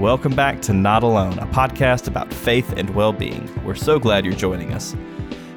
Welcome 0.00 0.34
back 0.34 0.62
to 0.62 0.72
Not 0.72 1.02
Alone, 1.02 1.38
a 1.40 1.46
podcast 1.48 2.08
about 2.08 2.32
faith 2.32 2.72
and 2.78 2.88
well 2.94 3.12
being. 3.12 3.50
We're 3.62 3.74
so 3.74 3.98
glad 3.98 4.24
you're 4.24 4.32
joining 4.32 4.72
us. 4.72 4.96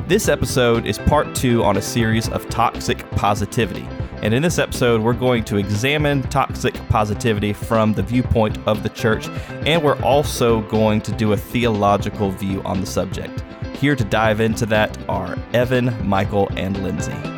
This 0.10 0.28
episode 0.28 0.86
is 0.86 0.98
part 0.98 1.34
two 1.34 1.64
on 1.64 1.78
a 1.78 1.82
series 1.82 2.28
of 2.28 2.50
toxic 2.50 3.10
positivity. 3.12 3.88
And 4.22 4.34
in 4.34 4.44
this 4.44 4.60
episode, 4.60 5.02
we're 5.02 5.14
going 5.14 5.46
to 5.46 5.56
examine 5.56 6.24
toxic 6.24 6.74
positivity 6.90 7.54
from 7.54 7.94
the 7.94 8.04
viewpoint 8.04 8.58
of 8.68 8.84
the 8.84 8.90
church, 8.90 9.30
and 9.66 9.82
we're 9.82 10.02
also 10.02 10.60
going 10.64 11.00
to 11.04 11.14
do 11.14 11.32
a 11.32 11.38
theological 11.38 12.30
view 12.30 12.62
on 12.64 12.82
the 12.82 12.86
subject. 12.86 13.46
Here 13.78 13.96
to 13.96 14.04
dive 14.04 14.42
into 14.42 14.66
that 14.66 14.98
are 15.08 15.38
Evan, 15.54 16.06
Michael, 16.06 16.50
and 16.58 16.84
Lindsay. 16.84 17.33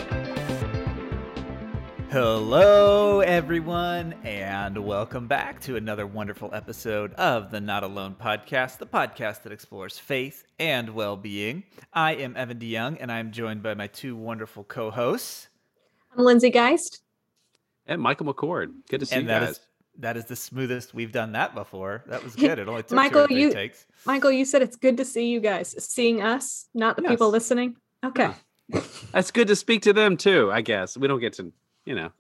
Hello, 2.20 3.20
everyone, 3.20 4.14
and 4.24 4.78
welcome 4.86 5.28
back 5.28 5.60
to 5.64 5.76
another 5.76 6.08
wonderful 6.08 6.50
episode 6.54 7.14
of 7.16 7.52
the 7.52 7.60
Not 7.60 7.84
Alone 7.84 8.16
podcast, 8.18 8.78
the 8.78 8.86
podcast 8.88 9.44
that 9.44 9.52
explores 9.52 10.00
faith 10.00 10.46
and 10.58 10.92
well 10.92 11.18
being. 11.18 11.66
I 11.92 12.14
am 12.14 12.38
Evan 12.38 12.58
DeYoung, 12.58 13.00
and 13.02 13.12
I'm 13.12 13.34
joined 13.34 13.64
by 13.64 13.74
my 13.74 13.88
two 13.88 14.16
wonderful 14.16 14.64
co 14.64 14.92
hosts. 14.92 15.50
I'm 16.16 16.24
Lindsay 16.24 16.50
Geist. 16.52 17.02
And 17.86 18.02
Michael 18.02 18.34
McCord. 18.34 18.72
Good 18.90 19.02
to 19.02 19.06
see 19.06 19.18
and 19.18 19.24
you 19.26 19.30
guys. 19.30 19.50
is- 19.50 19.60
that 19.98 20.16
is 20.16 20.24
the 20.24 20.38
smoothest 20.38 20.94
we've 20.94 21.12
done 21.12 21.34
that 21.34 21.54
before. 21.54 22.06
That 22.08 22.24
was 22.24 22.34
good. 22.38 22.60
It 22.60 22.70
only 22.70 22.84
took 22.84 22.94
Michael, 22.94 23.28
two 23.28 23.34
or 23.34 23.36
three 23.36 23.42
you- 23.42 23.52
takes. 23.52 23.86
Michael, 24.06 24.32
you 24.32 24.46
said 24.46 24.62
it's 24.62 24.78
good 24.78 24.96
to 24.96 25.04
see 25.04 25.28
you 25.28 25.42
guys. 25.42 25.76
Seeing 25.84 26.22
us, 26.22 26.70
not 26.74 26.96
the 26.96 27.02
people 27.02 27.30
listening. 27.30 27.76
Okay. 28.06 28.30
Yeah. 28.70 28.82
That's 29.12 29.32
good 29.32 29.50
to 29.50 29.56
speak 29.58 29.82
to 29.82 29.92
them 29.92 30.16
too, 30.16 30.50
I 30.50 30.62
guess. 30.62 30.96
We 30.98 31.10
don't 31.10 31.20
get 31.20 31.34
to, 31.34 31.52
you 31.86 31.96
know. 31.96 32.12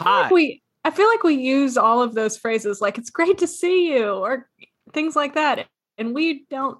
I 0.00 0.04
feel 0.04 0.12
like 0.12 0.24
Hi. 0.28 0.32
we 0.34 0.62
I 0.84 0.90
feel 0.90 1.08
like 1.08 1.22
we 1.22 1.34
use 1.34 1.76
all 1.76 2.02
of 2.02 2.14
those 2.14 2.36
phrases 2.36 2.80
like 2.80 2.98
it's 2.98 3.10
great 3.10 3.38
to 3.38 3.46
see 3.46 3.92
you 3.94 4.10
or 4.10 4.48
things 4.92 5.16
like 5.16 5.34
that. 5.34 5.66
And 5.98 6.14
we 6.14 6.44
don't 6.50 6.78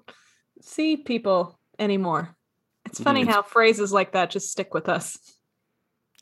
see 0.61 0.97
people 0.97 1.57
anymore. 1.79 2.35
It's 2.85 2.99
funny 3.01 3.23
Mhm. 3.25 3.29
how 3.29 3.41
phrases 3.41 3.91
like 3.91 4.11
that 4.11 4.29
just 4.29 4.51
stick 4.51 4.73
with 4.73 4.89
us. 4.89 5.17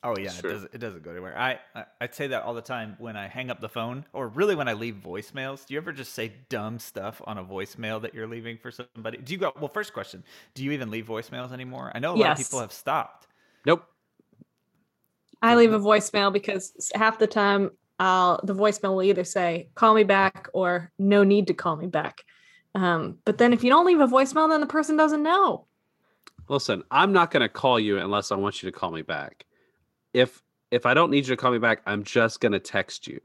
Oh 0.06 0.16
yeah, 0.20 0.30
Sure. 0.32 0.50
it 0.50 0.54
doesn't 0.54 0.74
it 0.76 0.78
doesn't 0.80 1.04
go 1.04 1.12
anywhere. 1.12 1.38
I, 1.38 1.60
I 1.74 1.86
I 2.02 2.08
say 2.10 2.28
that 2.28 2.44
all 2.44 2.54
the 2.54 2.62
time 2.62 2.96
when 3.00 3.16
I 3.16 3.28
hang 3.28 3.50
up 3.50 3.62
the 3.62 3.70
phone, 3.70 4.06
or 4.12 4.28
really 4.28 4.54
when 4.54 4.68
I 4.68 4.74
leave 4.74 4.96
voicemails. 4.96 5.66
Do 5.66 5.74
you 5.74 5.80
ever 5.80 5.94
just 5.94 6.12
say 6.14 6.34
dumb 6.50 6.78
stuff 6.80 7.22
on 7.26 7.38
a 7.38 7.44
voicemail 7.44 8.02
that 8.02 8.14
you're 8.14 8.28
leaving 8.28 8.58
for 8.58 8.70
somebody? 8.70 9.18
Do 9.18 9.32
you 9.32 9.40
go? 9.40 9.54
Well, 9.58 9.70
first 9.70 9.94
question: 9.94 10.24
Do 10.56 10.64
you 10.64 10.72
even 10.74 10.92
leave 10.92 11.06
voicemails 11.08 11.54
anymore? 11.54 11.90
I 11.96 12.00
know 12.00 12.14
a 12.14 12.18
lot 12.18 12.32
of 12.32 12.38
people 12.38 12.60
have 12.60 12.74
stopped. 12.74 13.28
Nope. 13.66 13.86
I 15.44 15.56
leave 15.56 15.74
a 15.74 15.80
voicemail 15.80 16.32
because 16.32 16.90
half 16.96 17.20
the 17.20 17.28
time 17.28 17.72
I'll 18.00 18.40
the 18.44 18.56
voicemail 18.56 18.96
will 18.96 19.04
either 19.04 19.26
say 19.26 19.70
call 19.76 19.94
me 19.94 20.04
back 20.04 20.48
or 20.54 20.92
no 20.98 21.24
need 21.24 21.48
to 21.48 21.54
call 21.54 21.76
me 21.76 21.86
back. 21.86 22.24
Um, 22.74 23.20
but 23.26 23.38
then 23.38 23.54
if 23.54 23.64
you 23.64 23.70
don't 23.70 23.86
leave 23.86 24.00
a 24.00 24.08
voicemail, 24.08 24.50
then 24.50 24.62
the 24.62 24.68
person 24.68 24.98
doesn't 24.98 25.22
know. 25.22 25.68
Listen, 26.48 26.84
I'm 26.90 27.12
not 27.12 27.30
going 27.30 27.42
to 27.42 27.50
call 27.50 27.80
you 27.80 28.00
unless 28.00 28.32
I 28.32 28.36
want 28.36 28.64
you 28.64 28.72
to 28.72 28.78
call 28.78 28.92
me 28.92 29.02
back. 29.02 29.46
If 30.14 30.42
if 30.72 30.86
I 30.86 30.94
don't 30.94 31.12
need 31.12 31.28
you 31.28 31.36
to 31.36 31.38
call 31.38 31.52
me 31.52 31.60
back, 31.60 31.82
I'm 31.86 32.04
just 32.04 32.40
going 32.40 32.54
to 32.54 32.60
text 32.60 33.06
you. 33.06 33.20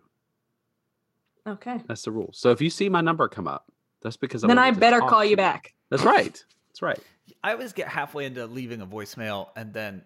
Okay. 1.46 1.80
That's 1.86 2.02
the 2.02 2.10
rule. 2.10 2.30
So 2.34 2.50
if 2.50 2.60
you 2.60 2.68
see 2.68 2.88
my 2.88 3.00
number 3.00 3.26
come 3.28 3.48
up, 3.48 3.72
that's 4.02 4.16
because 4.16 4.44
I 4.44 4.48
then 4.48 4.58
I 4.58 4.72
better 4.72 5.00
call 5.00 5.24
you 5.24 5.36
back. 5.36 5.72
That's 5.88 6.02
right. 6.02 6.44
That's 6.68 6.82
right. 6.82 6.98
I 7.42 7.52
always 7.52 7.72
get 7.72 7.88
halfway 7.88 8.26
into 8.26 8.44
leaving 8.46 8.80
a 8.80 8.86
voicemail 8.86 9.48
and 9.56 9.72
then 9.72 10.02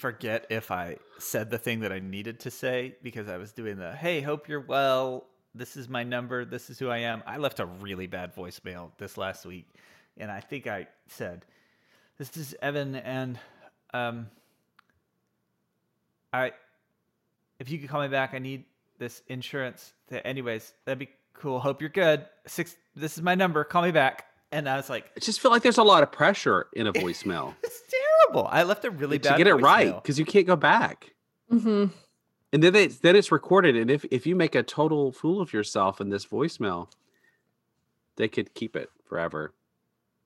forget 0.00 0.46
if 0.48 0.70
I 0.70 0.96
said 1.18 1.50
the 1.50 1.58
thing 1.58 1.80
that 1.80 1.92
I 1.92 1.98
needed 1.98 2.40
to 2.40 2.50
say 2.50 2.96
because 3.02 3.28
I 3.28 3.36
was 3.36 3.52
doing 3.52 3.76
the 3.76 3.92
hey, 3.92 4.22
hope 4.22 4.48
you're 4.48 4.60
well. 4.60 5.26
This 5.54 5.76
is 5.76 5.88
my 5.88 6.04
number. 6.04 6.44
This 6.46 6.70
is 6.70 6.78
who 6.78 6.88
I 6.88 6.98
am. 6.98 7.22
I 7.26 7.36
left 7.36 7.60
a 7.60 7.66
really 7.66 8.06
bad 8.06 8.34
voicemail 8.34 8.92
this 8.96 9.18
last 9.18 9.44
week, 9.44 9.68
and 10.16 10.30
I 10.30 10.40
think 10.40 10.66
I 10.66 10.86
said, 11.08 11.44
"This 12.16 12.34
is 12.36 12.54
Evan, 12.62 12.96
and 12.96 13.38
um, 13.92 14.28
I, 16.32 16.52
if 17.58 17.70
you 17.70 17.78
could 17.78 17.90
call 17.90 18.00
me 18.00 18.08
back, 18.08 18.32
I 18.32 18.38
need 18.38 18.64
this 18.98 19.22
insurance. 19.26 19.92
Anyways, 20.10 20.72
that'd 20.86 20.98
be 20.98 21.10
cool. 21.34 21.60
Hope 21.60 21.82
you're 21.82 21.90
good. 21.90 22.24
Six. 22.46 22.74
This 22.96 23.18
is 23.18 23.22
my 23.22 23.34
number. 23.34 23.64
Call 23.64 23.82
me 23.82 23.92
back." 23.92 24.26
And 24.52 24.68
I 24.68 24.76
was 24.76 24.90
like, 24.90 25.08
I 25.16 25.20
just 25.20 25.38
feel 25.38 25.52
like 25.52 25.62
there's 25.62 25.78
a 25.78 25.84
lot 25.84 26.02
of 26.02 26.10
pressure 26.10 26.66
in 26.72 26.88
a 26.88 26.92
voicemail 27.04 27.54
terrible. 28.24 28.48
I 28.50 28.62
left 28.62 28.84
a 28.84 28.90
really 28.90 29.18
bad. 29.18 29.22
to 29.22 29.28
bad 29.30 29.38
get 29.38 29.46
it 29.46 29.54
right 29.54 29.94
because 29.94 30.18
you 30.18 30.24
can't 30.24 30.46
go 30.46 30.56
back. 30.56 31.14
hmm 31.48 31.86
And 32.52 32.62
then 32.62 32.74
it's 32.74 32.98
then 32.98 33.16
it's 33.16 33.30
recorded. 33.32 33.76
And 33.76 33.90
if 33.90 34.04
if 34.10 34.26
you 34.26 34.34
make 34.36 34.54
a 34.54 34.62
total 34.62 35.12
fool 35.12 35.40
of 35.40 35.52
yourself 35.52 36.00
in 36.00 36.08
this 36.10 36.26
voicemail, 36.26 36.88
they 38.16 38.28
could 38.28 38.54
keep 38.54 38.76
it 38.76 38.88
forever. 39.04 39.52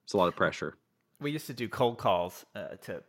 It's 0.04 0.12
a 0.12 0.16
lot 0.16 0.28
of 0.28 0.36
pressure. 0.36 0.76
We 1.20 1.30
used 1.30 1.46
to 1.46 1.54
do 1.54 1.68
cold 1.68 1.98
calls 1.98 2.44
uh, 2.54 2.68
to 2.82 2.96
in- 2.96 3.02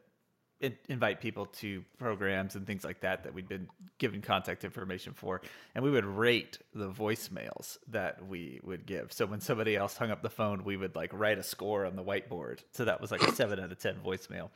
invite 0.62 1.20
people 1.20 1.46
to 1.48 1.84
programs 1.98 2.56
and 2.56 2.66
things 2.66 2.84
like 2.84 3.02
that 3.02 3.24
that 3.24 3.34
we'd 3.34 3.48
been 3.48 3.68
given 3.98 4.22
contact 4.22 4.64
information 4.64 5.14
for, 5.14 5.42
and 5.74 5.84
we 5.84 5.92
would 5.92 6.06
rate 6.06 6.58
the 6.74 6.90
voicemails 6.90 7.78
that 7.90 8.26
we 8.26 8.60
would 8.64 8.86
give. 8.86 9.12
So 9.12 9.26
when 9.26 9.42
somebody 9.42 9.76
else 9.76 9.98
hung 9.98 10.12
up 10.12 10.22
the 10.22 10.30
phone, 10.30 10.64
we 10.64 10.78
would 10.78 10.96
like 10.96 11.12
write 11.14 11.38
a 11.38 11.44
score 11.44 11.86
on 11.86 11.96
the 11.96 12.04
whiteboard. 12.04 12.60
So 12.72 12.86
that 12.86 13.02
was 13.02 13.12
like 13.12 13.22
a 13.22 13.32
seven 13.34 13.60
out 13.60 13.72
of 13.72 13.80
ten 13.80 13.96
voicemail. 14.06 14.50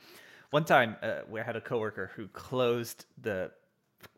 One 0.51 0.65
time, 0.65 0.95
uh, 1.03 1.19
we 1.29 1.39
had 1.41 1.55
a 1.55 1.61
coworker 1.61 2.11
who 2.15 2.27
closed 2.29 3.05
the 3.21 3.51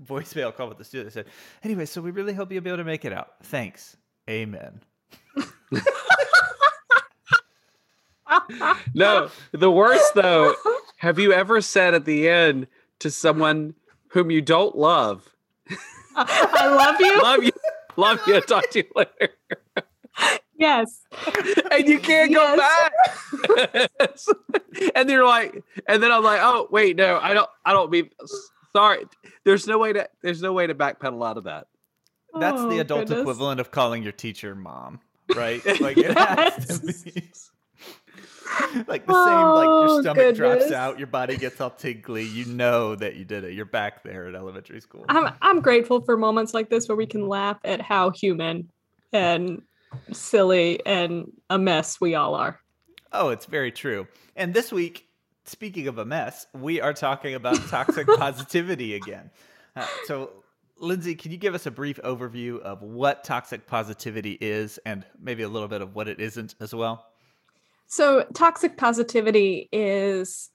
voicemail 0.06 0.56
call 0.56 0.70
with 0.70 0.78
the 0.78 0.86
student. 0.86 1.14
That 1.14 1.25
said, 1.25 1.34
"Anyway, 1.64 1.86
so 1.86 2.02
we 2.02 2.12
really 2.12 2.34
hope 2.34 2.52
you'll 2.52 2.62
be 2.62 2.70
able 2.70 2.78
to 2.78 2.84
make 2.84 3.06
it 3.06 3.14
out. 3.14 3.44
Thanks, 3.44 3.97
Amen." 4.30 4.81
No, 8.94 9.30
the 9.52 9.72
worst 9.72 10.14
though. 10.14 10.56
Have 11.01 11.17
you 11.17 11.34
ever 11.34 11.62
said 11.62 11.95
at 11.95 12.06
the 12.06 12.29
end 12.29 12.67
to 13.00 13.09
someone 13.09 13.73
whom 14.09 14.29
you 14.29 14.39
don't 14.39 14.78
love, 14.78 15.35
I 16.16 16.67
love 16.67 17.00
you. 17.00 17.22
"Love 17.23 17.44
you, 17.44 17.51
love 17.95 18.19
you, 18.28 18.39
talk 18.41 18.69
to 18.69 18.79
you 18.84 18.85
later," 18.95 19.34
yes. 20.56 21.01
and 21.72 21.88
you 21.88 21.97
can't 22.00 22.31
go 22.31 22.56
back? 22.56 23.90
and 24.94 25.09
you're 25.09 25.25
like, 25.25 25.63
and 25.88 26.03
then 26.03 26.11
I'm 26.11 26.23
like, 26.23 26.40
"Oh, 26.44 26.67
wait, 26.69 26.97
no, 26.97 27.17
I 27.19 27.34
don't, 27.34 27.50
I 27.66 27.72
don't 27.73 27.90
mean." 27.90 28.11
Sorry, 28.72 29.03
there's 29.44 29.66
no 29.66 29.79
way 29.79 29.94
to, 29.94 30.07
there's 30.22 30.44
no 30.44 30.53
way 30.53 30.67
to 30.67 30.75
backpedal 30.75 31.28
out 31.28 31.38
of 31.38 31.45
that. 31.45 31.66
That's 32.40 32.61
the 32.61 32.78
Oh, 32.78 32.79
adult 32.81 33.00
goodness. 33.07 33.22
equivalent 33.22 33.59
of 33.59 33.72
calling 33.72 34.03
your 34.03 34.11
teacher 34.13 34.53
mom, 34.53 35.00
right? 35.35 35.61
Like 35.81 35.97
it 35.97 36.16
has 36.16 36.79
to 36.79 37.11
be. 37.11 37.23
like 38.88 39.05
the 39.05 39.13
same, 39.13 39.47
like 39.47 39.67
Oh, 39.67 39.85
your 39.85 40.01
stomach 40.01 40.35
drops 40.35 40.72
out, 40.72 40.97
your 40.97 41.07
body 41.07 41.38
gets 41.38 41.61
all 41.61 41.69
tingly. 41.69 42.23
You 42.23 42.45
know 42.45 42.95
that 42.95 43.16
you 43.16 43.25
did 43.25 43.44
it. 43.44 43.53
You're 43.53 43.66
back 43.66 44.03
there 44.03 44.27
at 44.27 44.35
elementary 44.35 44.81
school. 44.81 45.05
I'm 45.09 45.33
I'm 45.41 45.61
grateful 45.61 46.01
for 46.01 46.17
moments 46.17 46.53
like 46.53 46.69
this 46.69 46.88
where 46.88 46.95
we 46.95 47.05
can 47.05 47.27
laugh 47.27 47.57
at 47.63 47.81
how 47.81 48.09
human 48.11 48.69
and 49.13 49.61
silly 50.11 50.85
and 50.85 51.31
a 51.49 51.57
mess 51.57 51.99
we 51.99 52.16
all 52.16 52.35
are. 52.35 52.59
Oh, 53.13 53.29
it's 53.29 53.45
very 53.45 53.72
true. 53.72 54.07
And 54.35 54.53
this 54.53 54.72
week, 54.72 55.07
speaking 55.45 55.88
of 55.88 55.97
a 55.97 56.05
mess, 56.05 56.47
we 56.53 56.79
are 56.81 56.93
talking 56.93 57.35
about 57.35 57.55
toxic 57.67 58.07
positivity 58.07 58.95
again. 58.95 59.29
Uh, 59.75 59.85
so, 60.05 60.31
Lindsay, 60.78 61.16
can 61.16 61.31
you 61.31 61.38
give 61.38 61.53
us 61.53 61.66
a 61.66 61.72
brief 61.72 61.99
overview 62.03 62.59
of 62.61 62.81
what 62.81 63.23
toxic 63.23 63.67
positivity 63.67 64.38
is 64.39 64.79
and 64.85 65.05
maybe 65.19 65.43
a 65.43 65.49
little 65.49 65.67
bit 65.67 65.81
of 65.81 65.93
what 65.93 66.07
it 66.07 66.19
isn't 66.19 66.55
as 66.59 66.73
well? 66.73 67.10
So, 67.91 68.25
toxic 68.34 68.78
positivity 68.78 69.68
is 69.69 70.50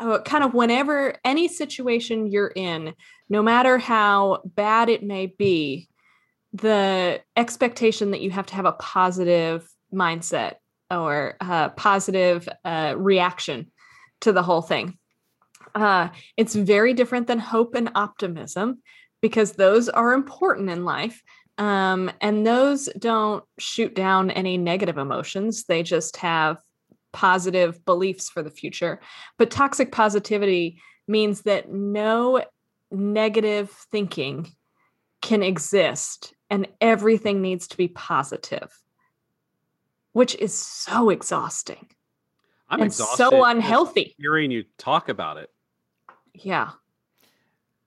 uh, 0.00 0.18
kind 0.22 0.42
of 0.42 0.52
whenever 0.52 1.14
any 1.24 1.46
situation 1.46 2.26
you're 2.26 2.52
in, 2.56 2.94
no 3.28 3.40
matter 3.40 3.78
how 3.78 4.42
bad 4.44 4.88
it 4.88 5.04
may 5.04 5.26
be, 5.26 5.88
the 6.52 7.20
expectation 7.36 8.10
that 8.10 8.20
you 8.20 8.32
have 8.32 8.46
to 8.46 8.56
have 8.56 8.64
a 8.64 8.72
positive 8.72 9.64
mindset 9.94 10.54
or 10.90 11.36
a 11.40 11.70
positive 11.70 12.48
uh, 12.64 12.94
reaction 12.96 13.70
to 14.22 14.32
the 14.32 14.42
whole 14.42 14.62
thing. 14.62 14.98
Uh, 15.72 16.08
it's 16.36 16.56
very 16.56 16.94
different 16.94 17.28
than 17.28 17.38
hope 17.38 17.76
and 17.76 17.92
optimism 17.94 18.82
because 19.20 19.52
those 19.52 19.88
are 19.88 20.14
important 20.14 20.68
in 20.68 20.84
life. 20.84 21.22
Um, 21.60 22.10
and 22.22 22.46
those 22.46 22.88
don't 22.98 23.44
shoot 23.58 23.94
down 23.94 24.30
any 24.30 24.56
negative 24.56 24.96
emotions. 24.96 25.64
They 25.64 25.82
just 25.82 26.16
have 26.16 26.56
positive 27.12 27.84
beliefs 27.84 28.30
for 28.30 28.42
the 28.42 28.50
future. 28.50 28.98
But 29.36 29.50
toxic 29.50 29.92
positivity 29.92 30.80
means 31.06 31.42
that 31.42 31.70
no 31.70 32.42
negative 32.90 33.70
thinking 33.92 34.50
can 35.20 35.42
exist 35.42 36.32
and 36.48 36.66
everything 36.80 37.42
needs 37.42 37.68
to 37.68 37.76
be 37.76 37.88
positive, 37.88 38.72
which 40.12 40.34
is 40.36 40.54
so 40.54 41.10
exhausting 41.10 41.90
I'm 42.70 42.80
and 42.80 42.86
exhausted 42.86 43.16
so 43.18 43.44
unhealthy. 43.44 44.14
Hearing 44.16 44.50
you 44.50 44.64
talk 44.78 45.10
about 45.10 45.36
it. 45.36 45.50
Yeah. 46.32 46.70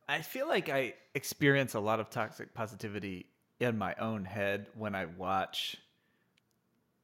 I 0.07 0.21
feel 0.21 0.47
like 0.47 0.69
I 0.69 0.93
experience 1.15 1.73
a 1.73 1.79
lot 1.79 1.99
of 1.99 2.11
toxic 2.11 2.53
positivity 2.53 3.32
in 3.63 3.77
my 3.77 3.95
own 3.95 4.25
head 4.25 4.67
when 4.75 4.95
I 4.95 5.05
watch 5.05 5.77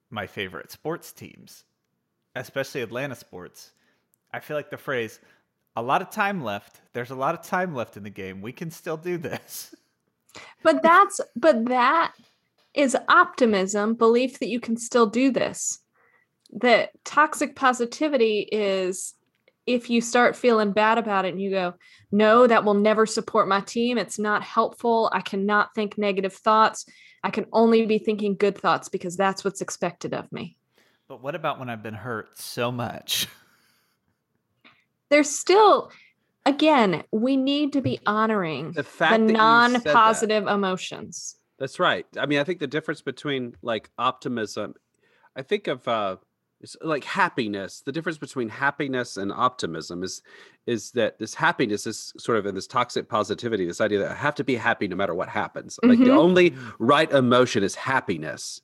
my 0.09 0.27
favorite 0.27 0.71
sports 0.71 1.11
teams, 1.11 1.63
especially 2.35 2.81
Atlanta 2.81 3.15
sports. 3.15 3.71
I 4.33 4.39
feel 4.39 4.57
like 4.57 4.69
the 4.69 4.77
phrase, 4.77 5.19
a 5.75 5.81
lot 5.81 6.01
of 6.01 6.09
time 6.09 6.43
left. 6.43 6.81
There's 6.93 7.11
a 7.11 7.15
lot 7.15 7.35
of 7.35 7.43
time 7.43 7.75
left 7.75 7.97
in 7.97 8.03
the 8.03 8.09
game. 8.09 8.41
We 8.41 8.51
can 8.51 8.71
still 8.71 8.97
do 8.97 9.17
this. 9.17 9.75
But 10.61 10.83
that's 10.83 11.19
but 11.35 11.65
that 11.65 12.13
is 12.75 12.95
optimism, 13.07 13.95
belief 13.95 14.37
that 14.37 14.49
you 14.49 14.59
can 14.59 14.77
still 14.77 15.07
do 15.07 15.31
this. 15.31 15.79
That 16.51 16.91
toxic 17.03 17.55
positivity 17.55 18.47
is 18.51 19.15
if 19.69 19.87
you 19.87 20.01
start 20.01 20.35
feeling 20.35 20.71
bad 20.71 20.97
about 20.97 21.25
it 21.25 21.29
and 21.29 21.39
you 21.41 21.51
go, 21.51 21.75
no, 22.11 22.47
that 22.47 22.63
will 22.63 22.73
never 22.73 23.05
support 23.05 23.47
my 23.47 23.61
team. 23.61 23.99
It's 23.99 24.17
not 24.17 24.41
helpful. 24.41 25.11
I 25.13 25.21
cannot 25.21 25.75
think 25.75 25.95
negative 25.95 26.33
thoughts. 26.33 26.87
I 27.23 27.29
can 27.29 27.45
only 27.53 27.85
be 27.85 27.99
thinking 27.99 28.35
good 28.35 28.57
thoughts 28.57 28.89
because 28.89 29.15
that's 29.15 29.43
what's 29.45 29.61
expected 29.61 30.15
of 30.15 30.31
me. 30.31 30.57
But 31.07 31.21
what 31.21 31.35
about 31.35 31.59
when 31.59 31.69
I've 31.69 31.83
been 31.83 31.93
hurt 31.93 32.39
so 32.39 32.71
much? 32.71 33.27
There's 35.09 35.29
still, 35.29 35.91
again, 36.47 37.03
we 37.11 37.37
need 37.37 37.73
to 37.73 37.81
be 37.81 37.99
honoring 38.07 38.71
The 38.71 38.81
the 38.81 38.83
fact 38.83 39.11
that 39.11 39.21
you 39.21 39.27
said 39.27 39.35
that- 39.35 39.37
non 39.37 39.81
positive 39.93 40.47
emotions. 40.47 41.35
That's 41.59 41.79
right. 41.79 42.05
I 42.17 42.25
mean, 42.25 42.39
I 42.39 42.43
think 42.43 42.59
the 42.59 42.67
difference 42.67 43.01
between 43.01 43.55
like 43.61 43.89
optimism, 43.99 44.73
I 45.35 45.41
think 45.43 45.67
of 45.67 45.87
uh 45.87 46.15
it's 46.61 46.75
like 46.81 47.03
happiness. 47.03 47.81
The 47.81 47.91
difference 47.91 48.17
between 48.17 48.49
happiness 48.49 49.17
and 49.17 49.31
optimism 49.31 50.03
is 50.03 50.21
is 50.65 50.91
that 50.91 51.17
this 51.17 51.33
happiness 51.33 51.87
is 51.87 52.13
sort 52.17 52.37
of 52.37 52.45
in 52.45 52.53
this 52.55 52.67
toxic 52.67 53.07
positivity, 53.09 53.65
this 53.65 53.81
idea 53.81 53.99
that 53.99 54.11
I 54.11 54.15
have 54.15 54.35
to 54.35 54.43
be 54.43 54.55
happy 54.55 54.87
no 54.87 54.95
matter 54.95 55.15
what 55.15 55.29
happens. 55.29 55.79
Like 55.83 55.99
the 55.99 56.05
Mhm. 56.05 56.17
only 56.17 56.55
right 56.77 57.11
emotion 57.11 57.63
is 57.63 57.75
happiness. 57.75 58.61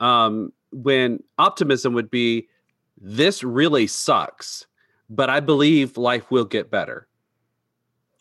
Um, 0.00 0.52
when 0.72 1.22
optimism 1.38 1.92
would 1.94 2.10
be 2.10 2.48
this 2.98 3.44
really 3.44 3.86
sucks, 3.86 4.66
but 5.10 5.28
I 5.30 5.40
believe 5.40 5.96
life 5.98 6.30
will 6.30 6.44
get 6.46 6.70
better. 6.70 7.06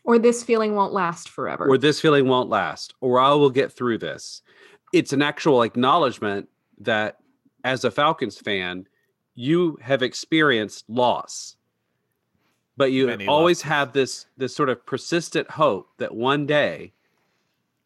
Or 0.04 0.20
this 0.20 0.44
feeling 0.44 0.76
won't 0.76 0.94
last 0.94 1.30
forever. 1.30 1.68
or 1.68 1.78
this 1.78 2.00
feeling 2.00 2.28
won't 2.28 2.50
last, 2.50 2.94
or 3.02 3.20
I 3.20 3.34
will 3.34 3.50
get 3.50 3.72
through 3.72 3.98
this. 3.98 4.42
It's 4.94 5.14
an 5.14 5.22
actual 5.24 5.64
acknowledgement 5.64 6.48
that 6.80 7.18
as 7.64 7.84
a 7.84 7.90
Falcons 7.90 8.38
fan, 8.38 8.88
you 9.36 9.78
have 9.82 10.02
experienced 10.02 10.86
loss. 10.90 11.58
But 12.78 12.92
you 12.92 13.08
Many 13.08 13.28
always 13.28 13.60
losses. 13.60 13.70
have 13.70 13.94
this 13.94 14.26
this 14.38 14.56
sort 14.56 14.70
of 14.70 14.86
persistent 14.86 15.50
hope 15.52 15.90
that 15.98 16.14
one 16.14 16.46
day 16.46 16.94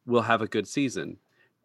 we'll 0.06 0.22
have 0.24 0.42
a 0.42 0.48
good 0.48 0.68
season. 0.68 1.18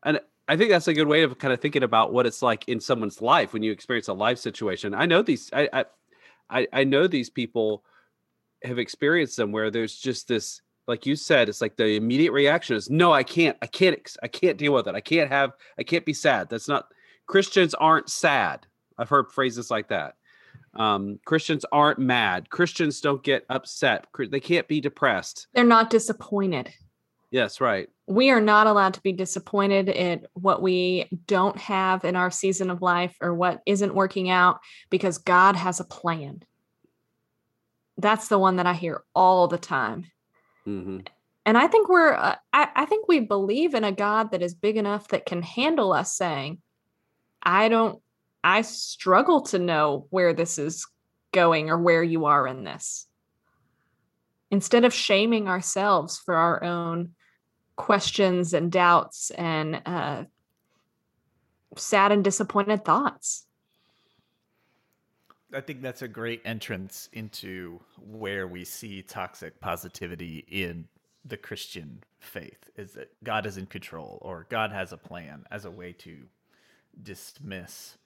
And 0.03 0.21
I 0.47 0.57
think 0.57 0.71
that's 0.71 0.89
a 0.89 0.95
good 0.95 1.07
way 1.09 1.23
of 1.23 1.39
kind 1.39 1.55
of 1.55 1.61
thinking 1.61 1.83
about 1.83 2.13
what 2.13 2.27
it's 2.27 2.43
like 2.43 2.69
in 2.69 2.81
someone's 2.81 3.23
life 3.23 3.53
when 3.55 3.63
you 3.63 3.73
experience 3.73 4.09
a 4.09 4.13
life 4.13 4.39
situation. 4.39 4.95
I 4.95 5.07
know 5.07 5.23
these 5.23 5.51
I 5.53 5.69
I 5.73 5.85
I, 6.51 6.69
I 6.73 6.85
know 6.85 7.07
these 7.07 7.31
people 7.31 7.83
have 8.63 8.79
experienced 8.79 9.37
them 9.37 9.53
where 9.53 9.71
there's 9.71 9.97
just 9.97 10.29
this 10.29 10.61
like 10.87 11.07
you 11.07 11.17
said 11.17 11.49
it's 11.49 11.61
like 11.61 11.77
the 11.77 11.97
immediate 11.97 12.33
reaction 12.33 12.77
is 12.77 12.91
no 12.91 13.13
i 13.13 13.23
can't 13.23 13.57
i 13.63 13.67
can't 13.67 14.17
i 14.23 14.29
can't 14.29 14.59
deal 14.59 14.73
with 14.73 14.87
it 14.87 14.95
i 14.95 15.01
can't 15.01 15.31
have 15.31 15.53
i 15.79 15.83
can't 15.83 16.05
be 16.05 16.13
sad 16.13 16.49
that's 16.49 16.69
not 16.69 16.89
christians 17.27 17.75
aren't 17.75 18.09
sad 18.09 18.67
i've 18.99 19.09
heard 19.09 19.31
phrases 19.31 19.71
like 19.71 19.89
that 19.89 20.15
um, 20.75 21.19
christians 21.25 21.65
aren't 21.73 21.99
mad 21.99 22.51
christians 22.51 23.01
don't 23.01 23.23
get 23.23 23.45
upset 23.49 24.07
they 24.31 24.41
can't 24.41 24.69
be 24.69 24.81
depressed 24.81 25.47
They're 25.55 25.65
not 25.65 25.91
disappointed. 25.91 26.73
yes 27.31 27.61
right 27.61 27.89
We 28.07 28.31
are 28.31 28.41
not 28.41 28.67
allowed 28.67 28.95
to 28.95 29.01
be 29.03 29.13
disappointed 29.13 29.89
at 29.89 30.27
what 30.35 30.61
we 30.63 31.09
don't 31.27 31.57
have 31.59 32.05
in 32.05 32.17
our 32.17 32.31
season 32.31 32.71
of 32.71 32.83
life 32.83 33.17
or 33.21 33.35
what 33.35 33.63
isn't 33.67 33.95
working 33.95 34.29
out 34.31 34.59
because 34.91 35.19
God 35.19 35.57
has 35.57 35.81
a 35.81 35.85
plan. 35.85 36.43
That's 37.97 38.29
the 38.29 38.39
one 38.39 38.57
that 38.57 38.67
I 38.67 38.75
hear 38.75 39.03
all 39.15 39.49
the 39.49 39.59
time. 39.59 40.07
hmm 40.65 40.99
And 41.47 41.57
I 41.57 41.67
think 41.67 41.89
we're, 41.89 42.13
uh, 42.13 42.37
I, 42.53 42.69
I 42.75 42.85
think 42.85 43.09
we 43.09 43.21
believe 43.21 43.75
in 43.75 43.85
a 43.85 43.93
God 43.93 44.33
that 44.33 44.43
is 44.43 44.55
big 44.55 44.77
enough 44.77 45.09
that 45.09 45.27
can 45.27 45.43
handle 45.43 45.93
us 45.93 46.15
saying, 46.17 46.59
I 47.43 47.69
don't, 47.69 48.01
I 48.45 48.61
struggle 48.61 49.41
to 49.47 49.59
know 49.59 50.07
where 50.11 50.35
this 50.35 50.59
is 50.59 50.87
going 51.33 51.71
or 51.71 51.79
where 51.79 52.03
you 52.03 52.27
are 52.27 52.47
in 52.47 52.63
this. 52.63 53.07
Instead 54.51 54.85
of 54.85 54.93
shaming 54.93 55.49
ourselves 55.49 56.19
for 56.19 56.35
our 56.35 56.63
own 56.63 57.15
questions 57.77 58.53
and 58.53 58.71
doubts 58.71 59.31
and 59.31 59.81
uh, 59.87 60.25
sad 61.77 62.13
and 62.13 62.23
disappointed 62.23 62.85
thoughts. 62.85 63.47
I 65.53 65.61
think 65.61 65.81
that's 65.81 66.03
a 66.03 66.09
great 66.09 66.43
entrance 66.45 67.09
into 67.13 67.81
where 67.99 68.47
we 68.47 68.65
see 68.65 69.03
toxic 69.03 69.59
positivity 69.61 70.45
in 70.49 70.87
the 71.25 71.37
Christian 71.39 72.03
faith 72.21 72.71
is 72.77 72.93
that 72.93 73.11
God 73.25 73.47
is 73.47 73.57
in 73.57 73.67
control 73.67 74.19
or 74.21 74.47
God 74.51 74.71
has 74.71 74.93
a 74.93 74.99
plan 74.99 75.45
as 75.51 75.65
a 75.65 75.71
way 75.71 75.93
to 75.93 76.19
dismiss 77.03 77.97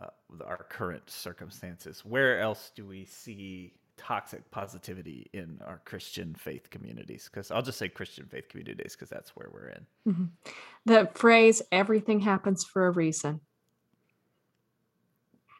uh, 0.00 0.06
our 0.44 0.64
current 0.68 1.08
circumstances. 1.10 2.04
Where 2.04 2.40
else 2.40 2.70
do 2.74 2.86
we 2.86 3.04
see 3.04 3.72
toxic 3.96 4.48
positivity 4.50 5.28
in 5.32 5.60
our 5.66 5.80
Christian 5.84 6.34
faith 6.34 6.70
communities? 6.70 7.28
Because 7.30 7.50
I'll 7.50 7.62
just 7.62 7.78
say 7.78 7.88
Christian 7.88 8.26
faith 8.26 8.48
communities 8.48 8.94
because 8.94 9.08
that's 9.08 9.34
where 9.34 9.48
we're 9.52 9.68
in. 9.68 10.30
The 10.86 11.10
phrase 11.14 11.62
everything 11.72 12.20
happens 12.20 12.64
for 12.64 12.86
a 12.86 12.90
reason. 12.90 13.40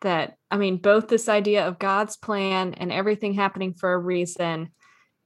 That, 0.02 0.38
I 0.50 0.56
mean, 0.56 0.76
both 0.76 1.08
this 1.08 1.28
idea 1.28 1.66
of 1.66 1.80
God's 1.80 2.16
plan 2.16 2.74
and 2.74 2.92
everything 2.92 3.34
happening 3.34 3.74
for 3.74 3.92
a 3.92 3.98
reason 3.98 4.70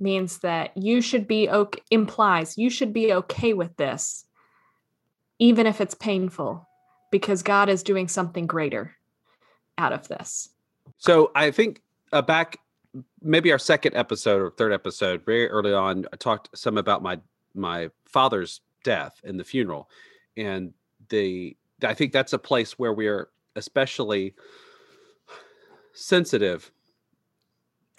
means 0.00 0.38
that 0.38 0.74
you 0.76 1.02
should 1.02 1.28
be 1.28 1.50
okay, 1.50 1.82
implies 1.90 2.56
you 2.56 2.70
should 2.70 2.94
be 2.94 3.12
okay 3.12 3.52
with 3.52 3.76
this, 3.76 4.24
even 5.38 5.66
if 5.66 5.82
it's 5.82 5.94
painful, 5.94 6.66
because 7.10 7.42
God 7.42 7.68
is 7.68 7.82
doing 7.82 8.08
something 8.08 8.46
greater 8.46 8.96
out 9.78 9.92
of 9.92 10.08
this. 10.08 10.50
So 10.98 11.30
I 11.34 11.50
think 11.50 11.82
uh, 12.12 12.22
back 12.22 12.58
maybe 13.22 13.52
our 13.52 13.58
second 13.58 13.96
episode 13.96 14.40
or 14.40 14.50
third 14.50 14.72
episode, 14.72 15.24
very 15.24 15.48
early 15.48 15.72
on, 15.72 16.06
I 16.12 16.16
talked 16.16 16.50
some 16.56 16.78
about 16.78 17.02
my 17.02 17.20
my 17.54 17.90
father's 18.06 18.60
death 18.84 19.20
and 19.24 19.38
the 19.38 19.44
funeral, 19.44 19.88
and 20.36 20.72
the 21.08 21.56
I 21.82 21.94
think 21.94 22.12
that's 22.12 22.32
a 22.32 22.38
place 22.38 22.78
where 22.78 22.92
we're 22.92 23.28
especially 23.56 24.34
sensitive 25.94 26.70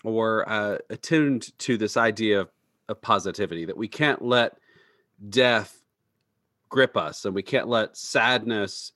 or 0.03 0.49
uh, 0.49 0.77
attuned 0.89 1.57
to 1.59 1.77
this 1.77 1.95
idea 1.95 2.41
of, 2.41 2.49
of 2.89 3.01
positivity 3.01 3.65
that 3.65 3.77
we 3.77 3.87
can't 3.87 4.21
let 4.21 4.57
death 5.29 5.81
grip 6.69 6.97
us 6.97 7.25
and 7.25 7.35
we 7.35 7.43
can't 7.43 7.67
let 7.67 7.95
sadness 7.95 8.91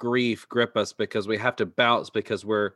grief 0.00 0.48
grip 0.48 0.78
us 0.78 0.94
because 0.94 1.28
we 1.28 1.36
have 1.36 1.54
to 1.54 1.66
bounce 1.66 2.08
because 2.08 2.42
we're 2.42 2.72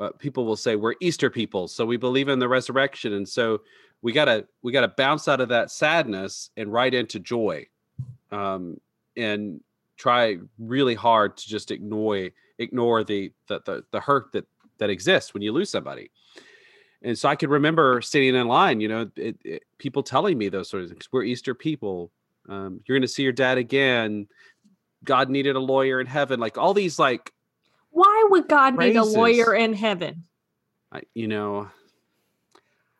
uh, 0.00 0.08
people 0.18 0.46
will 0.46 0.56
say 0.56 0.74
we're 0.74 0.94
easter 1.00 1.28
people 1.28 1.68
so 1.68 1.84
we 1.84 1.98
believe 1.98 2.28
in 2.28 2.38
the 2.38 2.48
resurrection 2.48 3.12
and 3.12 3.28
so 3.28 3.60
we 4.00 4.10
gotta 4.10 4.46
we 4.62 4.72
gotta 4.72 4.88
bounce 4.88 5.28
out 5.28 5.40
of 5.40 5.50
that 5.50 5.70
sadness 5.70 6.48
and 6.56 6.72
right 6.72 6.94
into 6.94 7.20
joy 7.20 7.64
um, 8.30 8.80
and 9.18 9.60
try 9.98 10.38
really 10.58 10.94
hard 10.94 11.36
to 11.36 11.46
just 11.46 11.70
ignore 11.70 12.30
ignore 12.58 13.04
the 13.04 13.30
the 13.48 13.60
the, 13.66 13.84
the 13.90 14.00
hurt 14.00 14.32
that 14.32 14.46
that 14.78 14.88
exists 14.88 15.34
when 15.34 15.42
you 15.42 15.52
lose 15.52 15.70
somebody. 15.70 16.10
And 17.02 17.18
so 17.18 17.28
i 17.28 17.36
could 17.36 17.50
remember 17.50 18.00
standing 18.00 18.34
in 18.34 18.48
line 18.48 18.80
you 18.80 18.88
know 18.88 19.10
it, 19.16 19.36
it, 19.44 19.64
people 19.76 20.02
telling 20.02 20.38
me 20.38 20.48
those 20.48 20.70
sort 20.70 20.84
of 20.84 20.88
things 20.88 21.08
we're 21.12 21.24
easter 21.24 21.54
people 21.54 22.10
um, 22.48 22.80
you're 22.84 22.96
going 22.96 23.02
to 23.02 23.08
see 23.08 23.22
your 23.22 23.32
dad 23.32 23.58
again 23.58 24.26
god 25.04 25.28
needed 25.30 25.56
a 25.56 25.60
lawyer 25.60 26.00
in 26.00 26.06
heaven 26.06 26.40
like 26.40 26.56
all 26.58 26.74
these 26.74 26.98
like 26.98 27.32
Why 27.90 28.26
would 28.30 28.48
God 28.48 28.78
need 28.78 28.96
a 28.96 29.04
lawyer 29.04 29.54
in 29.54 29.74
heaven? 29.74 30.24
I, 30.92 31.02
you 31.14 31.28
know 31.28 31.68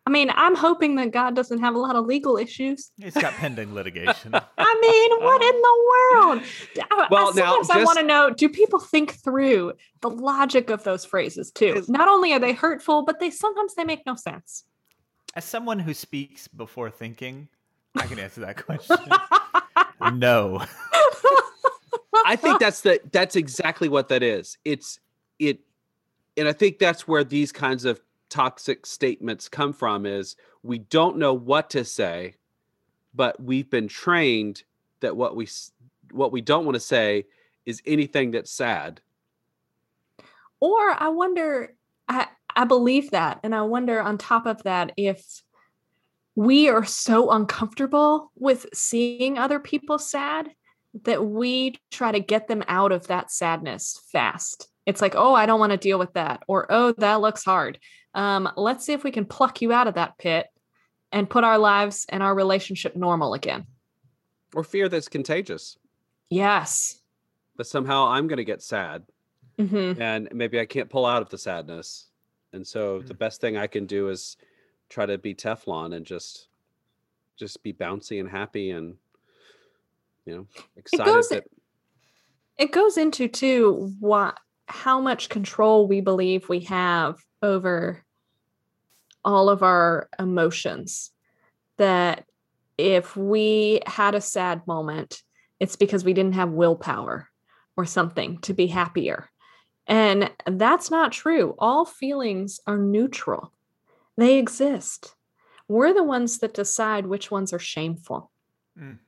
I 0.05 0.11
mean, 0.11 0.31
I'm 0.35 0.57
hoping 0.57 0.97
that 0.97 1.13
God 1.13 1.37
doesn't 1.37 1.61
have 1.61 1.77
a 1.77 1.79
lot 1.79 1.95
of 1.95 2.07
legal 2.07 2.37
issues. 2.37 2.91
He's 3.01 3.15
got 3.15 3.35
pending 3.35 3.73
litigation. 3.73 4.35
I 4.59 4.79
mean, 4.81 5.25
what 5.25 5.41
in 5.43 5.63
the 5.63 5.77
world? 5.93 6.43
I- 6.91 7.05
I- 7.05 7.09
Well, 7.09 7.33
now, 7.35 7.63
sometimes 7.63 7.71
I 7.71 7.85
want 7.85 7.99
to 7.99 8.03
just- 8.03 8.07
know: 8.09 8.31
Do 8.31 8.49
people 8.49 8.81
think 8.81 9.13
through 9.23 9.75
the 10.01 10.11
logic 10.11 10.71
of 10.71 10.83
those 10.83 11.05
phrases 11.05 11.53
too? 11.53 11.85
Not 11.87 12.09
only 12.09 12.33
are 12.33 12.41
they 12.41 12.53
hurtful, 12.53 13.05
but 13.05 13.21
they 13.21 13.31
sometimes 13.31 13.77
they 13.77 13.85
make 13.85 14.05
no 14.05 14.17
sense. 14.17 14.65
As 15.37 15.45
someone 15.45 15.79
who 15.79 15.95
speaks 15.95 16.49
before 16.49 16.91
thinking, 16.91 17.49
I 17.95 18.07
can 18.07 18.19
answer 18.19 18.41
that 18.41 18.57
question. 18.65 18.97
no. 20.19 20.65
I 22.27 22.37
think 22.37 22.61
that's 22.61 22.81
the 22.83 23.01
that's 23.11 23.37
exactly 23.37 23.89
what 23.89 24.09
that 24.09 24.23
is. 24.23 24.59
It's 24.65 25.01
it 25.39 25.61
and 26.37 26.49
I 26.49 26.53
think 26.53 26.79
that's 26.79 27.07
where 27.07 27.25
these 27.25 27.53
kinds 27.53 27.85
of 27.85 28.01
toxic 28.31 28.87
statements 28.87 29.49
come 29.49 29.73
from 29.73 30.07
is 30.07 30.37
we 30.63 30.79
don't 30.79 31.19
know 31.19 31.35
what 31.35 31.71
to 31.71 31.85
say, 31.85 32.35
but 33.15 33.41
we've 33.43 33.69
been 33.69 33.89
trained 33.89 34.63
that 35.01 35.17
what 35.17 35.37
we 35.37 35.49
what 36.13 36.33
we 36.33 36.41
don't 36.41 36.65
want 36.65 36.75
to 36.75 36.81
say 36.81 37.27
is 37.67 37.83
anything 37.87 38.31
that's 38.31 38.51
sad. 38.51 39.01
Or 40.61 40.91
I 40.91 41.09
wonder, 41.09 41.75
I, 42.09 42.29
I 42.55 42.65
believe 42.65 43.11
that. 43.11 43.41
And 43.43 43.55
I 43.55 43.63
wonder 43.63 44.01
on 44.01 44.19
top 44.19 44.47
of 44.47 44.63
that, 44.63 44.93
if 44.97 45.43
we 46.35 46.69
are 46.69 46.85
so 46.85 47.31
uncomfortable 47.31 48.31
with 48.37 48.67
seeing 48.73 49.39
other 49.39 49.59
people 49.59 49.99
sad 49.99 50.53
that 51.05 51.25
we 51.25 51.77
try 51.91 52.13
to 52.13 52.21
get 52.21 52.49
them 52.49 52.63
out 52.69 52.93
of 52.93 53.07
that 53.09 53.31
sadness 53.31 54.01
fast. 54.13 54.69
It's 54.85 55.01
like, 55.01 55.15
oh, 55.17 55.35
I 55.35 55.47
don't 55.47 55.61
want 55.61 55.73
to 55.73 55.79
deal 55.79 55.99
with 55.99 56.13
that. 56.15 56.43
Or, 56.49 56.67
oh, 56.71 56.93
that 56.99 57.21
looks 57.21 57.45
hard. 57.45 57.79
Um, 58.15 58.51
let's 58.57 58.85
see 58.85 58.93
if 58.93 59.05
we 59.05 59.11
can 59.11 59.25
pluck 59.25 59.63
you 59.63 59.73
out 59.73 59.87
of 59.87 59.95
that 59.95 60.19
pit 60.19 60.47
and 61.13 61.31
put 61.31 61.45
our 61.45 61.59
lives 61.59 62.05
and 62.09 62.23
our 62.23 62.35
relationship 62.35 62.97
normal 62.97 63.35
again. 63.35 63.67
Or 64.55 64.65
fear 64.65 64.89
that's 64.89 65.09
contagious. 65.09 65.79
Yes. 66.29 67.01
But 67.57 67.67
somehow 67.67 68.09
I'm 68.09 68.27
going 68.27 68.39
to 68.39 68.45
get 68.45 68.63
sad 68.63 69.05
hmm 69.59 69.93
and 69.99 70.29
maybe 70.33 70.59
I 70.59 70.67
can't 70.67 70.91
pull 70.91 71.07
out 71.07 71.23
of 71.23 71.29
the 71.29 71.39
sadness. 71.39 72.09
And 72.53 72.67
so 72.67 73.01
the 73.01 73.15
best 73.15 73.41
thing 73.41 73.57
I 73.57 73.67
can 73.67 73.87
do 73.87 74.09
is 74.09 74.37
try 74.89 75.07
to 75.07 75.19
be 75.19 75.35
Teflon 75.35 75.95
and 75.95 76.05
just 76.05 76.49
just 77.37 77.63
be 77.63 77.73
bouncy 77.73 78.21
and 78.21 78.29
happy 78.29 78.71
and 78.71 78.97
you 80.27 80.37
know 80.37 80.47
excited 80.77 81.05
goes- 81.05 81.29
that 81.29 81.45
It 82.59 82.73
goes 82.73 82.97
into 82.97 83.29
too 83.29 83.93
what 84.01 84.39
how 84.67 85.01
much 85.01 85.29
control 85.29 85.87
we 85.87 86.01
believe 86.01 86.49
we 86.49 86.61
have 86.61 87.23
over 87.43 88.03
all 89.25 89.49
of 89.49 89.63
our 89.63 90.09
emotions. 90.19 91.11
That 91.77 92.25
if 92.79 93.17
we 93.17 93.81
had 93.87 94.15
a 94.15 94.21
sad 94.21 94.67
moment, 94.67 95.23
it's 95.61 95.77
because 95.77 96.05
we 96.05 96.13
didn't 96.13 96.35
have 96.35 96.51
willpower 96.51 97.29
or 97.77 97.85
something 97.85 98.39
to 98.39 98.55
be 98.55 98.67
happier. 98.67 99.29
And 99.87 100.31
that's 100.47 100.91
not 100.91 101.13
true. 101.13 101.55
All 101.59 101.85
feelings 101.85 102.61
are 102.67 102.79
neutral, 102.79 103.53
they 104.17 104.39
exist. 104.39 105.15
We're 105.69 105.95
the 105.95 106.05
ones 106.05 106.39
that 106.39 106.55
decide 106.55 107.07
which 107.07 107.31
ones 107.31 107.53
are 107.53 107.59
shameful. 107.59 108.31
Mm. 108.79 108.99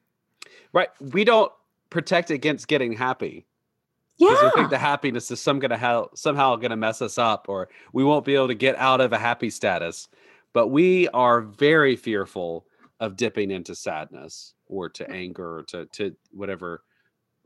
Right 0.75 0.91
we 1.01 1.25
don't 1.25 1.51
protect 1.89 2.31
against 2.31 2.69
getting 2.69 2.93
happy 2.93 3.47
because 4.19 4.39
Yeah. 4.43 4.45
we 4.45 4.51
think 4.51 4.71
the 4.71 4.79
happiness 4.79 5.31
is 5.31 5.41
some 5.41 5.59
gonna 5.59 5.79
ha- 5.79 6.09
somehow 6.15 6.57
gonna 6.57 6.77
mess 6.77 7.01
us 7.01 7.19
up 7.19 7.47
or 7.49 7.69
we 7.93 8.05
won't 8.05 8.25
be 8.25 8.35
able 8.35 8.49
to 8.49 8.55
get 8.55 8.77
out 8.77 9.01
of 9.01 9.13
a 9.13 9.19
happy 9.19 9.51
status. 9.51 10.09
But 10.53 10.69
we 10.69 11.09
are 11.09 11.41
very 11.41 11.97
fearful 11.97 12.67
of 13.01 13.17
dipping 13.17 13.51
into 13.51 13.75
sadness 13.75 14.55
or 14.67 14.89
to 14.91 15.05
mm-hmm. 15.05 15.13
anger 15.13 15.59
or 15.59 15.63
to 15.65 15.87
to 15.87 16.17
whatever 16.31 16.85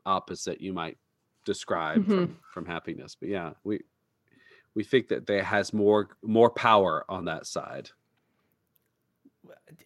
opposite 0.04 0.60
you 0.60 0.72
might 0.72 0.98
describe 1.44 2.00
mm-hmm. 2.00 2.10
from, 2.10 2.38
from 2.52 2.66
happiness. 2.66 3.16
But 3.18 3.30
yeah, 3.30 3.52
we 3.64 3.80
we 4.74 4.84
think 4.84 5.08
that 5.08 5.26
there 5.26 5.42
has 5.42 5.72
more 5.72 6.10
more 6.22 6.50
power 6.50 7.04
on 7.08 7.24
that 7.26 7.46
side. 7.46 7.90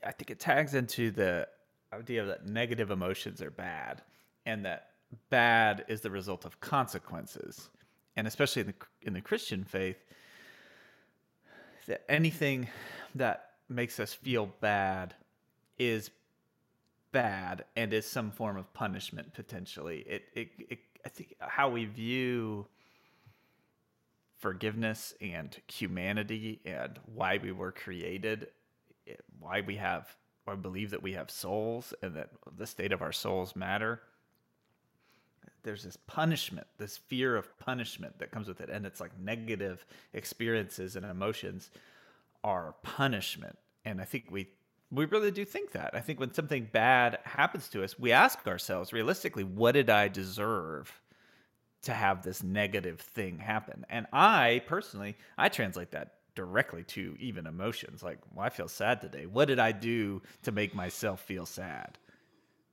I 0.05 0.11
think 0.13 0.31
it 0.31 0.41
tags 0.41 0.75
into 0.75 1.11
the 1.11 1.47
idea 1.93 2.25
that 2.25 2.47
negative 2.47 2.91
emotions 2.91 3.43
are 3.43 3.51
bad 3.51 4.03
and 4.47 4.65
that 4.65 4.91
bad 5.31 5.85
is 5.89 6.01
the 6.01 6.11
result 6.11 6.45
of 6.45 6.61
consequences. 6.61 7.71
And 8.17 8.27
especially 8.27 8.61
in 8.63 8.67
the 8.69 8.75
in 9.03 9.13
the 9.15 9.21
Christian 9.21 9.65
faith, 9.65 9.97
that 11.87 12.05
anything 12.09 12.69
that 13.15 13.51
makes 13.69 13.99
us 13.99 14.13
feel 14.13 14.53
bad 14.61 15.15
is 15.79 16.11
bad 17.11 17.65
and 17.77 17.93
is 17.93 18.07
some 18.07 18.31
form 18.31 18.57
of 18.57 18.73
punishment 18.75 19.33
potentially. 19.35 20.01
It 20.01 20.25
it, 20.35 20.49
it 20.69 20.79
I 21.05 21.09
think 21.09 21.35
how 21.41 21.71
we 21.71 21.87
view 21.87 22.67
forgiveness 24.39 25.15
and 25.21 25.57
humanity 25.69 26.61
and 26.65 26.99
why 27.15 27.39
we 27.39 27.53
were 27.53 27.73
created 27.73 28.49
why 29.43 29.61
we 29.61 29.77
have 29.77 30.15
or 30.47 30.57
believe 30.57 30.91
that 30.91 31.03
we 31.03 31.13
have 31.13 31.31
souls 31.31 31.95
and 32.03 32.15
that 32.15 32.31
the 32.57 32.67
state 32.67 32.93
of 32.93 33.03
our 33.03 33.13
souls 33.13 33.55
matter 33.55 34.01
there's 35.63 35.85
this 35.85 35.97
punishment 35.97 36.67
this 36.79 36.97
fear 36.97 37.37
of 37.37 37.59
punishment 37.59 38.19
that 38.19 38.31
comes 38.31 38.49
with 38.49 38.61
it. 38.61 38.69
And 38.71 38.85
it's 38.87 39.01
like 39.01 39.19
negative 39.19 39.85
experiences 40.13 40.97
and 40.97 41.07
emotions 41.07 41.71
are 42.45 42.75
punishment. 42.83 43.59
And 43.85 44.01
i 44.01 44.05
think 44.05 44.27
we 44.31 44.49
we 44.91 45.07
really 45.07 45.31
do 45.31 45.47
think 45.47 45.73
that. 45.73 45.95
I 45.95 46.01
think 46.01 46.21
when 46.21 46.35
something 46.35 46.69
bad 46.71 47.19
happens 47.25 47.69
to 47.71 47.83
us 47.83 47.99
we 47.99 48.13
ask 48.13 48.47
ourselves 48.47 48.93
realistically 48.93 49.45
what 49.45 49.73
did 49.73 49.91
i 49.91 50.09
deserve 50.09 51.01
to 51.83 51.93
have 51.93 52.23
this 52.23 52.43
negative 52.43 53.01
thing 53.01 53.39
happen. 53.39 53.85
And 53.91 54.07
I 54.13 54.63
personally, 54.67 55.17
I 55.37 55.49
translate 55.49 55.91
that 55.93 56.15
directly 56.35 56.85
to 56.85 57.17
even 57.19 57.47
emotions. 57.47 58.03
Like, 58.03 58.19
well, 58.33 58.47
I 58.47 58.51
feel 58.51 58.69
sad 58.69 59.01
today. 59.01 59.27
What 59.27 59.47
did 59.47 59.59
I 59.59 59.73
do 59.73 60.23
to 60.43 60.53
make 60.53 60.75
myself 60.75 61.21
feel 61.21 61.47
sad? 61.47 61.99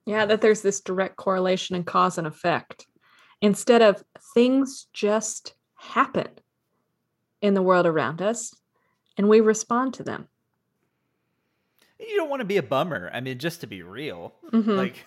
Yeah, 0.06 0.26
that 0.26 0.42
there's 0.42 0.62
this 0.62 0.82
direct 0.82 1.18
correlation 1.18 1.76
and 1.76 1.86
cause 1.86 2.18
and 2.18 2.28
effect. 2.28 2.88
Instead 3.42 3.82
of 3.82 4.04
things 4.34 4.88
just 4.94 5.56
happen 5.76 6.28
in 7.42 7.54
the 7.54 7.62
world 7.62 7.86
around 7.86 8.22
us 8.22 8.54
and 9.18 9.28
we 9.30 9.42
respond 9.42 9.94
to 9.96 10.04
them. 10.04 10.30
You 12.00 12.16
don't 12.16 12.30
want 12.30 12.40
to 12.42 12.46
be 12.46 12.58
a 12.58 12.64
bummer. 12.64 13.10
I 13.14 13.20
mean, 13.22 13.38
just 13.40 13.62
to 13.62 13.68
be 13.68 13.84
real, 13.84 14.36
Mhm. 14.52 14.78
like 14.78 15.06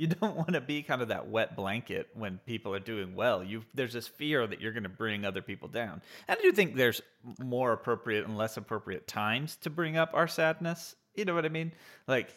you 0.00 0.06
don't 0.06 0.34
want 0.34 0.54
to 0.54 0.62
be 0.62 0.82
kind 0.82 1.02
of 1.02 1.08
that 1.08 1.28
wet 1.28 1.54
blanket 1.54 2.08
when 2.14 2.40
people 2.46 2.74
are 2.74 2.80
doing 2.80 3.14
well. 3.14 3.44
You 3.44 3.64
there's 3.74 3.92
this 3.92 4.08
fear 4.08 4.46
that 4.46 4.58
you're 4.58 4.72
going 4.72 4.84
to 4.84 4.88
bring 4.88 5.26
other 5.26 5.42
people 5.42 5.68
down. 5.68 6.00
And 6.26 6.38
I 6.38 6.40
do 6.40 6.52
think 6.52 6.74
there's 6.74 7.02
more 7.38 7.74
appropriate 7.74 8.24
and 8.24 8.38
less 8.38 8.56
appropriate 8.56 9.06
times 9.06 9.56
to 9.56 9.68
bring 9.68 9.98
up 9.98 10.12
our 10.14 10.26
sadness. 10.26 10.96
You 11.14 11.26
know 11.26 11.34
what 11.34 11.44
I 11.44 11.50
mean? 11.50 11.72
Like 12.08 12.34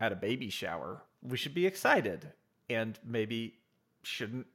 at 0.00 0.10
a 0.10 0.16
baby 0.16 0.50
shower, 0.50 1.02
we 1.22 1.36
should 1.36 1.54
be 1.54 1.66
excited 1.66 2.32
and 2.68 2.98
maybe 3.04 3.54
shouldn't 4.02 4.48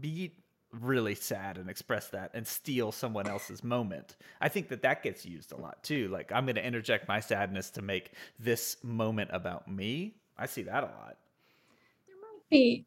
be 0.00 0.32
really 0.72 1.14
sad 1.14 1.58
and 1.58 1.68
express 1.68 2.08
that 2.08 2.30
and 2.32 2.46
steal 2.46 2.90
someone 2.90 3.26
else's 3.26 3.62
moment. 3.62 4.16
I 4.40 4.48
think 4.48 4.68
that 4.68 4.80
that 4.80 5.02
gets 5.02 5.26
used 5.26 5.52
a 5.52 5.60
lot 5.60 5.82
too. 5.82 6.08
Like 6.08 6.32
I'm 6.32 6.46
going 6.46 6.56
to 6.56 6.66
interject 6.66 7.06
my 7.06 7.20
sadness 7.20 7.68
to 7.72 7.82
make 7.82 8.12
this 8.38 8.78
moment 8.82 9.28
about 9.34 9.68
me. 9.68 10.14
I 10.40 10.46
see 10.46 10.62
that 10.62 10.82
a 10.82 10.86
lot. 10.86 11.16
There 12.06 12.16
might 12.16 12.50
be- 12.50 12.84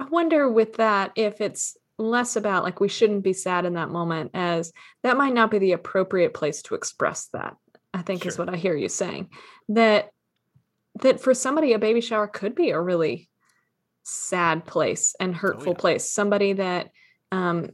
I 0.00 0.04
wonder 0.04 0.50
with 0.50 0.74
that 0.74 1.12
if 1.14 1.40
it's 1.40 1.76
less 1.98 2.36
about 2.36 2.64
like 2.64 2.80
we 2.80 2.88
shouldn't 2.88 3.22
be 3.22 3.32
sad 3.32 3.64
in 3.64 3.74
that 3.74 3.90
moment 3.90 4.32
as 4.34 4.72
that 5.02 5.16
might 5.16 5.34
not 5.34 5.50
be 5.50 5.58
the 5.58 5.72
appropriate 5.72 6.34
place 6.34 6.62
to 6.62 6.74
express 6.74 7.26
that. 7.32 7.56
I 7.94 8.02
think 8.02 8.26
is 8.26 8.38
what 8.38 8.48
I 8.48 8.56
hear 8.56 8.74
you 8.74 8.88
saying. 8.88 9.28
That 9.68 10.10
that 11.00 11.20
for 11.20 11.34
somebody 11.34 11.72
a 11.72 11.78
baby 11.78 12.00
shower 12.00 12.26
could 12.26 12.54
be 12.54 12.70
a 12.70 12.80
really 12.80 13.28
sad 14.02 14.64
place 14.64 15.14
and 15.20 15.34
hurtful 15.34 15.72
yeah. 15.72 15.78
place. 15.78 16.10
Somebody 16.10 16.54
that 16.54 16.90
um, 17.30 17.70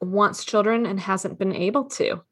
wants 0.00 0.44
children 0.44 0.84
and 0.86 0.98
hasn't 1.00 1.38
been 1.38 1.54
able 1.54 1.84
to, 1.84 2.22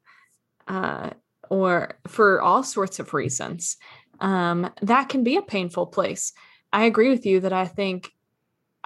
uh, 0.67 1.11
or 1.49 1.97
for 2.07 2.41
all 2.41 2.63
sorts 2.63 2.99
of 2.99 3.13
reasons. 3.13 3.77
Um, 4.21 4.69
that 4.83 5.09
can 5.09 5.23
be 5.23 5.35
a 5.35 5.41
painful 5.41 5.87
place. 5.87 6.31
I 6.71 6.85
agree 6.85 7.09
with 7.09 7.25
you 7.25 7.41
that 7.41 7.53
I 7.53 7.65
think 7.65 8.11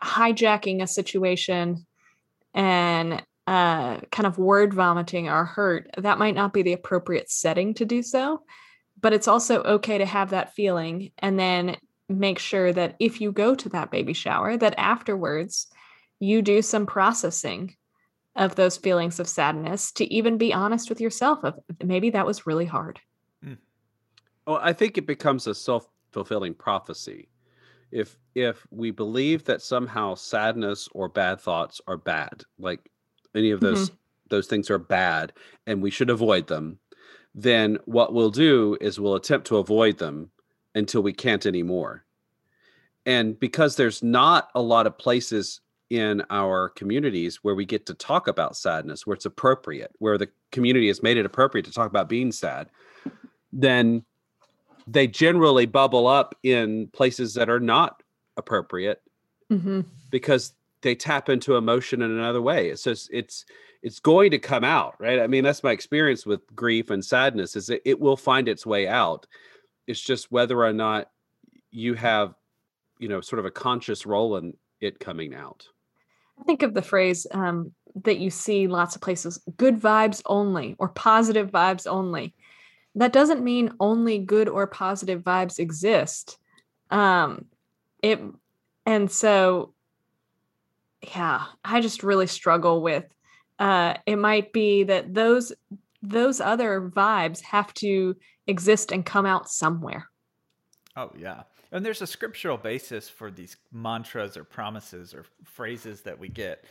hijacking 0.01 0.81
a 0.81 0.87
situation 0.87 1.85
and 2.53 3.21
uh, 3.45 3.99
kind 4.11 4.25
of 4.25 4.39
word 4.39 4.73
vomiting 4.73 5.29
our 5.29 5.45
hurt, 5.45 5.89
that 5.97 6.17
might 6.17 6.35
not 6.35 6.53
be 6.53 6.63
the 6.63 6.73
appropriate 6.73 7.29
setting 7.29 7.73
to 7.75 7.85
do 7.85 8.01
so. 8.01 8.41
But 8.99 9.13
it's 9.13 9.27
also 9.27 9.61
okay 9.61 9.99
to 9.99 10.05
have 10.05 10.31
that 10.31 10.55
feeling 10.55 11.11
and 11.19 11.37
then 11.37 11.77
make 12.07 12.39
sure 12.39 12.71
that 12.71 12.95
if 12.99 13.21
you 13.21 13.31
go 13.31 13.53
to 13.55 13.69
that 13.69 13.91
baby 13.91 14.13
shower, 14.13 14.57
that 14.57 14.75
afterwards 14.77 15.67
you 16.19 16.41
do 16.41 16.61
some 16.61 16.85
processing 16.85 17.75
of 18.35 18.55
those 18.55 18.77
feelings 18.77 19.19
of 19.19 19.27
sadness 19.27 19.91
to 19.93 20.13
even 20.13 20.37
be 20.37 20.53
honest 20.53 20.89
with 20.89 21.01
yourself 21.01 21.43
of 21.43 21.59
maybe 21.83 22.11
that 22.11 22.25
was 22.25 22.47
really 22.47 22.65
hard. 22.65 22.99
Well, 24.45 24.59
I 24.61 24.73
think 24.73 24.97
it 24.97 25.07
becomes 25.07 25.47
a 25.47 25.55
self-fulfilling 25.55 26.55
prophecy. 26.55 27.29
If 27.91 28.17
if 28.33 28.65
we 28.71 28.91
believe 28.91 29.45
that 29.45 29.61
somehow 29.61 30.15
sadness 30.15 30.89
or 30.93 31.07
bad 31.07 31.39
thoughts 31.39 31.79
are 31.87 31.97
bad, 31.97 32.43
like 32.59 32.89
any 33.33 33.51
of 33.51 33.59
those 33.59 33.89
mm-hmm. 33.89 33.95
those 34.29 34.47
things 34.47 34.69
are 34.69 34.79
bad 34.79 35.33
and 35.67 35.81
we 35.81 35.91
should 35.91 36.09
avoid 36.09 36.47
them, 36.47 36.79
then 37.33 37.77
what 37.85 38.13
we'll 38.13 38.31
do 38.31 38.77
is 38.81 38.99
we'll 38.99 39.15
attempt 39.15 39.47
to 39.47 39.57
avoid 39.57 39.97
them 39.97 40.29
until 40.73 41.01
we 41.01 41.13
can't 41.13 41.45
anymore. 41.45 42.05
And 43.05 43.39
because 43.39 43.75
there's 43.75 44.01
not 44.01 44.49
a 44.55 44.61
lot 44.61 44.87
of 44.87 44.97
places 44.97 45.61
in 45.89 46.23
our 46.29 46.69
communities 46.69 47.39
where 47.43 47.55
we 47.55 47.65
get 47.65 47.85
to 47.85 47.93
talk 47.93 48.27
about 48.27 48.57
sadness, 48.57 49.05
where 49.05 49.13
it's 49.13 49.25
appropriate, 49.25 49.91
where 49.99 50.17
the 50.17 50.29
community 50.51 50.87
has 50.87 51.03
made 51.03 51.17
it 51.17 51.25
appropriate 51.25 51.65
to 51.65 51.71
talk 51.71 51.87
about 51.87 52.09
being 52.09 52.31
sad, 52.31 52.69
then 53.53 54.03
they 54.87 55.07
generally 55.07 55.65
bubble 55.65 56.07
up 56.07 56.35
in 56.43 56.87
places 56.87 57.33
that 57.33 57.49
are 57.49 57.59
not 57.59 58.01
appropriate 58.37 59.01
hmm 59.49 59.81
because 60.11 60.53
they 60.81 60.95
tap 60.95 61.29
into 61.29 61.55
emotion 61.55 62.03
in 62.03 62.11
another 62.11 62.41
way. 62.41 62.69
It's 62.69 62.83
just 62.83 63.09
it's 63.11 63.45
it's 63.81 63.99
going 63.99 64.31
to 64.31 64.39
come 64.39 64.63
out, 64.63 64.95
right? 64.99 65.19
I 65.19 65.27
mean, 65.27 65.43
that's 65.43 65.63
my 65.63 65.71
experience 65.71 66.25
with 66.25 66.41
grief 66.55 66.89
and 66.89 67.03
sadness 67.03 67.55
is 67.55 67.69
it, 67.69 67.81
it 67.85 67.99
will 67.99 68.17
find 68.17 68.47
its 68.47 68.65
way 68.65 68.87
out. 68.87 69.27
It's 69.87 69.99
just 69.99 70.31
whether 70.31 70.63
or 70.63 70.73
not 70.73 71.09
you 71.71 71.95
have, 71.95 72.35
you 72.99 73.07
know, 73.09 73.19
sort 73.19 73.39
of 73.39 73.45
a 73.45 73.51
conscious 73.51 74.05
role 74.05 74.37
in 74.37 74.55
it 74.79 74.99
coming 74.99 75.33
out. 75.33 75.67
I 76.39 76.43
think 76.43 76.63
of 76.63 76.73
the 76.73 76.81
phrase 76.81 77.25
um, 77.31 77.71
that 78.03 78.19
you 78.19 78.29
see 78.29 78.67
lots 78.67 78.95
of 78.95 79.01
places 79.01 79.39
good 79.57 79.79
vibes 79.79 80.21
only 80.25 80.75
or 80.79 80.89
positive 80.89 81.49
vibes 81.51 81.87
only 81.87 82.33
that 82.95 83.13
doesn't 83.13 83.43
mean 83.43 83.73
only 83.79 84.17
good 84.17 84.47
or 84.47 84.67
positive 84.67 85.21
vibes 85.21 85.59
exist 85.59 86.37
um, 86.91 87.45
it 88.01 88.19
and 88.85 89.11
so 89.11 89.73
yeah 91.13 91.45
i 91.63 91.81
just 91.81 92.03
really 92.03 92.27
struggle 92.27 92.81
with 92.81 93.05
uh, 93.57 93.93
it 94.05 94.17
might 94.17 94.51
be 94.51 94.83
that 94.83 95.13
those 95.13 95.53
those 96.01 96.41
other 96.41 96.91
vibes 96.93 97.41
have 97.41 97.73
to 97.73 98.15
exist 98.47 98.91
and 98.91 99.05
come 99.05 99.25
out 99.25 99.49
somewhere 99.49 100.09
Oh 100.95 101.11
yeah. 101.17 101.43
And 101.71 101.85
there's 101.85 102.01
a 102.01 102.07
scriptural 102.07 102.57
basis 102.57 103.09
for 103.09 103.29
these 103.29 103.57
mantras 103.71 104.37
or 104.37 104.43
promises 104.43 105.13
or 105.13 105.25
phrases 105.43 106.01
that 106.01 106.17
we 106.17 106.29
get 106.29 106.63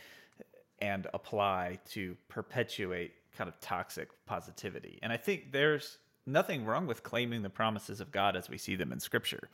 and 0.81 1.07
apply 1.13 1.79
to 1.91 2.17
perpetuate 2.27 3.13
kind 3.37 3.47
of 3.47 3.59
toxic 3.59 4.09
positivity. 4.25 4.99
And 5.03 5.13
I 5.13 5.17
think 5.17 5.51
there's 5.51 5.99
nothing 6.25 6.65
wrong 6.65 6.87
with 6.87 7.03
claiming 7.03 7.41
the 7.41 7.49
promises 7.49 8.01
of 8.01 8.11
God 8.11 8.35
as 8.35 8.49
we 8.49 8.57
see 8.57 8.75
them 8.75 8.91
in 8.91 8.99
scripture. 8.99 9.49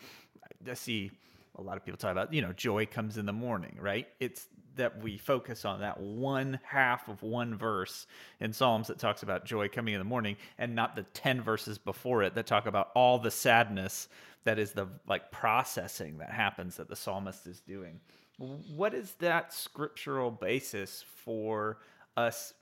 I 0.70 0.74
see 0.74 1.12
a 1.56 1.62
lot 1.62 1.78
of 1.78 1.86
people 1.86 1.98
talk 1.98 2.12
about, 2.12 2.34
you 2.34 2.42
know, 2.42 2.54
joy 2.54 2.86
comes 2.86 3.18
in 3.18 3.26
the 3.26 3.34
morning, 3.34 3.78
right? 3.80 4.08
It's 4.20 4.48
that 4.76 5.02
we 5.02 5.18
focus 5.18 5.66
on 5.66 5.82
that 5.82 6.00
one 6.00 6.60
half 6.64 7.10
of 7.10 7.22
one 7.24 7.58
verse 7.58 8.08
in 8.40 8.54
Psalms 8.54 8.88
that 8.88 9.00
talks 9.00 9.22
about 9.22 9.46
joy 9.46 9.68
coming 9.68 9.94
in 9.94 10.00
the 10.00 10.06
morning 10.06 10.38
and 10.58 10.76
not 10.76 10.96
the 10.96 11.04
10 11.14 11.42
verses 11.42 11.78
before 11.78 12.24
it 12.24 12.36
that 12.36 12.48
talk 12.48 12.66
about 12.66 12.90
all 12.96 13.20
the 13.20 13.32
sadness 13.32 14.08
that 14.44 14.58
is 14.58 14.72
the 14.72 14.88
like 15.08 15.30
processing 15.32 16.18
that 16.18 16.32
happens 16.32 16.78
that 16.78 16.88
the 16.88 16.96
psalmist 16.96 17.46
is 17.48 17.60
doing. 17.62 18.00
What 18.38 18.94
is 18.94 19.14
that 19.20 19.54
scriptural 19.54 20.32
basis 20.32 21.04
for 21.26 21.78
us 22.18 22.54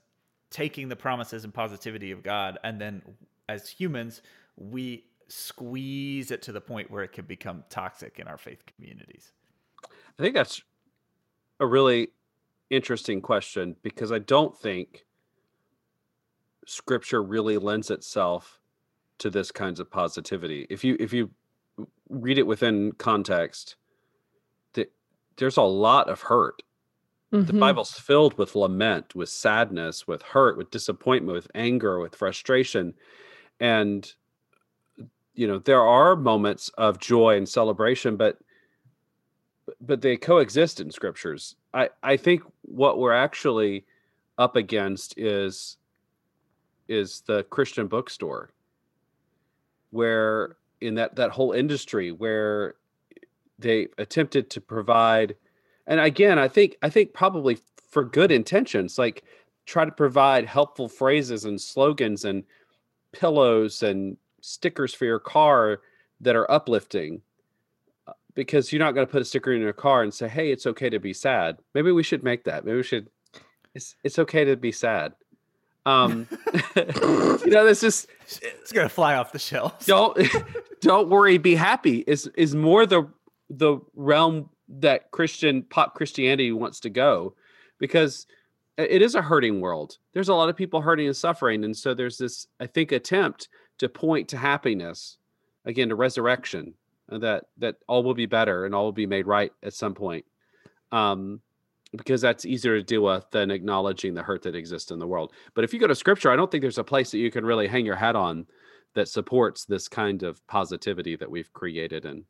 taking 0.50 0.88
the 0.88 0.96
promises 0.96 1.44
and 1.44 1.54
positivity 1.54 2.10
of 2.10 2.22
God 2.22 2.58
and 2.64 2.80
then 2.80 3.02
as 3.50 3.68
humans 3.68 4.22
we 4.56 5.06
squeeze 5.28 6.30
it 6.30 6.42
to 6.42 6.52
the 6.52 6.60
point 6.60 6.90
where 6.90 7.02
it 7.04 7.12
can 7.12 7.24
become 7.26 7.64
toxic 7.70 8.18
in 8.18 8.26
our 8.28 8.38
faith 8.38 8.64
communities? 8.66 9.32
I 10.18 10.22
think 10.22 10.34
that's 10.34 10.62
a 11.60 11.66
really 11.66 12.12
interesting 12.70 13.22
question 13.22 13.76
because 13.82 14.12
I 14.12 14.18
don't 14.20 14.56
think 14.58 15.06
scripture 16.66 17.22
really 17.22 17.58
lends 17.58 17.90
itself 17.90 18.60
to 19.18 19.30
this 19.30 19.52
kinds 19.52 19.80
of 19.80 19.90
positivity. 19.90 20.66
If 20.70 20.84
you 20.84 20.96
if 21.00 21.12
you 21.12 21.30
read 22.10 22.38
it 22.38 22.46
within 22.46 22.92
context, 22.92 23.76
th- 24.74 24.90
there's 25.36 25.56
a 25.58 25.62
lot 25.62 26.08
of 26.10 26.22
hurt. 26.22 26.62
The 27.46 27.52
Mhm. 27.52 27.58
Bible's 27.60 27.92
filled 27.92 28.38
with 28.38 28.54
lament, 28.56 29.14
with 29.14 29.30
sadness, 29.30 30.06
with 30.06 30.22
hurt, 30.22 30.58
with 30.58 30.70
disappointment, 30.70 31.34
with 31.36 31.48
anger, 31.54 32.00
with 32.00 32.16
frustration. 32.16 32.94
And 33.60 34.12
you 35.34 35.46
know, 35.46 35.58
there 35.58 35.82
are 35.82 36.16
moments 36.16 36.70
of 36.76 36.98
joy 36.98 37.36
and 37.36 37.48
celebration, 37.48 38.16
but 38.16 38.38
but 39.80 40.00
they 40.00 40.16
coexist 40.16 40.80
in 40.80 40.90
scriptures. 40.90 41.56
I 41.72 41.90
I 42.02 42.16
think 42.16 42.42
what 42.62 42.98
we're 42.98 43.12
actually 43.12 43.84
up 44.38 44.56
against 44.56 45.18
is 45.18 45.76
is 46.88 47.22
the 47.26 47.44
Christian 47.44 47.86
bookstore 47.86 48.50
where 49.90 50.56
in 50.80 50.94
that 50.94 51.16
that 51.16 51.30
whole 51.30 51.52
industry 51.52 52.10
where 52.12 52.74
they 53.58 53.88
attempted 53.98 54.50
to 54.50 54.60
provide 54.60 55.36
and 55.86 56.00
again 56.00 56.38
I 56.38 56.48
think 56.48 56.76
I 56.82 56.88
think 56.88 57.12
probably 57.12 57.58
for 57.88 58.04
good 58.04 58.32
intentions 58.32 58.98
like 58.98 59.24
try 59.66 59.84
to 59.84 59.92
provide 59.92 60.46
helpful 60.46 60.88
phrases 60.88 61.44
and 61.44 61.60
slogans 61.60 62.24
and 62.24 62.44
pillows 63.12 63.82
and 63.82 64.16
stickers 64.40 64.94
for 64.94 65.04
your 65.04 65.18
car 65.18 65.80
that 66.20 66.36
are 66.36 66.50
uplifting 66.50 67.22
uh, 68.06 68.12
because 68.34 68.72
you're 68.72 68.80
not 68.80 68.92
going 68.92 69.06
to 69.06 69.10
put 69.10 69.22
a 69.22 69.24
sticker 69.24 69.52
in 69.52 69.60
your 69.60 69.72
car 69.72 70.02
and 70.02 70.12
say 70.12 70.28
hey 70.28 70.50
it's 70.50 70.66
okay 70.66 70.90
to 70.90 70.98
be 70.98 71.12
sad. 71.12 71.58
Maybe 71.74 71.92
we 71.92 72.02
should 72.02 72.22
make 72.22 72.44
that. 72.44 72.64
Maybe 72.64 72.76
we 72.76 72.82
should 72.82 73.08
it's 73.74 73.94
it's 74.04 74.18
okay 74.18 74.44
to 74.44 74.56
be 74.56 74.72
sad. 74.72 75.14
Um 75.86 76.26
you 76.76 77.50
know 77.50 77.64
this 77.64 77.82
is 77.82 78.06
It's 78.42 78.72
going 78.72 78.88
to 78.88 78.94
fly 78.94 79.14
off 79.14 79.32
the 79.32 79.38
shelves. 79.38 79.86
don't 79.86 80.18
don't 80.80 81.08
worry 81.08 81.38
be 81.38 81.54
happy 81.54 82.04
is 82.06 82.26
is 82.36 82.54
more 82.54 82.86
the 82.86 83.08
the 83.48 83.78
realm 83.94 84.48
that 84.68 85.10
christian 85.10 85.62
pop 85.64 85.94
christianity 85.94 86.52
wants 86.52 86.78
to 86.80 86.88
go 86.88 87.34
because 87.78 88.26
it 88.88 89.02
is 89.02 89.14
a 89.14 89.22
hurting 89.22 89.60
world 89.60 89.98
there's 90.12 90.28
a 90.28 90.34
lot 90.34 90.48
of 90.48 90.56
people 90.56 90.80
hurting 90.80 91.06
and 91.06 91.16
suffering 91.16 91.64
and 91.64 91.76
so 91.76 91.94
there's 91.94 92.18
this 92.18 92.46
i 92.60 92.66
think 92.66 92.92
attempt 92.92 93.48
to 93.78 93.88
point 93.88 94.28
to 94.28 94.36
happiness 94.36 95.18
again 95.64 95.88
to 95.88 95.94
resurrection 95.94 96.74
uh, 97.10 97.18
that 97.18 97.44
that 97.58 97.76
all 97.88 98.02
will 98.02 98.14
be 98.14 98.26
better 98.26 98.64
and 98.64 98.74
all 98.74 98.84
will 98.84 98.92
be 98.92 99.06
made 99.06 99.26
right 99.26 99.52
at 99.62 99.74
some 99.74 99.94
point 99.94 100.24
um 100.92 101.40
because 101.96 102.20
that's 102.20 102.44
easier 102.44 102.76
to 102.76 102.84
deal 102.84 103.02
with 103.02 103.28
than 103.32 103.50
acknowledging 103.50 104.14
the 104.14 104.22
hurt 104.22 104.42
that 104.42 104.54
exists 104.54 104.90
in 104.90 104.98
the 104.98 105.06
world 105.06 105.32
but 105.54 105.64
if 105.64 105.72
you 105.72 105.80
go 105.80 105.86
to 105.86 105.94
scripture 105.94 106.30
i 106.30 106.36
don't 106.36 106.50
think 106.50 106.62
there's 106.62 106.78
a 106.78 106.84
place 106.84 107.10
that 107.10 107.18
you 107.18 107.30
can 107.30 107.44
really 107.44 107.66
hang 107.66 107.84
your 107.84 107.96
hat 107.96 108.16
on 108.16 108.46
that 108.94 109.08
supports 109.08 109.64
this 109.64 109.88
kind 109.88 110.22
of 110.22 110.44
positivity 110.46 111.16
that 111.16 111.30
we've 111.30 111.52
created 111.52 112.04
in 112.04 112.24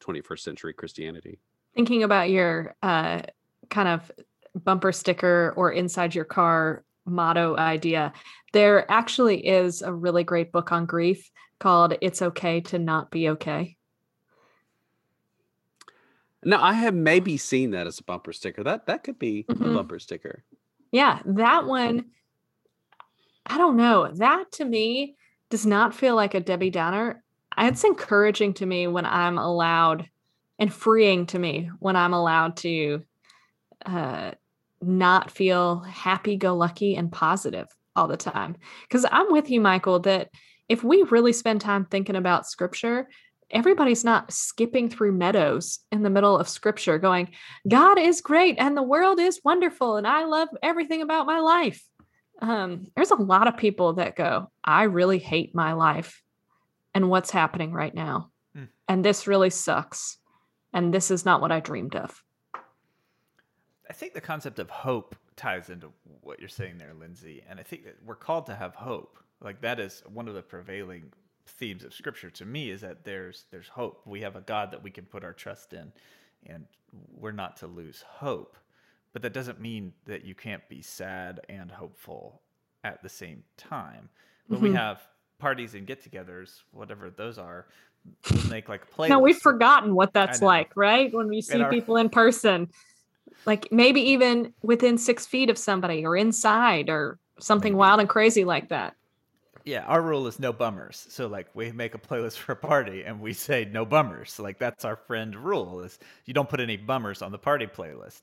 21st 0.00 0.40
century 0.40 0.72
Christianity. 0.72 1.38
thinking 1.74 2.02
about 2.02 2.30
your 2.30 2.74
uh, 2.82 3.22
kind 3.70 3.88
of 3.88 4.10
bumper 4.54 4.92
sticker 4.92 5.52
or 5.56 5.72
inside 5.72 6.14
your 6.14 6.24
car 6.24 6.84
motto 7.06 7.56
idea 7.56 8.12
there 8.52 8.90
actually 8.90 9.46
is 9.46 9.82
a 9.82 9.92
really 9.92 10.24
great 10.24 10.52
book 10.52 10.72
on 10.72 10.86
grief 10.86 11.30
called 11.58 11.94
it's 12.00 12.22
okay 12.22 12.60
to 12.60 12.78
not 12.78 13.10
be 13.10 13.28
okay 13.30 13.76
Now, 16.46 16.62
I 16.62 16.74
have 16.74 16.94
maybe 16.94 17.38
seen 17.38 17.70
that 17.70 17.86
as 17.86 17.98
a 18.00 18.04
bumper 18.04 18.32
sticker. 18.34 18.62
That 18.62 18.84
that 18.86 19.02
could 19.02 19.18
be 19.18 19.46
a 19.48 19.54
Mhm. 19.54 19.74
bumper 19.74 19.98
sticker. 19.98 20.44
yeah 20.92 21.20
that 21.24 21.66
one 21.66 22.04
i 23.46 23.58
don't 23.58 23.76
know 23.76 24.10
that 24.14 24.52
to 24.52 24.64
me 24.64 25.16
does 25.50 25.66
not 25.66 25.94
feel 25.94 26.14
like 26.14 26.34
a 26.34 26.40
debbie 26.40 26.70
downer 26.70 27.22
it's 27.58 27.82
encouraging 27.84 28.54
to 28.54 28.66
me 28.66 28.86
when 28.86 29.04
i'm 29.06 29.38
allowed 29.38 30.08
and 30.58 30.72
freeing 30.72 31.26
to 31.26 31.38
me 31.38 31.68
when 31.80 31.96
i'm 31.96 32.12
allowed 32.14 32.56
to 32.58 33.02
uh, 33.86 34.30
not 34.86 35.30
feel 35.30 35.80
happy 35.80 36.36
go 36.36 36.54
lucky 36.56 36.96
and 36.96 37.10
positive 37.12 37.66
all 37.96 38.08
the 38.08 38.16
time. 38.16 38.56
Because 38.88 39.06
i'm 39.10 39.30
with 39.30 39.50
you 39.50 39.60
michael 39.60 40.00
that 40.00 40.30
if 40.68 40.82
we 40.82 41.02
really 41.04 41.32
spend 41.32 41.60
time 41.60 41.84
thinking 41.84 42.16
about 42.16 42.46
scripture 42.46 43.08
everybody's 43.50 44.04
not 44.04 44.32
skipping 44.32 44.88
through 44.88 45.12
meadows 45.12 45.80
in 45.92 46.02
the 46.02 46.10
middle 46.10 46.36
of 46.38 46.48
scripture 46.48 46.98
going 46.98 47.28
god 47.68 47.98
is 47.98 48.22
great 48.22 48.56
and 48.58 48.76
the 48.76 48.82
world 48.82 49.20
is 49.20 49.40
wonderful 49.44 49.96
and 49.96 50.06
i 50.06 50.24
love 50.24 50.48
everything 50.62 51.02
about 51.02 51.26
my 51.26 51.38
life. 51.40 51.84
Um, 52.40 52.86
there's 52.96 53.12
a 53.12 53.16
lot 53.16 53.46
of 53.46 53.56
people 53.56 53.92
that 53.94 54.16
go 54.16 54.50
i 54.64 54.84
really 54.84 55.18
hate 55.18 55.54
my 55.54 55.74
life 55.74 56.20
and 56.94 57.08
what's 57.10 57.30
happening 57.30 57.72
right 57.72 57.94
now 57.94 58.30
Mm. 58.56 58.68
and 58.88 59.04
this 59.04 59.26
really 59.26 59.50
sucks 59.50 60.16
and 60.72 60.92
this 60.94 61.10
is 61.10 61.24
not 61.24 61.40
what 61.40 61.52
i 61.52 61.60
dreamed 61.60 61.94
of 61.96 62.23
I 63.88 63.92
think 63.92 64.14
the 64.14 64.20
concept 64.20 64.58
of 64.58 64.70
hope 64.70 65.14
ties 65.36 65.68
into 65.70 65.90
what 66.22 66.40
you're 66.40 66.48
saying 66.48 66.78
there, 66.78 66.94
Lindsay. 66.98 67.42
And 67.48 67.60
I 67.60 67.62
think 67.62 67.84
that 67.84 67.96
we're 68.04 68.14
called 68.14 68.46
to 68.46 68.54
have 68.54 68.74
hope. 68.74 69.18
Like 69.42 69.60
that 69.60 69.78
is 69.80 70.02
one 70.12 70.28
of 70.28 70.34
the 70.34 70.42
prevailing 70.42 71.12
themes 71.46 71.84
of 71.84 71.92
scripture 71.92 72.30
to 72.30 72.44
me 72.46 72.70
is 72.70 72.80
that 72.80 73.04
there's 73.04 73.44
there's 73.50 73.68
hope. 73.68 74.00
We 74.06 74.22
have 74.22 74.36
a 74.36 74.40
God 74.40 74.70
that 74.70 74.82
we 74.82 74.90
can 74.90 75.04
put 75.04 75.22
our 75.24 75.34
trust 75.34 75.72
in 75.74 75.92
and 76.46 76.64
we're 77.12 77.32
not 77.32 77.56
to 77.58 77.66
lose 77.66 78.02
hope. 78.08 78.56
But 79.12 79.22
that 79.22 79.32
doesn't 79.32 79.60
mean 79.60 79.92
that 80.06 80.24
you 80.24 80.34
can't 80.34 80.66
be 80.68 80.80
sad 80.82 81.40
and 81.48 81.70
hopeful 81.70 82.40
at 82.84 83.02
the 83.02 83.08
same 83.08 83.42
time. 83.56 84.08
When 84.48 84.60
we 84.60 84.70
Mhm. 84.70 84.74
have 84.76 85.06
parties 85.38 85.74
and 85.74 85.86
get-togethers, 85.86 86.62
whatever 86.72 87.10
those 87.10 87.38
are, 87.38 87.66
we'll 88.30 88.46
make 88.48 88.68
like 88.68 88.82
a 88.82 88.86
playlist. 88.86 89.08
no 89.10 89.18
we've 89.18 89.38
forgotten 89.38 89.94
what 89.94 90.12
that's 90.12 90.42
like 90.42 90.70
right 90.76 91.12
when 91.12 91.28
we 91.28 91.40
see 91.42 91.60
our- 91.62 91.70
people 91.70 91.96
in 91.96 92.08
person 92.10 92.68
like 93.46 93.68
maybe 93.70 94.00
even 94.00 94.54
within 94.62 94.98
six 94.98 95.26
feet 95.26 95.50
of 95.50 95.58
somebody 95.58 96.04
or 96.04 96.16
inside 96.16 96.88
or 96.88 97.18
something 97.40 97.76
Maybe. 97.76 97.76
wild 97.76 98.00
and 98.00 98.08
crazy 98.08 98.44
like 98.44 98.68
that 98.68 98.94
Yeah, 99.64 99.84
our 99.86 100.02
rule 100.02 100.26
is 100.26 100.38
no 100.38 100.52
bummers. 100.52 101.06
So 101.08 101.26
like 101.26 101.48
we 101.54 101.72
make 101.72 101.94
a 101.94 101.98
playlist 101.98 102.36
for 102.38 102.52
a 102.52 102.56
party 102.56 103.02
and 103.02 103.20
we 103.20 103.32
say 103.32 103.64
no 103.64 103.86
bummers. 103.86 104.38
Like 104.38 104.58
that's 104.58 104.84
our 104.84 104.96
friend 104.96 105.34
rule 105.36 105.80
is 105.80 105.98
you 106.26 106.34
don't 106.34 106.48
put 106.48 106.60
any 106.60 106.76
bummers 106.76 107.22
on 107.22 107.32
the 107.32 107.38
party 107.38 107.66
playlist. 107.66 108.22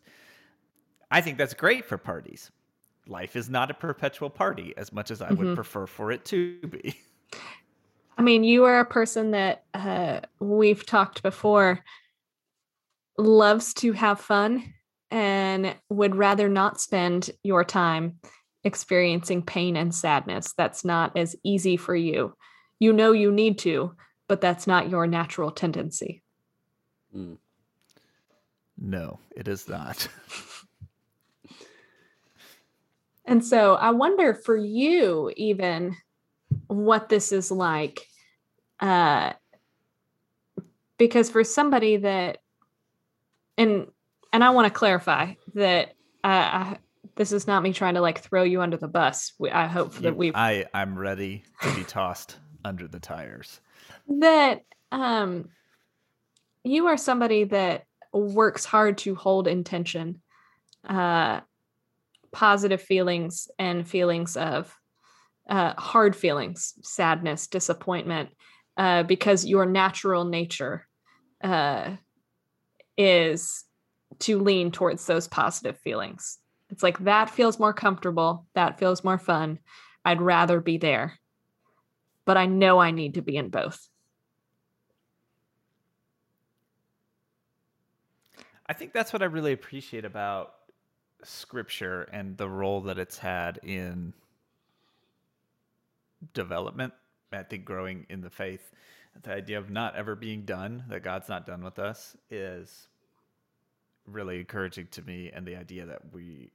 I 1.10 1.22
think 1.22 1.38
that's 1.38 1.54
great 1.54 1.86
for 1.86 1.98
parties. 1.98 2.52
Life 3.08 3.36
is 3.36 3.50
not 3.50 3.72
a 3.72 3.74
perpetual 3.74 4.30
party 4.30 4.74
as 4.78 4.94
much 4.94 5.12
as 5.12 5.22
I 5.22 5.34
would 5.34 5.54
Mhm. 5.54 5.56
prefer 5.56 5.88
for 5.88 6.12
it 6.12 6.26
to 6.26 6.60
be. 6.68 6.96
I 8.18 8.22
mean, 8.22 8.44
you 8.44 8.66
are 8.66 8.80
a 8.80 8.86
person 8.86 9.32
that 9.32 9.66
uh, 9.74 10.22
we've 10.40 10.86
talked 10.86 11.24
before 11.24 11.80
loves 13.18 13.74
to 13.76 13.92
have 13.94 14.20
fun 14.20 14.74
and 15.12 15.76
would 15.90 16.16
rather 16.16 16.50
not 16.50 16.82
spend 16.82 17.30
your 17.44 17.64
time 17.64 18.20
experiencing 18.64 19.44
pain 19.44 19.76
and 19.76 19.94
sadness. 19.94 20.54
That's 20.58 20.86
not 20.86 21.18
as 21.18 21.36
easy 21.44 21.78
for 21.78 21.96
you. 21.96 22.36
You 22.80 22.94
know 22.94 23.12
you 23.12 23.32
need 23.32 23.60
to, 23.60 23.96
but 24.28 24.42
that's 24.42 24.66
not 24.66 24.90
your 24.90 25.06
natural 25.06 25.52
tendency. 25.52 26.24
Mm. 27.16 27.38
No, 28.78 29.20
it 29.36 29.48
is 29.48 29.68
not. 29.68 30.08
And 33.26 33.46
so 33.46 33.76
I 33.76 33.92
wonder 33.92 34.34
for 34.34 34.58
you, 34.58 35.32
even 35.38 35.96
what 36.68 37.08
this 37.10 37.32
is 37.32 37.52
like. 37.52 38.02
Uh, 38.80 39.34
because 40.98 41.30
for 41.30 41.44
somebody 41.44 41.98
that, 41.98 42.40
and 43.58 43.88
and 44.34 44.44
I 44.44 44.52
want 44.52 44.66
to 44.68 44.78
clarify 44.78 45.34
that 45.56 45.90
uh, 46.24 46.28
I, 46.28 46.78
this 47.16 47.32
is 47.32 47.48
not 47.48 47.64
me 47.64 47.74
trying 47.74 47.96
to 47.96 48.02
like 48.02 48.20
throw 48.20 48.44
you 48.44 48.62
under 48.62 48.78
the 48.78 48.88
bus. 48.88 49.34
We, 49.40 49.50
I 49.50 49.68
hope 49.68 49.94
that 49.96 50.16
we've 50.16 50.36
I 50.36 50.66
I'm 50.74 50.98
ready 50.98 51.44
to 51.62 51.76
be 51.76 51.84
tossed 51.84 52.38
under 52.64 52.88
the 52.88 53.00
tires. 53.00 53.60
that 54.08 54.64
um 54.92 55.50
you 56.64 56.88
are 56.88 56.98
somebody 56.98 57.46
that 57.46 57.86
works 58.14 58.66
hard 58.66 58.98
to 59.00 59.16
hold 59.16 59.48
intention 59.48 60.22
uh 60.88 61.40
positive 62.32 62.82
feelings 62.82 63.50
and 63.58 63.88
feelings 63.88 64.38
of 64.38 64.76
uh 65.50 65.74
hard 65.78 66.16
feelings 66.16 66.74
sadness 66.82 67.48
disappointment 67.48 68.30
uh 68.78 69.04
because 69.04 69.46
your 69.46 69.66
natural 69.66 70.26
nature 70.26 70.88
uh 71.44 71.96
is 72.98 73.64
to 74.22 74.40
lean 74.40 74.72
towards 74.72 75.06
those 75.06 75.28
positive 75.28 75.78
feelings. 75.78 76.40
It's 76.70 76.84
like 76.84 77.00
that 77.00 77.30
feels 77.30 77.60
more 77.60 77.74
comfortable. 77.74 78.46
That 78.56 78.80
feels 78.80 79.04
more 79.04 79.18
fun. 79.18 79.60
I'd 80.06 80.22
rather 80.22 80.62
be 80.62 80.78
there. 80.78 81.20
But 82.26 82.38
i 82.38 82.46
know 82.46 82.80
i 82.80 82.92
need 82.92 83.16
to 83.16 83.22
be 83.22 83.36
in 83.36 83.50
both. 83.50 83.88
I 88.68 88.74
think 88.74 88.94
that's 88.94 89.12
what 89.12 89.22
I 89.22 89.26
really 89.26 89.52
appreciate 89.52 90.06
about 90.06 90.54
scripture 91.24 92.04
and 92.14 92.38
the 92.38 92.48
role 92.48 92.80
that 92.82 92.98
it's 92.98 93.18
had 93.18 93.60
in 93.64 94.14
development. 96.34 96.94
I 97.34 97.44
think 97.44 97.66
growing 97.66 98.06
in 98.10 98.22
the 98.22 98.30
faith, 98.30 98.72
the 99.24 99.34
idea 99.34 99.58
of 99.58 99.70
not 99.70 99.96
ever 99.96 100.16
being 100.16 100.44
done, 100.44 100.86
that 100.88 101.04
God's 101.04 101.28
not 101.28 101.46
done 101.46 101.64
with 101.64 101.80
us, 101.80 102.16
is 102.30 102.88
really 104.12 104.40
encouraging 104.40 104.88
to 104.92 105.02
me. 105.02 105.32
And 105.34 105.46
the 105.46 105.56
idea 105.56 105.86
that 105.86 106.14
we 106.14 106.52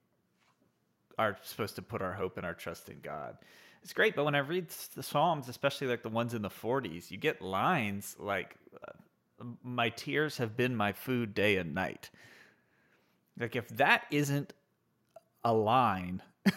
are 1.19 1.37
supposed 1.43 1.77
to 1.77 1.83
put 1.83 2.03
our 2.03 2.13
hope 2.13 2.37
and 2.37 2.47
our 2.47 2.55
trust 2.55 2.89
in 2.89 3.01
God. 3.01 3.37
It's 3.83 3.93
great, 3.93 4.17
but 4.17 4.25
when 4.25 4.35
I 4.35 4.41
read 4.41 4.69
the 4.95 5.03
Psalms, 5.03 5.49
especially 5.49 5.87
like 5.87 6.03
the 6.03 6.09
ones 6.09 6.35
in 6.35 6.43
the 6.43 6.51
40s, 6.51 7.11
you 7.11 7.19
get 7.19 7.41
lines 7.41 8.17
like, 8.19 8.57
uh, 8.87 9.45
My 9.63 9.91
tears 9.91 10.39
have 10.39 10.57
been 10.57 10.75
my 10.75 10.93
food 10.93 11.35
day 11.35 11.57
and 11.57 11.75
night. 11.75 12.11
Like, 13.39 13.55
if 13.55 13.69
that 13.77 14.05
isn't 14.11 14.53
a 15.45 15.53
line, 15.53 16.23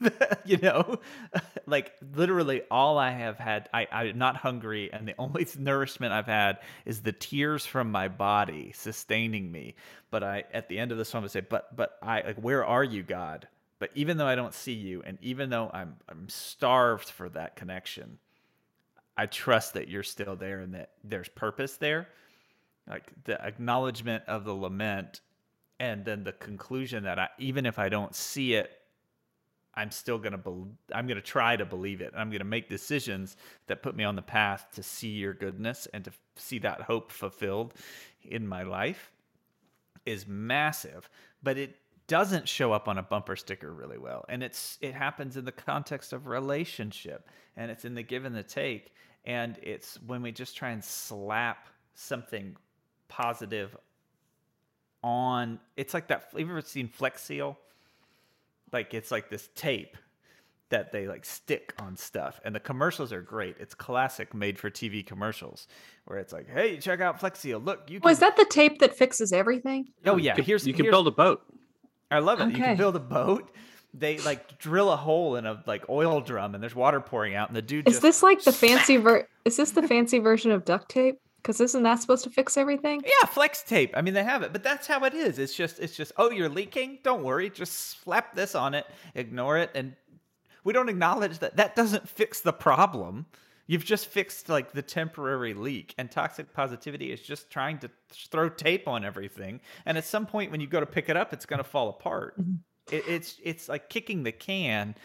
you 0.44 0.56
know, 0.58 0.98
like 1.66 1.92
literally 2.14 2.62
all 2.70 2.98
I 2.98 3.10
have 3.10 3.38
had, 3.38 3.68
I, 3.72 3.86
I'm 3.92 4.18
not 4.18 4.36
hungry, 4.36 4.92
and 4.92 5.06
the 5.06 5.14
only 5.18 5.46
nourishment 5.58 6.12
I've 6.12 6.26
had 6.26 6.58
is 6.84 7.02
the 7.02 7.12
tears 7.12 7.66
from 7.66 7.90
my 7.90 8.08
body 8.08 8.72
sustaining 8.74 9.50
me. 9.50 9.74
But 10.10 10.22
I, 10.22 10.44
at 10.52 10.68
the 10.68 10.78
end 10.78 10.92
of 10.92 10.98
the 10.98 11.04
psalm, 11.04 11.24
I 11.24 11.28
say, 11.28 11.40
But, 11.40 11.76
but 11.76 11.98
I, 12.02 12.22
like, 12.22 12.38
where 12.38 12.64
are 12.64 12.84
you, 12.84 13.02
God? 13.02 13.48
But 13.78 13.90
even 13.94 14.16
though 14.16 14.26
I 14.26 14.34
don't 14.34 14.54
see 14.54 14.74
you, 14.74 15.02
and 15.06 15.18
even 15.22 15.50
though 15.50 15.70
I'm, 15.72 15.96
I'm 16.08 16.28
starved 16.28 17.08
for 17.08 17.28
that 17.30 17.56
connection, 17.56 18.18
I 19.16 19.26
trust 19.26 19.74
that 19.74 19.88
you're 19.88 20.02
still 20.02 20.36
there 20.36 20.60
and 20.60 20.74
that 20.74 20.90
there's 21.04 21.28
purpose 21.28 21.76
there. 21.76 22.08
Like 22.88 23.10
the 23.24 23.42
acknowledgement 23.44 24.24
of 24.26 24.44
the 24.44 24.54
lament, 24.54 25.20
and 25.78 26.04
then 26.04 26.24
the 26.24 26.32
conclusion 26.32 27.04
that 27.04 27.18
I, 27.18 27.28
even 27.38 27.64
if 27.64 27.78
I 27.78 27.88
don't 27.88 28.14
see 28.14 28.54
it, 28.54 28.79
I'm 29.74 29.90
still 29.90 30.18
gonna 30.18 30.38
bel 30.38 30.68
I'm 30.92 31.06
gonna 31.06 31.20
try 31.20 31.56
to 31.56 31.64
believe 31.64 32.00
it. 32.00 32.12
And 32.12 32.20
I'm 32.20 32.30
gonna 32.30 32.44
make 32.44 32.68
decisions 32.68 33.36
that 33.66 33.82
put 33.82 33.96
me 33.96 34.04
on 34.04 34.16
the 34.16 34.22
path 34.22 34.66
to 34.74 34.82
see 34.82 35.10
your 35.10 35.34
goodness 35.34 35.86
and 35.92 36.04
to 36.04 36.12
see 36.36 36.58
that 36.60 36.82
hope 36.82 37.12
fulfilled 37.12 37.74
in 38.24 38.46
my 38.46 38.62
life 38.62 39.12
is 40.06 40.26
massive. 40.26 41.08
But 41.42 41.56
it 41.56 41.76
doesn't 42.06 42.48
show 42.48 42.72
up 42.72 42.88
on 42.88 42.98
a 42.98 43.02
bumper 43.02 43.36
sticker 43.36 43.72
really 43.72 43.98
well. 43.98 44.24
And 44.28 44.42
it's 44.42 44.78
it 44.80 44.94
happens 44.94 45.36
in 45.36 45.44
the 45.44 45.52
context 45.52 46.12
of 46.12 46.26
relationship 46.26 47.28
and 47.56 47.70
it's 47.70 47.84
in 47.84 47.94
the 47.94 48.02
give 48.02 48.24
and 48.24 48.34
the 48.34 48.42
take. 48.42 48.92
And 49.24 49.58
it's 49.62 50.00
when 50.02 50.22
we 50.22 50.32
just 50.32 50.56
try 50.56 50.70
and 50.70 50.82
slap 50.82 51.68
something 51.94 52.56
positive 53.08 53.76
on 55.02 55.58
it's 55.76 55.94
like 55.94 56.08
that 56.08 56.28
have 56.30 56.40
you 56.40 56.46
ever 56.46 56.60
seen 56.60 56.88
Flex 56.88 57.22
Seal? 57.22 57.58
Like 58.72 58.94
it's 58.94 59.10
like 59.10 59.30
this 59.30 59.48
tape 59.54 59.96
that 60.70 60.92
they 60.92 61.06
like 61.08 61.24
stick 61.24 61.74
on 61.80 61.96
stuff 61.96 62.40
and 62.44 62.54
the 62.54 62.60
commercials 62.60 63.12
are 63.12 63.20
great 63.22 63.56
it's 63.58 63.74
classic 63.74 64.32
made 64.32 64.56
for 64.56 64.70
tv 64.70 65.04
commercials 65.04 65.66
where 66.04 66.20
it's 66.20 66.32
like 66.32 66.48
hey 66.48 66.76
check 66.78 67.00
out 67.00 67.18
Flex 67.18 67.40
Seal. 67.40 67.58
look 67.58 67.90
you 67.90 67.98
can 67.98 68.08
Was 68.08 68.20
that 68.20 68.36
the 68.36 68.44
tape 68.44 68.78
that 68.78 68.94
fixes 68.96 69.32
everything? 69.32 69.86
oh 70.06 70.16
You 70.16 70.26
yeah 70.26 70.34
can- 70.36 70.44
here's 70.44 70.64
you 70.64 70.72
can 70.72 70.84
here's- 70.84 70.92
build 70.94 71.08
a 71.08 71.10
boat. 71.10 71.42
I 72.12 72.20
love 72.20 72.40
it. 72.40 72.50
You 72.50 72.54
can 72.56 72.76
build 72.76 72.94
a 72.96 73.00
boat. 73.00 73.50
They 73.94 74.18
like 74.18 74.58
drill 74.58 74.92
a 74.92 74.96
hole 74.96 75.34
in 75.34 75.44
a 75.46 75.60
like 75.66 75.88
oil 75.88 76.20
drum, 76.20 76.54
and 76.54 76.62
there's 76.62 76.74
water 76.76 77.00
pouring 77.00 77.34
out, 77.34 77.48
and 77.48 77.56
the 77.56 77.62
dude 77.62 77.88
Is 77.88 77.94
just 77.94 78.02
this 78.02 78.22
like 78.22 78.42
the 78.44 78.52
fancy 78.64 78.96
ver? 78.96 79.26
Is 79.44 79.56
this 79.56 79.72
the 79.72 79.82
fancy 79.86 80.20
version 80.20 80.52
of 80.52 80.64
duct 80.64 80.88
tape? 80.88 81.18
Because 81.42 81.60
isn't 81.60 81.82
that 81.82 82.00
supposed 82.00 82.24
to 82.24 82.30
fix 82.30 82.56
everything? 82.56 83.02
yeah 83.04 83.26
flex 83.26 83.62
tape. 83.62 83.92
I 83.96 84.02
mean, 84.02 84.14
they 84.14 84.24
have 84.24 84.42
it, 84.42 84.52
but 84.52 84.62
that's 84.62 84.86
how 84.86 85.04
it 85.04 85.14
is. 85.14 85.38
It's 85.38 85.54
just 85.54 85.78
it's 85.78 85.96
just 85.96 86.12
oh, 86.16 86.30
you're 86.30 86.48
leaking. 86.48 86.98
Don't 87.02 87.22
worry, 87.22 87.50
just 87.50 88.00
slap 88.02 88.34
this 88.34 88.54
on 88.54 88.74
it, 88.74 88.86
ignore 89.14 89.58
it, 89.58 89.70
and 89.74 89.94
we 90.64 90.72
don't 90.72 90.88
acknowledge 90.88 91.38
that 91.38 91.56
that 91.56 91.74
doesn't 91.74 92.08
fix 92.08 92.40
the 92.40 92.52
problem. 92.52 93.26
You've 93.66 93.84
just 93.84 94.06
fixed 94.06 94.48
like 94.48 94.72
the 94.72 94.82
temporary 94.82 95.54
leak, 95.54 95.94
and 95.96 96.10
toxic 96.10 96.52
positivity 96.52 97.12
is 97.12 97.20
just 97.20 97.50
trying 97.50 97.78
to 97.78 97.90
throw 98.10 98.48
tape 98.48 98.88
on 98.88 99.04
everything. 99.04 99.60
And 99.86 99.96
at 99.96 100.04
some 100.04 100.26
point, 100.26 100.50
when 100.50 100.60
you 100.60 100.66
go 100.66 100.80
to 100.80 100.86
pick 100.86 101.08
it 101.08 101.16
up, 101.16 101.32
it's 101.32 101.46
going 101.46 101.58
to 101.58 101.64
fall 101.64 101.88
apart. 101.88 102.40
Mm-hmm. 102.40 102.94
It, 102.94 103.04
it's 103.06 103.36
it's 103.42 103.68
like 103.68 103.88
kicking 103.88 104.24
the 104.24 104.32
can 104.32 104.96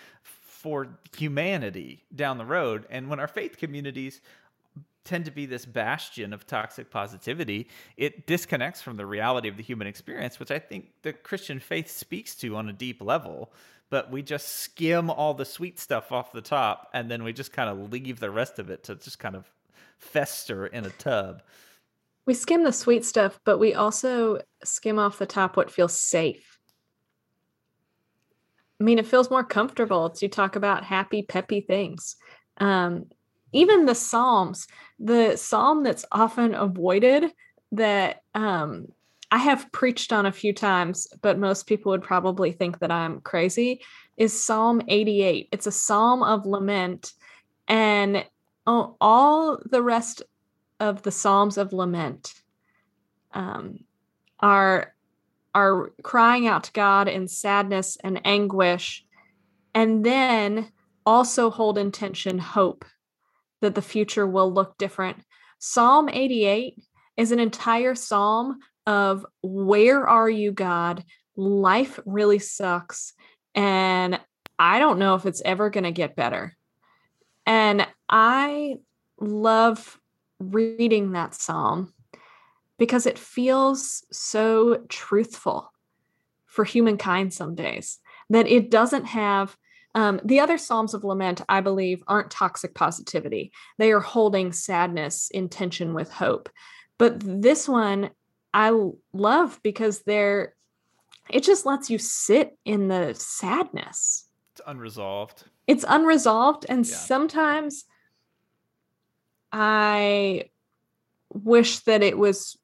for 0.65 0.97
humanity 1.15 2.05
down 2.15 2.39
the 2.39 2.45
road. 2.45 2.87
And 2.89 3.07
when 3.07 3.19
our 3.19 3.27
faith 3.27 3.57
communities 3.57 4.19
tend 5.05 5.25
to 5.25 5.31
be 5.31 5.45
this 5.45 5.65
bastion 5.65 6.33
of 6.33 6.45
toxic 6.45 6.89
positivity, 6.89 7.69
it 7.95 8.27
disconnects 8.27 8.81
from 8.81 8.97
the 8.97 9.05
reality 9.05 9.47
of 9.47 9.55
the 9.55 9.63
human 9.63 9.87
experience, 9.87 10.39
which 10.39 10.51
I 10.51 10.59
think 10.59 10.87
the 11.03 11.13
Christian 11.13 11.59
faith 11.59 11.89
speaks 11.89 12.35
to 12.35 12.55
on 12.55 12.67
a 12.67 12.73
deep 12.73 13.01
level. 13.01 13.53
But 13.91 14.11
we 14.11 14.23
just 14.23 14.47
skim 14.49 15.09
all 15.11 15.35
the 15.35 15.45
sweet 15.45 15.79
stuff 15.79 16.11
off 16.11 16.31
the 16.31 16.41
top, 16.41 16.89
and 16.93 17.09
then 17.09 17.23
we 17.23 17.31
just 17.31 17.53
kind 17.53 17.69
of 17.69 17.91
leave 17.91 18.19
the 18.19 18.31
rest 18.31 18.57
of 18.57 18.69
it 18.69 18.83
to 18.85 18.95
just 18.95 19.19
kind 19.19 19.35
of 19.35 19.45
fester 19.99 20.65
in 20.65 20.85
a 20.85 20.89
tub. 20.89 21.43
We 22.25 22.33
skim 22.33 22.63
the 22.63 22.73
sweet 22.73 23.05
stuff, 23.05 23.39
but 23.45 23.59
we 23.59 23.75
also 23.75 24.41
skim 24.63 24.97
off 24.97 25.19
the 25.19 25.27
top 25.27 25.55
what 25.55 25.71
feels 25.71 25.93
safe. 25.93 26.59
I 28.81 28.83
mean, 28.83 28.97
it 28.97 29.05
feels 29.05 29.29
more 29.29 29.43
comfortable 29.43 30.09
to 30.09 30.27
talk 30.27 30.55
about 30.55 30.83
happy, 30.83 31.21
peppy 31.21 31.61
things. 31.61 32.15
Um, 32.57 33.05
even 33.55 33.85
the 33.85 33.95
Psalms, 33.95 34.67
the 34.99 35.37
Psalm 35.37 35.83
that's 35.83 36.05
often 36.11 36.53
avoided 36.53 37.31
that 37.71 38.21
um, 38.33 38.87
I 39.31 39.37
have 39.37 39.71
preached 39.71 40.11
on 40.11 40.25
a 40.25 40.31
few 40.31 40.53
times, 40.53 41.07
but 41.21 41.39
most 41.39 41.65
people 41.65 41.91
would 41.91 42.03
probably 42.03 42.51
think 42.51 42.79
that 42.79 42.91
I'm 42.91 43.21
crazy, 43.21 43.81
is 44.17 44.39
Psalm 44.39 44.81
88. 44.87 45.49
It's 45.51 45.67
a 45.67 45.71
psalm 45.71 46.21
of 46.21 46.45
lament. 46.45 47.13
And 47.67 48.25
all 48.67 49.59
the 49.65 49.81
rest 49.81 50.21
of 50.79 51.03
the 51.03 51.11
Psalms 51.11 51.57
of 51.57 51.71
lament 51.73 52.33
um, 53.33 53.79
are 54.39 54.93
are 55.53 55.91
crying 56.03 56.47
out 56.47 56.65
to 56.65 56.71
God 56.73 57.07
in 57.07 57.29
sadness 57.29 57.97
and 58.03 58.19
anguish, 58.25 59.05
and 59.73 60.05
then 60.05 60.69
also 61.05 61.49
hold 61.49 61.77
in 61.77 61.93
tension 61.93 62.37
hope 62.37 62.83
that 63.61 63.75
the 63.75 63.81
future 63.81 64.27
will 64.27 64.51
look 64.51 64.77
different. 64.77 65.17
Psalm 65.59 66.09
88 66.09 66.81
is 67.17 67.31
an 67.31 67.39
entire 67.39 67.95
psalm 67.95 68.59
of 68.85 69.25
where 69.41 70.07
are 70.07 70.29
you, 70.29 70.51
God? 70.51 71.03
Life 71.35 71.99
really 72.05 72.39
sucks. 72.39 73.13
And 73.53 74.19
I 74.59 74.79
don't 74.79 74.99
know 74.99 75.15
if 75.15 75.25
it's 75.25 75.41
ever 75.43 75.69
going 75.69 75.85
to 75.85 75.91
get 75.91 76.15
better. 76.15 76.55
And 77.45 77.87
I 78.09 78.75
love 79.19 79.99
reading 80.39 81.13
that 81.13 81.35
psalm 81.35 81.93
because 82.77 83.05
it 83.05 83.17
feels 83.17 84.03
so 84.11 84.83
truthful 84.89 85.71
for 86.45 86.63
humankind 86.63 87.33
some 87.33 87.55
days 87.55 87.99
that 88.29 88.47
it 88.47 88.69
doesn't 88.69 89.05
have 89.05 89.55
um, 89.95 90.19
the 90.25 90.41
other 90.41 90.57
Psalms 90.57 90.93
of 90.93 91.05
Lament, 91.05 91.41
I 91.47 91.61
believe, 91.61 92.03
aren't 92.07 92.29
toxic 92.29 92.75
positivity. 92.75 93.53
They 93.77 93.93
are 93.93 94.01
holding 94.01 94.51
sadness 94.51 95.29
in 95.33 95.47
tension 95.47 95.93
with 95.93 96.11
hope. 96.11 96.49
But 96.97 97.15
this 97.19 97.67
one 97.67 98.11
I 98.53 98.71
love 99.13 99.59
because 99.63 100.03
they're, 100.03 100.53
it 101.29 101.43
just 101.43 101.65
lets 101.65 101.89
you 101.89 101.97
sit 101.97 102.57
in 102.65 102.89
the 102.89 103.13
sadness. 103.15 104.27
It's 104.53 104.61
unresolved. 104.67 105.43
It's 105.65 105.85
unresolved. 105.87 106.65
And 106.67 106.85
Yeah. 106.85 106.93
sometimes 106.93 107.85
I 109.51 110.49
wish 111.33 111.79
that 111.79 112.03
it 112.03 112.17
was 112.17 112.57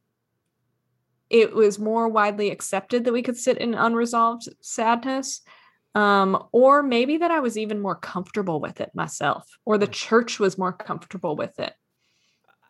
it 1.29 1.55
was 1.55 1.79
more 1.79 2.09
widely 2.09 2.51
accepted 2.51 3.05
that 3.05 3.13
we 3.13 3.21
could 3.21 3.37
sit 3.37 3.57
in 3.57 3.73
unresolved 3.73 4.49
sadness 4.59 5.41
um, 5.95 6.41
or 6.51 6.81
maybe 6.81 7.17
that 7.17 7.31
i 7.31 7.39
was 7.39 7.57
even 7.57 7.79
more 7.79 7.95
comfortable 7.95 8.59
with 8.59 8.79
it 8.81 8.91
myself 8.93 9.57
or 9.65 9.77
the 9.77 9.87
church 9.87 10.39
was 10.39 10.57
more 10.57 10.73
comfortable 10.73 11.35
with 11.35 11.59
it. 11.59 11.73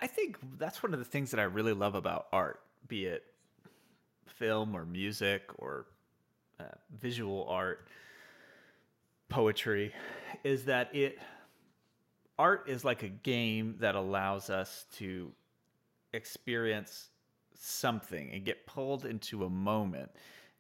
I 0.02 0.08
think 0.08 0.38
that's 0.58 0.82
one 0.82 0.94
of 0.94 1.00
the 1.00 1.06
things 1.06 1.32
that 1.32 1.40
I 1.40 1.44
really 1.44 1.74
love 1.74 1.94
about 1.94 2.26
art, 2.32 2.62
be 2.88 3.06
it 3.06 3.24
film 4.26 4.76
or 4.76 4.84
music 4.86 5.44
or 5.60 5.86
uh, 6.60 6.64
visual 7.00 7.46
art, 7.48 7.88
poetry, 9.30 9.94
is 10.44 10.66
that 10.66 10.94
it 10.96 11.20
art 12.40 12.68
is 12.68 12.84
like 12.84 13.04
a 13.04 13.10
game 13.10 13.76
that 13.80 13.94
allows 13.94 14.50
us 14.50 14.86
to 14.94 15.32
experience 16.14 17.10
something 17.54 18.32
and 18.32 18.44
get 18.44 18.66
pulled 18.66 19.06
into 19.06 19.46
a 19.46 19.50
moment 19.50 20.10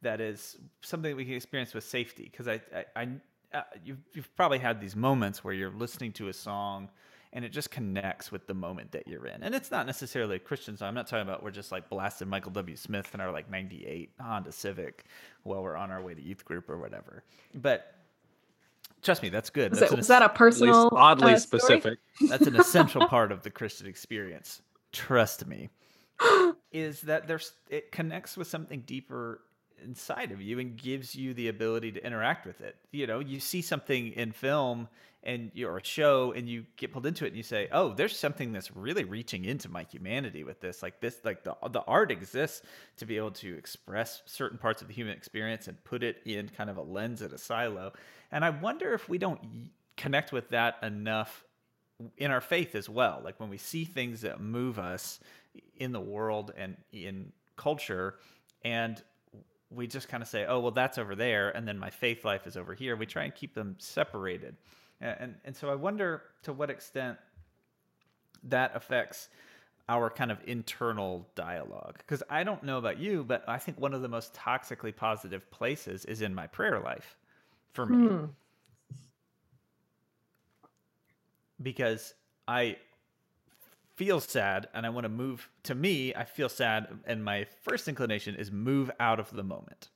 that 0.02 0.22
is 0.22 0.58
something 0.82 1.12
that 1.12 1.16
we 1.18 1.26
can 1.26 1.36
experience 1.36 1.74
with 1.74 1.84
safety 1.84 2.28
because 2.32 2.48
I, 2.48 2.62
I, 2.76 2.86
I 2.96 3.08
uh, 3.54 3.62
you've, 3.84 4.00
you've 4.14 4.36
probably 4.36 4.60
had 4.60 4.80
these 4.80 4.96
moments 4.96 5.44
where 5.44 5.54
you're 5.54 5.72
listening 5.72 6.12
to 6.14 6.30
a 6.30 6.34
song 6.34 6.90
and 7.34 7.46
it 7.46 7.50
just 7.50 7.72
connects 7.72 8.32
with 8.32 8.46
the 8.48 8.54
moment 8.54 8.92
that 8.92 9.08
you're 9.08 9.26
in 9.26 9.44
and 9.44 9.56
it's 9.56 9.72
not 9.72 9.86
necessarily 9.86 10.36
a 10.36 10.40
christian 10.40 10.76
song 10.76 10.90
i'm 10.90 10.94
not 10.94 11.08
talking 11.08 11.28
about 11.28 11.42
we're 11.44 11.52
just 11.52 11.72
like 11.72 11.90
blasting 11.90 12.28
michael 12.28 12.52
w 12.52 12.76
smith 12.76 13.14
in 13.14 13.22
our 13.22 13.32
like 13.32 13.50
98 13.50 14.12
honda 14.20 14.52
civic 14.52 15.06
while 15.44 15.62
we're 15.64 15.76
on 15.76 15.92
our 15.92 16.02
way 16.02 16.14
to 16.14 16.22
youth 16.22 16.44
group 16.44 16.70
or 16.70 16.78
whatever 16.78 17.24
but 17.54 17.96
trust 19.02 19.22
me 19.24 19.30
that's 19.30 19.50
good 19.50 19.72
was, 19.72 19.80
that's 19.80 19.92
it, 19.92 19.96
an 19.96 20.00
was 20.00 20.08
that 20.08 20.22
a 20.22 20.26
At 20.26 20.32
least 20.32 20.38
personal 20.38 20.90
oddly 20.94 21.34
uh, 21.34 21.38
story? 21.38 21.60
specific. 21.60 22.00
that's 22.30 22.48
an 22.48 22.56
essential 22.60 23.08
part 23.08 23.32
of 23.32 23.44
the 23.44 23.50
Christian 23.50 23.88
experience. 23.88 24.62
Trust 24.92 25.46
me. 25.48 25.70
Is 26.72 27.02
that 27.02 27.28
there's 27.28 27.54
it 27.70 27.92
connects 27.92 28.38
with 28.38 28.48
something 28.48 28.82
deeper 28.82 29.42
inside 29.82 30.32
of 30.32 30.41
you 30.41 30.60
and 30.60 30.78
gives 30.78 31.15
you 31.15 31.34
the 31.34 31.48
ability 31.48 31.91
to 31.94 32.06
interact 32.06 32.46
with 32.46 32.62
it. 32.62 32.76
You 32.91 33.08
know, 33.08 33.20
you 33.20 33.39
see 33.39 33.62
something 33.62 34.13
in 34.13 34.32
film 34.32 34.88
and 35.24 35.52
you're 35.54 35.78
a 35.78 35.84
show 35.84 36.32
and 36.32 36.50
you 36.50 36.65
get 36.78 36.91
pulled 36.91 37.06
into 37.06 37.26
it 37.26 37.30
and 37.30 37.38
you 37.38 37.44
say, 37.44 37.67
"Oh, 37.72 37.94
there's 37.94 38.17
something 38.17 38.52
that's 38.52 38.76
really 38.76 39.04
reaching 39.04 39.46
into 39.46 39.70
my 39.70 39.84
humanity 39.84 40.44
with 40.44 40.60
this. 40.62 40.82
Like 40.82 41.00
this 41.00 41.17
like 41.24 41.44
the 41.44 41.56
the 41.70 41.82
art 41.82 42.12
exists 42.12 42.63
to 42.98 43.06
be 43.06 43.17
able 43.17 43.32
to 43.32 43.56
express 43.56 44.24
certain 44.26 44.58
parts 44.58 44.82
of 44.82 44.88
the 44.88 44.94
human 44.94 45.15
experience 45.15 45.67
and 45.67 45.84
put 45.84 46.04
it 46.04 46.22
in 46.26 46.50
kind 46.50 46.70
of 46.70 46.78
a 46.78 46.82
lens 46.82 47.22
at 47.22 47.34
a 47.34 47.38
silo." 47.38 47.94
And 48.32 48.44
I 48.44 48.50
wonder 48.50 48.94
if 48.94 49.10
we 49.10 49.17
don't 49.17 49.70
connect 49.98 50.32
with 50.32 50.50
that 50.50 50.78
enough 50.82 51.44
in 52.17 52.32
our 52.32 52.41
faith 52.41 52.74
as 52.74 52.89
well. 52.89 53.22
Like 53.24 53.39
when 53.39 53.50
we 53.50 53.58
see 53.58 53.86
things 53.86 54.22
that 54.22 54.39
move 54.39 54.80
us 54.80 55.20
in 55.78 55.91
the 55.91 56.02
world 56.02 56.52
and 56.58 56.78
in 56.91 57.32
culture, 57.58 58.15
and 58.63 59.02
we 59.73 59.88
just 59.88 60.10
kind 60.10 60.21
of 60.21 60.29
say, 60.29 60.45
"Oh, 60.45 60.60
well, 60.60 60.71
that's 60.71 60.97
over 60.97 61.15
there," 61.15 61.49
and 61.55 61.67
then 61.67 61.79
my 61.79 61.89
faith 61.89 62.25
life 62.25 62.45
is 62.47 62.57
over 62.57 62.73
here. 62.73 62.95
We 62.95 63.05
try 63.05 63.23
and 63.23 63.34
keep 63.34 63.53
them 63.55 63.75
separated, 63.79 64.55
and 64.99 65.17
and, 65.19 65.36
and 65.45 65.55
so 65.55 65.69
I 65.71 65.75
wonder 65.75 66.23
to 66.43 66.53
what 66.53 66.69
extent 66.69 67.17
that 68.43 68.75
affects 68.75 69.29
our 69.89 70.10
kind 70.10 70.31
of 70.31 70.39
internal 70.45 71.27
dialogue 71.36 71.97
because 71.97 72.23
i 72.29 72.43
don't 72.43 72.63
know 72.63 72.77
about 72.77 72.97
you 72.97 73.23
but 73.23 73.43
i 73.47 73.57
think 73.57 73.79
one 73.79 73.93
of 73.93 74.01
the 74.01 74.07
most 74.07 74.34
toxically 74.34 74.95
positive 74.95 75.49
places 75.51 76.05
is 76.05 76.21
in 76.21 76.34
my 76.34 76.47
prayer 76.47 76.79
life 76.79 77.17
for 77.73 77.86
me 77.86 78.07
Hmm. 78.07 78.25
because 81.62 82.13
I 82.47 82.77
feel 83.95 84.19
sad 84.19 84.67
and 84.73 84.86
I 84.86 84.89
want 84.89 85.06
to 85.06 85.10
move. 85.10 85.49
To 85.63 85.75
me, 85.75 86.13
I 86.15 86.23
feel 86.23 86.49
sad, 86.49 86.88
and 87.06 87.23
my 87.23 87.45
first 87.62 87.88
inclination 87.88 88.36
is 88.36 88.51
move 88.51 88.91
out 88.99 89.19
of 89.19 89.32
the 89.32 89.43
moment. 89.43 89.89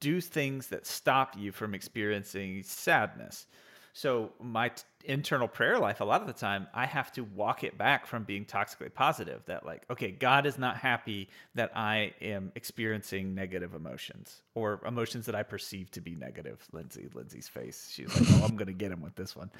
Do 0.00 0.20
things 0.20 0.68
that 0.68 0.86
stop 0.86 1.36
you 1.38 1.52
from 1.52 1.74
experiencing 1.74 2.62
sadness. 2.64 3.46
So, 3.94 4.32
my 4.40 4.70
t- 4.70 4.82
internal 5.04 5.46
prayer 5.46 5.78
life, 5.78 6.00
a 6.00 6.04
lot 6.04 6.22
of 6.22 6.26
the 6.26 6.32
time, 6.32 6.66
I 6.72 6.86
have 6.86 7.12
to 7.12 7.24
walk 7.24 7.62
it 7.62 7.76
back 7.76 8.06
from 8.06 8.24
being 8.24 8.46
toxically 8.46 8.92
positive. 8.92 9.42
That, 9.44 9.66
like, 9.66 9.84
okay, 9.90 10.10
God 10.10 10.46
is 10.46 10.56
not 10.56 10.78
happy 10.78 11.28
that 11.54 11.76
I 11.76 12.14
am 12.22 12.52
experiencing 12.54 13.34
negative 13.34 13.74
emotions 13.74 14.40
or 14.54 14.80
emotions 14.86 15.26
that 15.26 15.34
I 15.34 15.42
perceive 15.42 15.90
to 15.90 16.00
be 16.00 16.14
negative. 16.14 16.66
Lindsay, 16.72 17.10
Lindsay's 17.12 17.48
face. 17.48 17.90
She's 17.92 18.08
like, 18.18 18.40
oh, 18.40 18.46
I'm 18.46 18.56
going 18.56 18.68
to 18.68 18.72
get 18.72 18.90
him 18.90 19.02
with 19.02 19.14
this 19.14 19.36
one. 19.36 19.50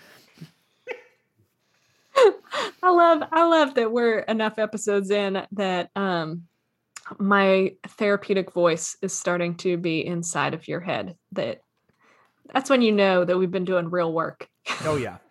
I 2.83 2.91
love 2.91 3.23
I 3.31 3.45
love 3.45 3.75
that 3.75 3.93
we're 3.93 4.21
enough 4.21 4.59
episodes 4.59 5.11
in 5.11 5.47
that 5.53 5.91
um 5.95 6.45
my 7.19 7.75
therapeutic 7.87 8.53
voice 8.53 8.97
is 9.03 9.13
starting 9.13 9.57
to 9.57 9.77
be 9.77 10.05
inside 10.05 10.55
of 10.55 10.69
your 10.69 10.81
head 10.81 11.17
that 11.33 11.61
that's 12.53 12.69
when 12.69 12.83
you 12.83 12.93
know 12.93 13.25
that 13.25 13.39
we've 13.39 13.51
been 13.51 13.65
doing 13.65 13.91
real 13.91 14.13
work. 14.13 14.49
Oh 14.85 14.97
yeah. 14.97 15.19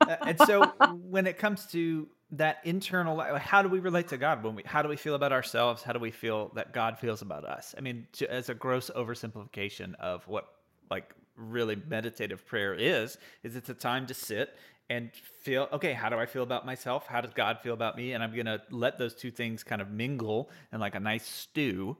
Uh, 0.00 0.16
and 0.26 0.38
so 0.40 0.64
when 1.08 1.26
it 1.26 1.38
comes 1.38 1.66
to 1.66 2.08
that 2.32 2.58
internal 2.64 3.20
how 3.38 3.62
do 3.62 3.68
we 3.68 3.78
relate 3.78 4.08
to 4.08 4.18
God 4.18 4.42
when 4.42 4.56
we 4.56 4.62
how 4.66 4.82
do 4.82 4.88
we 4.88 4.96
feel 4.96 5.14
about 5.14 5.32
ourselves 5.32 5.82
how 5.82 5.92
do 5.92 6.00
we 6.00 6.10
feel 6.10 6.50
that 6.56 6.74
God 6.74 6.98
feels 6.98 7.22
about 7.22 7.44
us 7.44 7.74
I 7.78 7.80
mean 7.80 8.06
to, 8.14 8.30
as 8.30 8.48
a 8.48 8.54
gross 8.54 8.90
oversimplification 8.94 9.94
of 9.94 10.26
what 10.26 10.48
like 10.90 11.14
really 11.36 11.76
meditative 11.88 12.44
prayer 12.44 12.74
is 12.74 13.18
is 13.44 13.56
it's 13.56 13.68
a 13.68 13.74
time 13.74 14.06
to 14.06 14.14
sit 14.14 14.56
and 14.90 15.10
feel 15.14 15.68
okay 15.72 15.92
how 15.92 16.08
do 16.08 16.16
I 16.16 16.26
feel 16.26 16.42
about 16.42 16.66
myself 16.66 17.06
how 17.06 17.20
does 17.20 17.32
God 17.32 17.60
feel 17.62 17.74
about 17.74 17.96
me 17.96 18.12
and 18.12 18.22
I'm 18.22 18.34
going 18.34 18.46
to 18.46 18.60
let 18.70 18.98
those 18.98 19.14
two 19.14 19.30
things 19.30 19.62
kind 19.62 19.80
of 19.80 19.90
mingle 19.90 20.50
in 20.72 20.80
like 20.80 20.94
a 20.94 21.00
nice 21.00 21.26
stew 21.26 21.96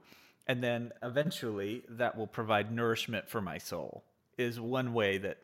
and 0.47 0.63
then 0.63 0.91
eventually 1.01 1.83
that 1.89 2.15
will 2.15 2.27
provide 2.27 2.71
nourishment 2.71 3.27
for 3.27 3.41
my 3.41 3.57
soul 3.57 4.03
is 4.37 4.59
one 4.59 4.93
way 4.93 5.17
that 5.17 5.39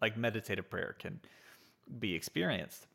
like 0.00 0.16
meditative 0.16 0.70
prayer 0.70 0.94
can 0.98 1.20
be 1.98 2.14
experienced. 2.14 2.86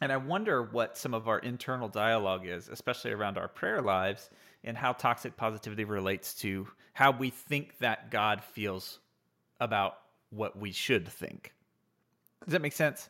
And 0.00 0.12
I 0.12 0.16
wonder 0.16 0.62
what 0.62 0.96
some 0.96 1.12
of 1.12 1.28
our 1.28 1.40
internal 1.40 1.88
dialogue 1.88 2.46
is, 2.46 2.68
especially 2.68 3.10
around 3.10 3.36
our 3.36 3.48
prayer 3.48 3.82
lives, 3.82 4.30
and 4.64 4.76
how 4.76 4.92
toxic 4.92 5.36
positivity 5.36 5.84
relates 5.84 6.34
to 6.34 6.68
how 6.92 7.10
we 7.10 7.30
think 7.30 7.78
that 7.78 8.10
God 8.10 8.42
feels 8.42 9.00
about 9.60 9.98
what 10.30 10.58
we 10.58 10.72
should 10.72 11.08
think. 11.08 11.52
Does 12.44 12.52
that 12.52 12.62
make 12.62 12.72
sense? 12.72 13.08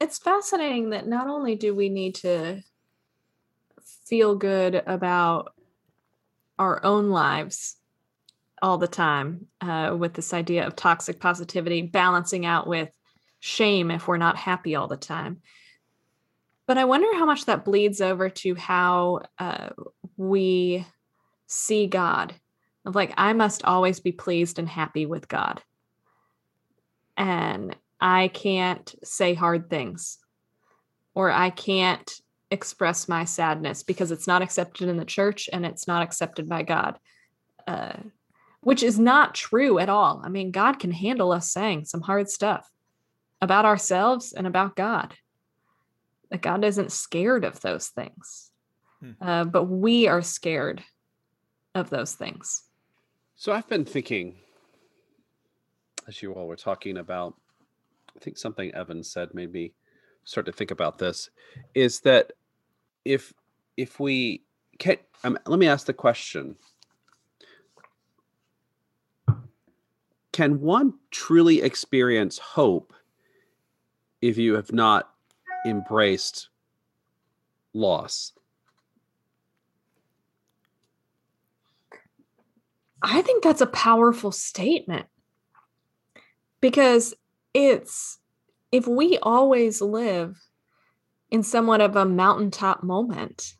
It's 0.00 0.18
fascinating 0.18 0.90
that 0.90 1.08
not 1.08 1.26
only 1.28 1.56
do 1.56 1.74
we 1.74 1.88
need 1.88 2.14
to 2.16 2.62
feel 4.06 4.36
good 4.36 4.74
about 4.74 5.54
our 6.58 6.84
own 6.84 7.10
lives 7.10 7.76
all 8.62 8.78
the 8.78 8.88
time 8.88 9.46
uh, 9.60 9.94
with 9.98 10.14
this 10.14 10.32
idea 10.32 10.66
of 10.66 10.76
toxic 10.76 11.20
positivity, 11.20 11.82
balancing 11.82 12.46
out 12.46 12.66
with 12.66 12.90
shame 13.40 13.90
if 13.90 14.08
we're 14.08 14.16
not 14.16 14.36
happy 14.36 14.74
all 14.74 14.88
the 14.88 14.96
time. 14.96 15.40
But 16.66 16.78
I 16.78 16.84
wonder 16.84 17.12
how 17.14 17.24
much 17.24 17.46
that 17.46 17.64
bleeds 17.64 18.00
over 18.00 18.28
to 18.28 18.54
how 18.54 19.22
uh, 19.38 19.70
we 20.16 20.86
see 21.46 21.86
God. 21.86 22.34
Of 22.84 22.94
like, 22.94 23.12
I 23.16 23.32
must 23.32 23.64
always 23.64 24.00
be 24.00 24.12
pleased 24.12 24.58
and 24.58 24.68
happy 24.68 25.06
with 25.06 25.28
God. 25.28 25.62
And 27.16 27.74
I 28.00 28.28
can't 28.28 28.94
say 29.02 29.34
hard 29.34 29.68
things 29.70 30.18
or 31.14 31.30
I 31.30 31.50
can't 31.50 32.10
express 32.50 33.08
my 33.08 33.24
sadness 33.24 33.82
because 33.82 34.10
it's 34.10 34.26
not 34.26 34.42
accepted 34.42 34.88
in 34.88 34.96
the 34.96 35.04
church 35.04 35.48
and 35.52 35.66
it's 35.66 35.86
not 35.86 36.02
accepted 36.02 36.48
by 36.48 36.62
God. 36.62 36.98
Uh, 37.66 37.94
which 38.60 38.82
is 38.82 38.98
not 38.98 39.34
true 39.34 39.78
at 39.78 39.88
all. 39.88 40.20
I 40.24 40.28
mean, 40.28 40.50
God 40.50 40.78
can 40.78 40.90
handle 40.90 41.32
us 41.32 41.50
saying 41.50 41.84
some 41.84 42.00
hard 42.00 42.28
stuff 42.28 42.68
about 43.40 43.64
ourselves 43.64 44.32
and 44.32 44.46
about 44.46 44.76
God. 44.76 45.14
That 46.30 46.42
God 46.42 46.64
isn't 46.64 46.92
scared 46.92 47.44
of 47.44 47.60
those 47.60 47.88
things, 47.88 48.50
hmm. 49.00 49.12
uh, 49.20 49.44
but 49.44 49.64
we 49.64 50.06
are 50.08 50.20
scared 50.20 50.82
of 51.74 51.88
those 51.88 52.14
things. 52.14 52.64
So 53.36 53.52
I've 53.52 53.68
been 53.68 53.86
thinking, 53.86 54.36
as 56.06 56.20
you 56.20 56.32
all 56.32 56.46
were 56.46 56.56
talking 56.56 56.98
about, 56.98 57.34
I 58.18 58.24
think 58.24 58.36
something 58.36 58.74
Evan 58.74 59.04
said 59.04 59.32
made 59.32 59.52
me 59.52 59.72
start 60.24 60.46
to 60.46 60.52
think 60.52 60.72
about 60.72 60.98
this, 60.98 61.30
is 61.74 62.00
that 62.00 62.32
if 63.04 63.32
if 63.76 64.00
we 64.00 64.42
can, 64.80 64.96
um, 65.22 65.38
let 65.46 65.60
me 65.60 65.68
ask 65.68 65.86
the 65.86 65.92
question: 65.92 66.56
Can 70.32 70.60
one 70.60 70.94
truly 71.12 71.62
experience 71.62 72.38
hope 72.38 72.92
if 74.20 74.36
you 74.36 74.54
have 74.54 74.72
not 74.72 75.10
embraced 75.64 76.48
loss? 77.72 78.32
I 83.00 83.22
think 83.22 83.44
that's 83.44 83.60
a 83.60 83.66
powerful 83.66 84.32
statement 84.32 85.06
because 86.60 87.14
it's 87.54 88.18
if 88.70 88.86
we 88.86 89.18
always 89.18 89.80
live 89.80 90.36
in 91.30 91.42
somewhat 91.42 91.80
of 91.80 91.96
a 91.96 92.04
mountaintop 92.04 92.82
moment, 92.82 93.54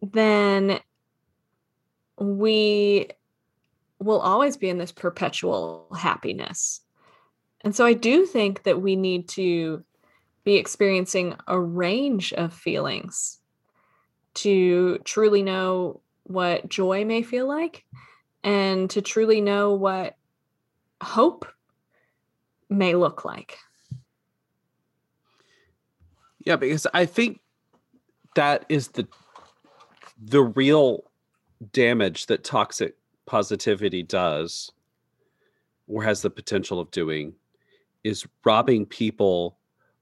then 0.00 0.80
we 2.18 3.08
will 3.98 4.20
always 4.20 4.56
be 4.56 4.68
in 4.68 4.78
this 4.78 4.92
perpetual 4.92 5.88
happiness. 5.96 6.80
And 7.62 7.74
so 7.74 7.84
I 7.84 7.92
do 7.92 8.26
think 8.26 8.64
that 8.64 8.82
we 8.82 8.96
need 8.96 9.28
to 9.30 9.84
be 10.44 10.56
experiencing 10.56 11.36
a 11.46 11.58
range 11.58 12.32
of 12.32 12.52
feelings 12.52 13.38
to 14.34 14.98
truly 15.04 15.42
know 15.42 16.00
what 16.24 16.68
joy 16.68 17.04
may 17.04 17.22
feel 17.22 17.46
like 17.46 17.84
and 18.42 18.90
to 18.90 19.02
truly 19.02 19.40
know 19.40 19.74
what 19.74 20.16
hope 21.00 21.46
may 22.72 22.94
look 22.94 23.24
like. 23.24 23.58
Yeah, 26.44 26.56
because 26.56 26.86
I 26.92 27.06
think 27.06 27.40
that 28.34 28.64
is 28.68 28.88
the 28.88 29.06
the 30.24 30.42
real 30.42 31.04
damage 31.72 32.26
that 32.26 32.44
toxic 32.44 32.94
positivity 33.26 34.02
does 34.02 34.70
or 35.88 36.02
has 36.02 36.22
the 36.22 36.30
potential 36.30 36.80
of 36.80 36.90
doing 36.90 37.34
is 38.04 38.26
robbing 38.44 38.86
people 38.86 39.58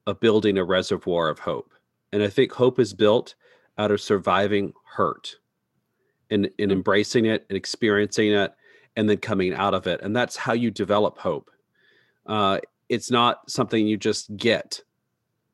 of 0.06 0.20
building 0.20 0.58
a 0.58 0.64
reservoir 0.64 1.28
of 1.28 1.38
hope. 1.38 1.72
And 2.12 2.22
I 2.22 2.28
think 2.28 2.52
hope 2.52 2.78
is 2.78 2.94
built 2.94 3.34
out 3.78 3.90
of 3.90 4.00
surviving 4.00 4.72
hurt 4.84 5.36
and, 6.30 6.50
and 6.58 6.70
hmm. 6.70 6.78
embracing 6.78 7.26
it 7.26 7.46
and 7.48 7.56
experiencing 7.56 8.32
it 8.32 8.54
and 8.96 9.08
then 9.08 9.18
coming 9.18 9.54
out 9.54 9.74
of 9.74 9.86
it. 9.86 10.00
And 10.02 10.14
that's 10.14 10.36
how 10.36 10.52
you 10.52 10.70
develop 10.70 11.18
hope. 11.18 11.50
Uh, 12.26 12.58
it's 12.88 13.10
not 13.10 13.50
something 13.50 13.86
you 13.86 13.96
just 13.96 14.36
get. 14.36 14.82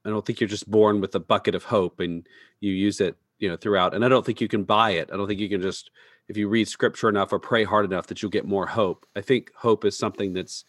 I 0.05 0.11
don't 0.11 0.25
think 0.25 0.41
you're 0.41 0.49
just 0.49 0.71
born 0.71 1.01
with 1.01 1.15
a 1.15 1.21
bucket 1.21 1.55
of 1.55 1.65
hope 1.65 2.01
and 2.01 2.27
you 2.61 2.73
use 2.73 3.01
it, 3.01 3.17
you 3.39 3.49
know, 3.49 3.57
throughout. 3.57 3.95
And 3.95 4.05
I 4.05 4.09
don't 4.09 4.25
think 4.25 4.41
you 4.41 4.49
can 4.49 4.65
buy 4.65 4.91
it. 4.91 5.11
I 5.13 5.17
don't 5.17 5.27
think 5.27 5.41
you 5.41 5.49
can 5.49 5.61
just, 5.61 5.91
if 6.29 6.37
you 6.37 6.49
read 6.49 6.69
scripture 6.69 7.09
enough 7.09 7.33
or 7.33 7.39
pray 7.39 7.65
hard 7.65 7.85
enough, 7.85 8.07
that 8.07 8.23
you'll 8.23 8.31
get 8.31 8.47
more 8.47 8.67
hope. 8.67 9.07
I 9.17 9.21
think 9.21 9.53
hope 9.55 9.85
is 9.85 9.99
something 9.99 10.33
that's 10.33 10.65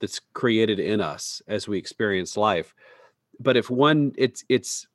that's 0.00 0.20
created 0.34 0.78
in 0.78 1.00
us 1.00 1.40
as 1.48 1.66
we 1.66 1.78
experience 1.78 2.36
life. 2.36 2.74
But 3.40 3.56
if 3.56 3.70
one, 3.70 4.12
it's 4.18 4.44
it's 4.48 4.86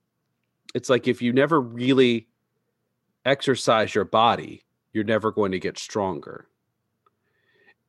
it's 0.76 0.90
like 0.90 1.08
if 1.08 1.22
you 1.22 1.34
never 1.34 1.60
really 1.60 2.28
exercise 3.26 3.96
your 3.96 4.06
body, 4.06 4.66
you're 4.94 5.04
never 5.04 5.32
going 5.32 5.52
to 5.52 5.60
get 5.60 5.78
stronger. 5.78 6.48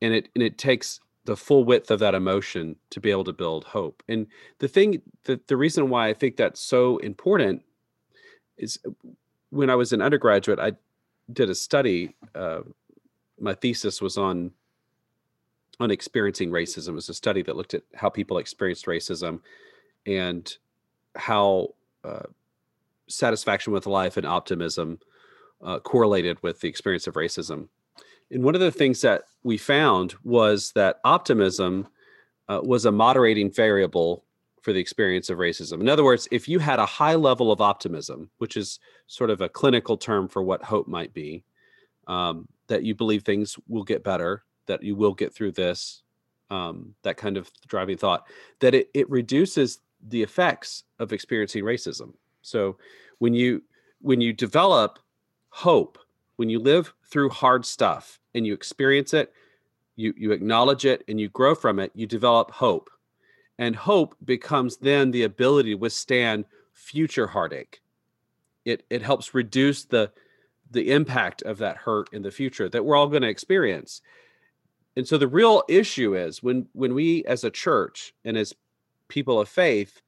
And 0.01 0.15
it 0.15 0.29
and 0.35 0.43
it 0.43 0.57
takes 0.57 1.01
the 1.31 1.37
full 1.37 1.63
width 1.63 1.93
of 1.93 2.01
that 2.01 2.13
emotion 2.13 2.75
to 2.91 2.99
be 2.99 3.09
able 3.09 3.23
to 3.23 3.33
build 3.33 3.63
hope. 3.63 4.03
And 4.09 4.27
the 4.59 4.67
thing 4.67 5.01
that 5.27 5.47
the 5.47 5.57
reason 5.57 5.89
why 5.89 6.09
I 6.09 6.13
think 6.13 6.37
that's 6.37 6.61
so 6.61 6.97
important 6.99 7.63
is 8.59 8.81
uh, 8.85 8.91
when 9.51 9.71
I 9.71 9.77
was 9.77 9.93
an 9.93 10.03
undergraduate, 10.03 10.59
I 10.59 10.73
did 11.33 11.49
a 11.49 11.55
study. 11.55 12.17
Uh, 12.35 12.63
my 13.39 13.55
thesis 13.55 14.03
was 14.03 14.19
on 14.19 14.51
on 15.79 15.93
experiencing 15.93 16.51
racism. 16.51 16.89
It 16.89 16.95
was 16.95 17.09
a 17.09 17.15
study 17.15 17.43
that 17.43 17.55
looked 17.55 17.75
at 17.75 17.85
how 17.95 18.09
people 18.09 18.39
experienced 18.39 18.87
racism 18.87 19.39
and 20.07 20.53
how 21.15 21.75
uh, 22.03 22.27
satisfaction 23.07 23.73
with 23.73 23.87
life 23.87 24.17
and 24.17 24.27
optimism 24.27 24.99
uh, 25.63 25.79
correlated 25.79 26.43
with 26.43 26.59
the 26.61 26.69
experience 26.69 27.07
of 27.07 27.15
racism. 27.15 27.69
And 28.31 28.45
one 28.45 28.55
of 28.55 28.61
the 28.61 28.71
things 28.71 29.01
that 29.01 29.23
we 29.43 29.57
found 29.57 30.15
was 30.23 30.73
that 30.73 31.01
optimism 31.05 31.89
uh, 32.49 32.61
was 32.63 32.85
a 32.85 32.93
moderating 32.93 33.51
variable 33.51 34.25
for 34.63 34.73
the 34.73 34.81
experience 34.81 35.31
of 35.31 35.39
racism. 35.39 35.81
In 35.81 35.89
other 35.89 36.05
words, 36.05 36.29
if 36.31 36.49
you 36.49 36.59
had 36.59 36.79
a 36.79 36.87
high 36.87 37.15
level 37.15 37.51
of 37.51 37.61
optimism, 37.61 38.31
which 38.39 38.57
is 38.57 38.79
sort 39.07 39.31
of 39.31 39.41
a 39.41 39.49
clinical 39.49 39.97
term 39.97 40.29
for 40.29 40.43
what 40.43 40.63
hope 40.63 40.87
might 40.87 41.15
be, 41.15 41.43
um, 42.07 42.47
that 42.67 42.83
you 42.83 42.95
believe 42.95 43.23
things 43.23 43.57
will 43.69 43.85
get 43.85 44.05
better, 44.05 44.45
that 44.67 44.83
you 44.83 44.95
will 44.95 45.15
get 45.15 45.33
through 45.33 45.53
this, 45.53 46.03
um, 46.51 46.95
that 47.03 47.17
kind 47.17 47.37
of 47.37 47.51
driving 47.67 47.97
thought, 47.97 48.27
that 48.59 48.75
it, 48.75 48.91
it 48.95 49.09
reduces 49.09 49.81
the 50.09 50.23
effects 50.23 50.85
of 50.99 51.13
experiencing 51.13 51.65
racism. 51.65 52.13
So 52.43 52.77
when 53.19 53.35
you 53.35 53.63
when 54.03 54.21
you 54.21 54.33
develop 54.33 54.99
hope 55.51 55.99
when 56.41 56.49
you 56.49 56.59
live 56.59 56.95
through 57.05 57.29
hard 57.29 57.67
stuff 57.67 58.19
and 58.35 58.47
you 58.47 58.55
experience 58.55 59.13
it 59.13 59.31
you 60.01 60.15
you 60.17 60.33
acknowledge 60.33 60.87
it 60.87 61.05
and 61.07 61.21
you 61.21 61.29
grow 61.29 61.55
from 61.55 61.79
it 61.79 61.93
you 61.95 62.07
develop 62.07 62.51
hope. 62.51 62.89
And 63.59 63.77
hope 63.77 64.17
becomes 64.25 64.79
then 64.79 65.11
the 65.11 65.25
ability 65.25 65.73
to 65.73 65.75
withstand 65.75 66.47
future 66.73 67.27
heartache. 67.27 67.83
It 68.65 68.85
it 68.89 69.03
helps 69.03 69.35
reduce 69.35 69.85
the 69.85 70.13
the 70.71 70.93
impact 70.93 71.43
of 71.43 71.59
that 71.59 71.77
hurt 71.77 72.09
in 72.15 72.23
the 72.23 72.31
future 72.31 72.71
that 72.71 72.85
we're 72.85 72.97
all 72.97 73.09
going 73.09 73.21
to 73.21 73.29
experience. 73.29 74.01
And 74.97 75.07
so 75.07 75.19
the 75.19 75.29
real 75.29 75.63
issue 75.69 76.17
is 76.17 76.43
when 76.43 76.69
when 76.73 76.95
we 76.95 77.23
as 77.27 77.45
a 77.45 77.51
church 77.51 78.15
and 78.25 78.39
as 78.39 78.55
people 79.09 79.41
of 79.41 79.49
faith 79.51 80.01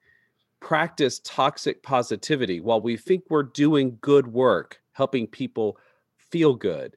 practice 0.60 1.20
toxic 1.24 1.82
positivity 1.82 2.60
while 2.60 2.80
we 2.80 2.96
think 2.96 3.24
we're 3.28 3.42
doing 3.42 3.98
good 4.00 4.28
work 4.28 4.80
helping 4.92 5.26
people 5.26 5.76
feel 6.32 6.54
good. 6.54 6.96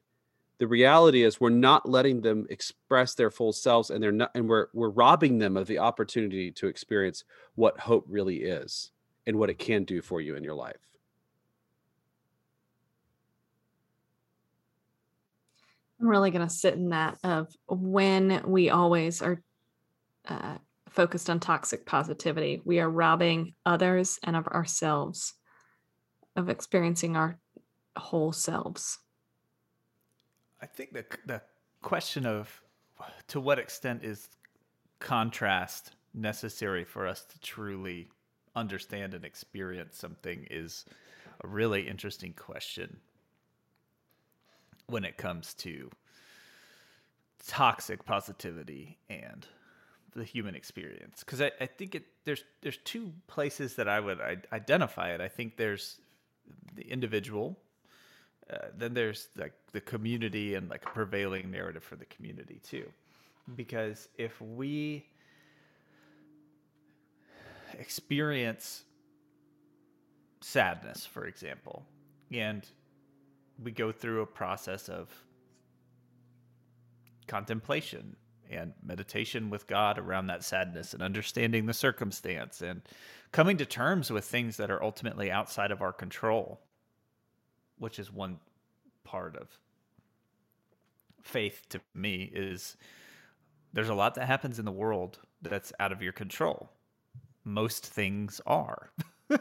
The 0.58 0.66
reality 0.66 1.22
is 1.22 1.38
we're 1.38 1.50
not 1.50 1.88
letting 1.88 2.22
them 2.22 2.46
express 2.48 3.14
their 3.14 3.30
full 3.30 3.52
selves 3.52 3.90
and 3.90 4.02
they're 4.02 4.10
not 4.10 4.30
and 4.34 4.48
we're 4.48 4.68
we're 4.72 4.88
robbing 4.88 5.38
them 5.38 5.56
of 5.56 5.66
the 5.66 5.78
opportunity 5.78 6.50
to 6.52 6.66
experience 6.66 7.24
what 7.54 7.78
hope 7.78 8.06
really 8.08 8.42
is 8.42 8.90
and 9.26 9.38
what 9.38 9.50
it 9.50 9.58
can 9.58 9.84
do 9.84 10.00
for 10.00 10.22
you 10.22 10.34
in 10.34 10.42
your 10.42 10.54
life. 10.54 10.76
I'm 16.00 16.08
really 16.08 16.30
going 16.30 16.46
to 16.46 16.52
sit 16.52 16.74
in 16.74 16.90
that 16.90 17.18
of 17.22 17.54
when 17.68 18.42
we 18.46 18.70
always 18.70 19.20
are 19.20 19.42
uh, 20.26 20.56
focused 20.90 21.28
on 21.28 21.40
toxic 21.40 21.84
positivity 21.84 22.60
we 22.64 22.80
are 22.80 22.88
robbing 22.88 23.54
others 23.66 24.18
and 24.22 24.34
of 24.34 24.46
ourselves 24.48 25.34
of 26.34 26.48
experiencing 26.48 27.16
our 27.16 27.38
whole 27.96 28.32
selves 28.32 28.98
I 30.60 30.66
think 30.66 30.92
the 30.92 31.04
the 31.24 31.42
question 31.82 32.26
of 32.26 32.62
to 33.28 33.40
what 33.40 33.58
extent 33.58 34.02
is 34.02 34.28
contrast 34.98 35.92
necessary 36.14 36.84
for 36.84 37.06
us 37.06 37.24
to 37.24 37.38
truly 37.40 38.08
understand 38.54 39.12
and 39.12 39.24
experience 39.24 39.98
something 39.98 40.46
is 40.50 40.86
a 41.44 41.46
really 41.46 41.86
interesting 41.86 42.32
question 42.32 42.98
when 44.86 45.04
it 45.04 45.18
comes 45.18 45.52
to 45.52 45.90
toxic 47.46 48.04
positivity 48.04 48.98
and 49.10 49.46
the 50.14 50.24
human 50.24 50.54
experience 50.54 51.20
because 51.20 51.42
I, 51.42 51.52
I 51.60 51.66
think 51.66 51.94
it 51.94 52.04
there's 52.24 52.42
there's 52.62 52.78
two 52.78 53.12
places 53.26 53.74
that 53.76 53.86
I 53.86 54.00
would 54.00 54.18
identify 54.52 55.10
it. 55.10 55.20
I 55.20 55.28
think 55.28 55.58
there's 55.58 56.00
the 56.74 56.90
individual 56.90 57.58
uh, 58.52 58.58
then 58.76 58.94
there's 58.94 59.28
like 59.36 59.52
the 59.72 59.80
community 59.80 60.54
and 60.54 60.68
like 60.68 60.84
a 60.84 60.90
prevailing 60.90 61.50
narrative 61.50 61.82
for 61.82 61.96
the 61.96 62.04
community 62.06 62.60
too. 62.62 62.84
Because 63.54 64.08
if 64.16 64.40
we 64.40 65.06
experience 67.78 68.84
sadness 70.40 71.04
for 71.04 71.26
example 71.26 71.84
and 72.32 72.66
we 73.62 73.70
go 73.70 73.90
through 73.90 74.22
a 74.22 74.26
process 74.26 74.88
of 74.88 75.08
contemplation 77.26 78.16
and 78.50 78.72
meditation 78.84 79.50
with 79.50 79.66
God 79.66 79.98
around 79.98 80.28
that 80.28 80.44
sadness 80.44 80.94
and 80.94 81.02
understanding 81.02 81.66
the 81.66 81.74
circumstance 81.74 82.62
and 82.62 82.82
coming 83.32 83.56
to 83.56 83.66
terms 83.66 84.10
with 84.10 84.24
things 84.24 84.56
that 84.58 84.70
are 84.70 84.82
ultimately 84.82 85.30
outside 85.30 85.70
of 85.72 85.82
our 85.82 85.92
control, 85.92 86.60
which 87.78 87.98
is 87.98 88.12
one 88.12 88.38
part 89.04 89.36
of 89.36 89.48
faith 91.22 91.66
to 91.70 91.80
me 91.94 92.30
is 92.32 92.76
there's 93.72 93.88
a 93.88 93.94
lot 93.94 94.14
that 94.14 94.26
happens 94.26 94.58
in 94.58 94.64
the 94.64 94.72
world 94.72 95.18
that's 95.42 95.72
out 95.78 95.92
of 95.92 96.00
your 96.00 96.12
control. 96.12 96.70
Most 97.44 97.86
things 97.86 98.40
are. 98.46 98.90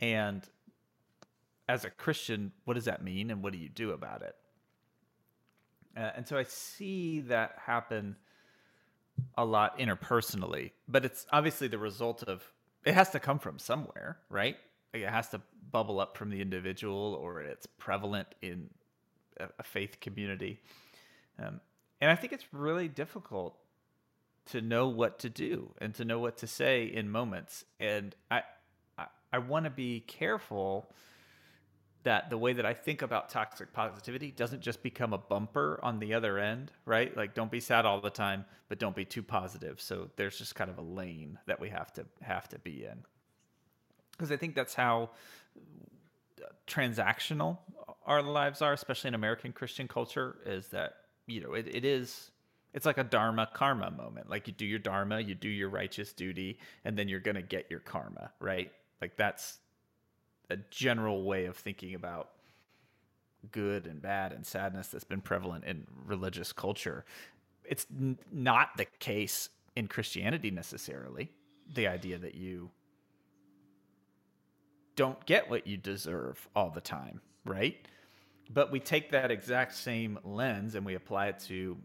and 0.00 0.42
as 1.68 1.84
a 1.84 1.90
Christian, 1.90 2.52
what 2.64 2.74
does 2.74 2.86
that 2.86 3.02
mean 3.02 3.30
and 3.30 3.42
what 3.42 3.52
do 3.52 3.58
you 3.58 3.68
do 3.68 3.92
about 3.92 4.22
it? 4.22 4.34
Uh, 5.96 6.10
and 6.16 6.26
so 6.26 6.36
I 6.36 6.42
see 6.44 7.20
that 7.20 7.56
happen 7.64 8.16
a 9.38 9.44
lot 9.44 9.78
interpersonally, 9.78 10.72
but 10.88 11.04
it's 11.04 11.26
obviously 11.32 11.68
the 11.68 11.78
result 11.78 12.22
of 12.22 12.42
it 12.84 12.94
has 12.94 13.10
to 13.10 13.20
come 13.20 13.38
from 13.38 13.58
somewhere, 13.58 14.18
right? 14.28 14.56
It 14.92 15.08
has 15.08 15.28
to 15.30 15.40
bubble 15.70 16.00
up 16.00 16.16
from 16.16 16.30
the 16.30 16.40
individual 16.40 17.18
or 17.20 17.40
it's 17.40 17.66
prevalent 17.66 18.28
in 18.42 18.70
a, 19.38 19.48
a 19.58 19.62
faith 19.62 20.00
community. 20.00 20.60
Um, 21.38 21.60
and 22.00 22.10
I 22.10 22.14
think 22.14 22.32
it's 22.32 22.46
really 22.52 22.88
difficult 22.88 23.56
to 24.46 24.60
know 24.60 24.88
what 24.88 25.18
to 25.20 25.28
do 25.28 25.72
and 25.78 25.94
to 25.94 26.04
know 26.04 26.18
what 26.18 26.38
to 26.38 26.46
say 26.46 26.84
in 26.84 27.10
moments. 27.10 27.64
And 27.80 28.14
I, 28.30 28.42
I, 28.96 29.06
I 29.32 29.38
want 29.38 29.64
to 29.64 29.70
be 29.70 30.00
careful 30.00 30.90
that 32.04 32.30
the 32.30 32.38
way 32.38 32.52
that 32.52 32.64
I 32.64 32.72
think 32.72 33.02
about 33.02 33.28
toxic 33.28 33.72
positivity 33.72 34.30
doesn't 34.30 34.62
just 34.62 34.80
become 34.80 35.12
a 35.12 35.18
bumper 35.18 35.80
on 35.82 35.98
the 35.98 36.14
other 36.14 36.38
end, 36.38 36.70
right? 36.84 37.14
Like 37.16 37.34
don't 37.34 37.50
be 37.50 37.58
sad 37.58 37.84
all 37.84 38.00
the 38.00 38.10
time, 38.10 38.44
but 38.68 38.78
don't 38.78 38.94
be 38.94 39.04
too 39.04 39.24
positive. 39.24 39.80
So 39.80 40.08
there's 40.14 40.38
just 40.38 40.54
kind 40.54 40.70
of 40.70 40.78
a 40.78 40.82
lane 40.82 41.36
that 41.46 41.58
we 41.58 41.68
have 41.70 41.92
to 41.94 42.06
have 42.22 42.48
to 42.50 42.60
be 42.60 42.84
in. 42.84 43.02
Because 44.16 44.32
I 44.32 44.36
think 44.36 44.54
that's 44.54 44.74
how 44.74 45.10
uh, 46.42 46.46
transactional 46.66 47.58
our 48.06 48.22
lives 48.22 48.62
are, 48.62 48.72
especially 48.72 49.08
in 49.08 49.14
American 49.14 49.52
Christian 49.52 49.88
culture, 49.88 50.36
is 50.46 50.68
that, 50.68 50.94
you 51.26 51.40
know, 51.40 51.54
it, 51.54 51.66
it 51.66 51.84
is 51.84 52.30
it's 52.76 52.84
like 52.84 52.98
a 52.98 53.04
dharma 53.04 53.48
karma 53.54 53.90
moment. 53.90 54.28
Like 54.28 54.46
you 54.46 54.52
do 54.52 54.66
your 54.66 54.78
dharma, 54.78 55.20
you 55.20 55.34
do 55.34 55.48
your 55.48 55.70
righteous 55.70 56.12
duty, 56.12 56.58
and 56.84 56.96
then 56.96 57.08
you're 57.08 57.20
gonna 57.20 57.42
get 57.42 57.70
your 57.70 57.80
karma, 57.80 58.32
right? 58.38 58.70
Like 59.00 59.16
that's 59.16 59.58
a 60.50 60.58
general 60.70 61.24
way 61.24 61.46
of 61.46 61.56
thinking 61.56 61.94
about 61.94 62.30
good 63.50 63.86
and 63.86 64.02
bad 64.02 64.32
and 64.32 64.44
sadness 64.44 64.88
that's 64.88 65.04
been 65.04 65.22
prevalent 65.22 65.64
in 65.64 65.86
religious 66.04 66.52
culture. 66.52 67.04
It's 67.64 67.86
n- 67.90 68.18
not 68.30 68.76
the 68.76 68.86
case 68.98 69.48
in 69.74 69.88
Christianity 69.88 70.50
necessarily. 70.50 71.32
The 71.74 71.86
idea 71.88 72.18
that 72.18 72.34
you 72.34 72.70
don't 74.96 75.24
get 75.26 75.48
what 75.48 75.66
you 75.66 75.76
deserve 75.76 76.48
all 76.56 76.70
the 76.70 76.80
time, 76.80 77.20
right? 77.44 77.76
But 78.50 78.72
we 78.72 78.80
take 78.80 79.12
that 79.12 79.30
exact 79.30 79.74
same 79.74 80.18
lens 80.24 80.74
and 80.74 80.84
we 80.84 80.94
apply 80.94 81.28
it 81.28 81.38
to 81.48 81.76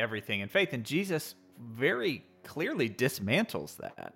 everything 0.00 0.40
in 0.40 0.48
faith. 0.48 0.72
And 0.72 0.84
Jesus 0.84 1.34
very 1.58 2.24
clearly 2.42 2.90
dismantles 2.90 3.76
that. 3.78 4.14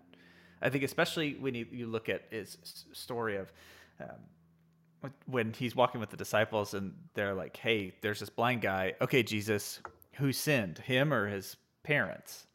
I 0.60 0.70
think 0.70 0.82
especially 0.82 1.34
when 1.34 1.54
you, 1.54 1.66
you 1.70 1.86
look 1.86 2.08
at 2.08 2.22
his 2.30 2.58
story 2.92 3.36
of 3.36 3.52
um, 4.00 5.10
when 5.26 5.52
he's 5.52 5.76
walking 5.76 6.00
with 6.00 6.10
the 6.10 6.16
disciples 6.16 6.74
and 6.74 6.92
they're 7.14 7.34
like, 7.34 7.56
"Hey, 7.56 7.94
there's 8.00 8.18
this 8.18 8.30
blind 8.30 8.62
guy. 8.62 8.94
Okay, 9.00 9.22
Jesus, 9.22 9.80
who 10.14 10.32
sinned, 10.32 10.78
him 10.78 11.12
or 11.12 11.28
his 11.28 11.56
parents?" 11.84 12.47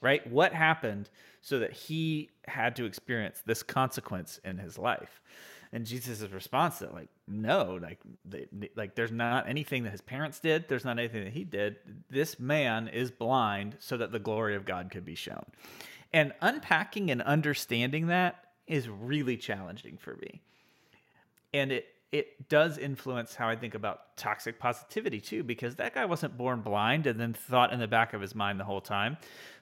Right? 0.00 0.26
What 0.30 0.52
happened 0.52 1.08
so 1.40 1.58
that 1.60 1.72
he 1.72 2.30
had 2.46 2.76
to 2.76 2.84
experience 2.84 3.42
this 3.46 3.62
consequence 3.62 4.38
in 4.44 4.58
his 4.58 4.78
life? 4.78 5.20
And 5.72 5.84
Jesus' 5.84 6.30
response 6.30 6.78
that 6.78 6.94
like, 6.94 7.08
no, 7.26 7.78
like, 7.82 7.98
they, 8.24 8.46
like 8.76 8.94
there's 8.94 9.10
not 9.10 9.48
anything 9.48 9.82
that 9.82 9.90
his 9.90 10.00
parents 10.00 10.38
did. 10.38 10.68
There's 10.68 10.84
not 10.84 10.98
anything 10.98 11.24
that 11.24 11.32
he 11.32 11.44
did. 11.44 11.76
This 12.08 12.38
man 12.38 12.88
is 12.88 13.10
blind 13.10 13.76
so 13.80 13.96
that 13.96 14.12
the 14.12 14.18
glory 14.18 14.54
of 14.54 14.64
God 14.64 14.90
could 14.90 15.04
be 15.04 15.14
shown. 15.14 15.44
And 16.12 16.32
unpacking 16.40 17.10
and 17.10 17.20
understanding 17.22 18.06
that 18.08 18.44
is 18.66 18.88
really 18.88 19.36
challenging 19.36 19.96
for 19.96 20.16
me. 20.16 20.40
And 21.52 21.72
it 21.72 21.86
it 22.18 22.48
does 22.48 22.78
influence 22.78 23.34
how 23.34 23.48
I 23.48 23.56
think 23.56 23.74
about 23.74 24.16
toxic 24.16 24.58
positivity 24.58 25.20
too, 25.20 25.42
because 25.42 25.76
that 25.76 25.94
guy 25.94 26.04
wasn't 26.04 26.36
born 26.36 26.60
blind 26.60 27.06
and 27.06 27.20
then 27.20 27.32
thought 27.32 27.72
in 27.72 27.78
the 27.78 27.88
back 27.88 28.14
of 28.14 28.20
his 28.20 28.34
mind 28.34 28.58
the 28.60 28.64
whole 28.64 28.80
time, 28.80 29.16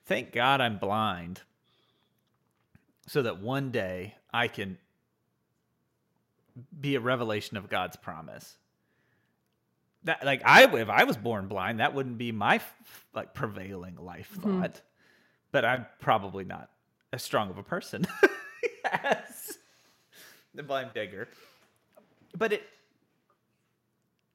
thank 0.06 0.32
God 0.32 0.60
I'm 0.60 0.78
blind 0.78 1.42
so 3.06 3.22
that 3.22 3.40
one 3.40 3.70
day 3.70 4.14
I 4.32 4.48
can 4.48 4.78
be 6.78 6.94
a 6.94 7.00
revelation 7.00 7.56
of 7.56 7.68
God's 7.68 7.96
promise. 7.96 8.56
That 10.04 10.24
like 10.24 10.42
I 10.44 10.64
if 10.64 10.88
I 10.88 11.04
was 11.04 11.16
born 11.16 11.48
blind, 11.48 11.80
that 11.80 11.94
wouldn't 11.94 12.18
be 12.18 12.32
my 12.32 12.60
like 13.14 13.34
prevailing 13.34 13.96
life 13.96 14.30
mm-hmm. 14.36 14.60
thought. 14.60 14.80
But 15.50 15.64
I'm 15.64 15.86
probably 16.00 16.44
not 16.44 16.70
as 17.12 17.22
strong 17.22 17.50
of 17.50 17.58
a 17.58 17.62
person 17.62 18.06
as 18.84 19.58
the 20.54 20.62
blind 20.62 20.92
beggar. 20.94 21.28
But 22.36 22.52
it 22.52 22.62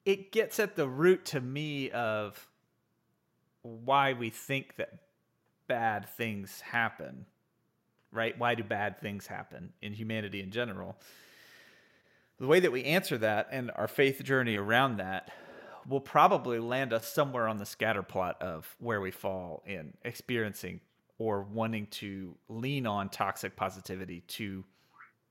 it 0.06 0.32
gets 0.32 0.60
at 0.60 0.76
the 0.76 0.88
root 0.88 1.26
to 1.26 1.42
me 1.42 1.92
of 1.92 2.48
why 3.62 4.14
we 4.14 4.30
think 4.30 4.76
that 4.78 4.94
bad 5.68 6.08
things 6.10 6.62
happen. 6.62 7.26
Right? 8.12 8.38
Why 8.38 8.56
do 8.56 8.64
bad 8.64 9.00
things 9.02 9.28
happen 9.28 9.72
in 9.82 9.94
humanity 9.94 10.42
in 10.42 10.50
general? 10.50 10.98
The 12.40 12.48
way 12.48 12.60
that 12.62 12.72
we 12.72 12.86
answer 12.86 13.18
that 13.20 13.50
and 13.52 13.70
our 13.76 13.88
faith 13.88 14.24
journey 14.24 14.56
around 14.56 14.98
that 14.98 15.30
will 15.88 16.00
probably 16.00 16.60
land 16.60 16.94
us 16.94 17.08
somewhere 17.08 17.48
on 17.48 17.58
the 17.58 17.66
scatter 17.66 18.02
plot 18.04 18.42
of 18.42 18.76
where 18.80 19.02
we 19.02 19.12
fall 19.12 19.62
in 19.66 19.94
experiencing 20.04 20.80
or 21.18 21.42
wanting 21.42 21.88
to 21.88 22.36
lean 22.48 22.88
on 22.88 23.10
toxic 23.10 23.56
positivity 23.56 24.22
to 24.22 24.64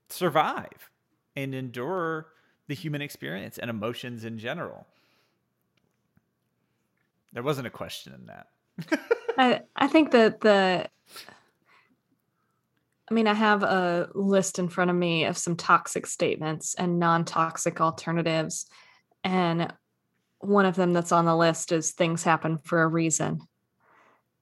survive 0.09 0.91
and 1.35 1.55
endure 1.55 2.27
the 2.69 2.75
human 2.75 3.01
experience 3.01 3.57
and 3.57 3.69
emotions 3.69 4.23
in 4.23 4.37
general. 4.37 4.87
There 7.33 7.43
wasn't 7.43 7.67
a 7.67 7.71
question 7.71 8.13
in 8.13 8.27
that. 8.27 8.47
I 9.37 9.61
I 9.75 9.87
think 9.87 10.11
that 10.11 10.39
the 10.39 10.87
I 13.09 13.13
mean, 13.13 13.27
I 13.27 13.33
have 13.33 13.63
a 13.63 14.09
list 14.13 14.59
in 14.59 14.69
front 14.69 14.91
of 14.91 14.95
me 14.95 15.25
of 15.25 15.37
some 15.37 15.55
toxic 15.55 16.05
statements 16.05 16.75
and 16.75 16.99
non-toxic 16.99 17.81
alternatives. 17.81 18.67
And 19.23 19.73
one 20.37 20.67
of 20.67 20.75
them 20.75 20.93
that's 20.93 21.11
on 21.11 21.25
the 21.25 21.35
list 21.35 21.71
is 21.71 21.91
things 21.91 22.21
happen 22.21 22.59
for 22.59 22.83
a 22.83 22.87
reason. 22.87 23.39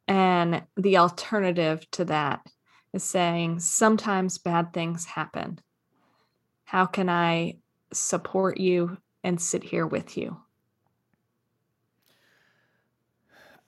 And 0.05 0.63
the 0.75 0.97
alternative 0.97 1.89
to 1.91 2.05
that 2.05 2.45
is 2.91 3.03
saying 3.03 3.61
sometimes 3.61 4.37
bad 4.37 4.73
things 4.73 5.05
happen. 5.05 5.61
How 6.65 6.85
can 6.85 7.07
I 7.07 7.59
support 7.93 8.59
you 8.59 8.97
and 9.23 9.41
sit 9.41 9.63
here 9.63 9.85
with 9.85 10.17
you? 10.17 10.37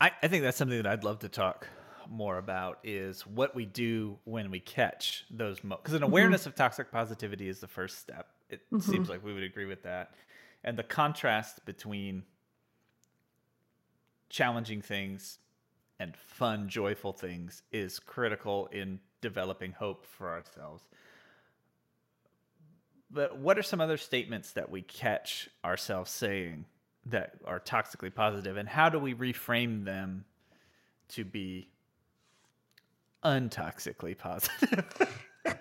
I, 0.02 0.12
I 0.24 0.28
think 0.28 0.44
that's 0.44 0.58
something 0.58 0.78
that 0.78 0.88
I'd 0.88 1.04
love 1.04 1.20
to 1.20 1.30
talk 1.30 1.68
more 2.10 2.38
about 2.38 2.80
is 2.84 3.28
what 3.28 3.54
we 3.56 3.66
do 3.66 4.18
when 4.24 4.50
we 4.50 4.60
catch 4.60 5.26
those 5.30 5.60
because 5.60 5.64
mo- 5.64 5.80
an 5.86 5.94
mm-hmm. 5.94 6.04
awareness 6.04 6.42
mm-hmm. 6.42 6.50
of 6.50 6.56
toxic 6.56 6.92
positivity 6.92 7.50
is 7.50 7.60
the 7.60 7.68
first 7.68 8.00
step. 8.00 8.28
It 8.50 8.62
mm-hmm. 8.72 8.92
seems 8.92 9.10
like 9.10 9.24
we 9.24 9.34
would 9.34 9.44
agree 9.44 9.66
with 9.66 9.84
that. 9.84 10.12
And 10.64 10.78
the 10.78 10.84
contrast 10.84 11.66
between 11.66 12.24
challenging 14.30 14.82
things 14.82 15.40
and 16.00 16.16
fun, 16.16 16.70
joyful 16.70 17.14
things 17.14 17.64
is 17.72 18.00
critical 18.00 18.68
in 18.72 19.00
developing 19.22 19.74
hope 19.74 20.06
for 20.06 20.30
ourselves. 20.30 20.84
But 23.12 23.38
what 23.38 23.58
are 23.58 23.64
some 23.64 23.82
other 23.82 23.98
statements 23.98 24.52
that 24.52 24.70
we 24.70 24.82
catch 24.82 25.50
ourselves 25.66 26.12
saying 26.12 26.66
that 27.06 27.34
are 27.46 27.60
toxically 27.60 28.14
positive, 28.14 28.58
and 28.58 28.70
how 28.70 28.90
do 28.90 29.00
we 29.00 29.14
reframe 29.14 29.86
them 29.86 30.26
to 31.10 31.26
be 31.26 31.70
untoxically 33.24 34.16
positive? 34.16 34.86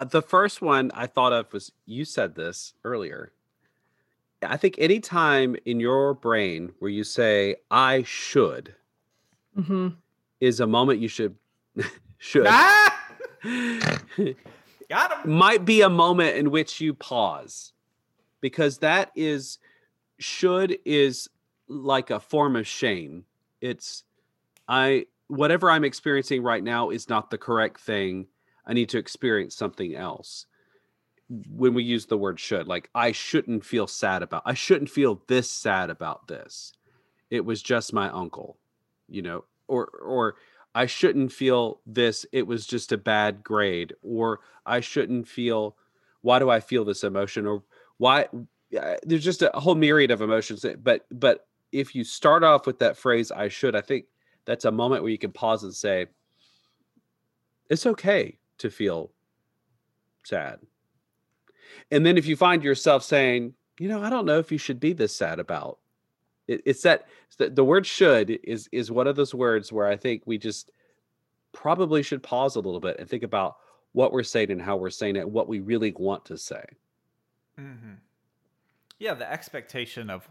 Uh, 0.00 0.04
the 0.04 0.22
first 0.22 0.62
one 0.62 0.90
I 0.94 1.06
thought 1.06 1.32
of 1.32 1.52
was 1.52 1.72
you 1.84 2.04
said 2.04 2.36
this 2.36 2.74
earlier. 2.84 3.32
I 4.42 4.56
think 4.56 4.76
anytime 4.78 5.56
in 5.64 5.80
your 5.80 6.14
brain 6.14 6.72
where 6.78 6.90
you 6.90 7.02
say, 7.02 7.56
I 7.70 8.04
should, 8.04 8.74
mm-hmm. 9.58 9.88
is 10.40 10.60
a 10.60 10.66
moment 10.66 11.00
you 11.00 11.08
should 11.08 11.34
should 12.18 12.46
ah! 12.46 13.08
got 14.88 15.24
him 15.24 15.30
might 15.30 15.64
be 15.64 15.82
a 15.82 15.88
moment 15.88 16.36
in 16.36 16.50
which 16.50 16.80
you 16.80 16.94
pause 16.94 17.72
because 18.40 18.78
that 18.78 19.10
is 19.14 19.58
should 20.18 20.78
is 20.84 21.28
like 21.68 22.10
a 22.10 22.20
form 22.20 22.56
of 22.56 22.66
shame. 22.66 23.24
It's 23.60 24.04
I 24.66 25.06
whatever 25.28 25.70
I'm 25.70 25.84
experiencing 25.84 26.42
right 26.42 26.62
now 26.62 26.90
is 26.90 27.08
not 27.08 27.30
the 27.30 27.38
correct 27.38 27.80
thing. 27.80 28.26
I 28.66 28.72
need 28.72 28.88
to 28.90 28.98
experience 28.98 29.54
something 29.54 29.94
else. 29.94 30.46
When 31.50 31.74
we 31.74 31.82
use 31.82 32.06
the 32.06 32.18
word 32.18 32.40
should, 32.40 32.66
like 32.66 32.88
I 32.94 33.12
shouldn't 33.12 33.64
feel 33.64 33.86
sad 33.86 34.22
about, 34.22 34.42
I 34.46 34.54
shouldn't 34.54 34.90
feel 34.90 35.22
this 35.26 35.50
sad 35.50 35.90
about 35.90 36.26
this. 36.26 36.72
It 37.30 37.44
was 37.44 37.62
just 37.62 37.92
my 37.92 38.08
uncle, 38.08 38.56
you 39.08 39.20
know, 39.20 39.44
or, 39.66 39.86
or 39.86 40.36
I 40.78 40.86
shouldn't 40.86 41.32
feel 41.32 41.80
this. 41.86 42.24
It 42.30 42.46
was 42.46 42.64
just 42.64 42.92
a 42.92 42.96
bad 42.96 43.42
grade, 43.42 43.94
or 44.00 44.38
I 44.64 44.78
shouldn't 44.78 45.26
feel, 45.26 45.74
why 46.20 46.38
do 46.38 46.50
I 46.50 46.60
feel 46.60 46.84
this 46.84 47.02
emotion? 47.02 47.48
Or 47.48 47.64
why, 47.96 48.28
there's 49.02 49.24
just 49.24 49.42
a 49.42 49.50
whole 49.54 49.74
myriad 49.74 50.12
of 50.12 50.22
emotions. 50.22 50.64
But, 50.84 51.04
but 51.10 51.48
if 51.72 51.96
you 51.96 52.04
start 52.04 52.44
off 52.44 52.64
with 52.64 52.78
that 52.78 52.96
phrase, 52.96 53.32
I 53.32 53.48
should, 53.48 53.74
I 53.74 53.80
think 53.80 54.04
that's 54.44 54.66
a 54.66 54.70
moment 54.70 55.02
where 55.02 55.10
you 55.10 55.18
can 55.18 55.32
pause 55.32 55.64
and 55.64 55.74
say, 55.74 56.06
it's 57.68 57.84
okay 57.84 58.38
to 58.58 58.70
feel 58.70 59.10
sad. 60.22 60.60
And 61.90 62.06
then 62.06 62.16
if 62.16 62.26
you 62.26 62.36
find 62.36 62.62
yourself 62.62 63.02
saying, 63.02 63.54
you 63.80 63.88
know, 63.88 64.00
I 64.00 64.10
don't 64.10 64.26
know 64.26 64.38
if 64.38 64.52
you 64.52 64.58
should 64.58 64.78
be 64.78 64.92
this 64.92 65.16
sad 65.16 65.40
about 65.40 65.80
it, 66.48 66.62
it's 66.64 66.82
that 66.82 67.06
the 67.38 67.64
word 67.64 67.86
should 67.86 68.30
is 68.42 68.68
is 68.72 68.90
one 68.90 69.06
of 69.06 69.14
those 69.14 69.34
words 69.34 69.72
where 69.72 69.86
I 69.86 69.96
think 69.96 70.22
we 70.26 70.38
just 70.38 70.72
probably 71.52 72.02
should 72.02 72.22
pause 72.22 72.56
a 72.56 72.60
little 72.60 72.80
bit 72.80 72.98
and 72.98 73.08
think 73.08 73.22
about 73.22 73.56
what 73.92 74.12
we're 74.12 74.22
saying 74.22 74.50
and 74.50 74.60
how 74.60 74.76
we're 74.76 74.90
saying 74.90 75.16
it, 75.16 75.28
what 75.28 75.48
we 75.48 75.60
really 75.60 75.92
want 75.96 76.24
to 76.26 76.36
say. 76.36 76.64
Mm-hmm. 77.60 77.94
Yeah, 78.98 79.14
the 79.14 79.30
expectation 79.30 80.10
of 80.10 80.28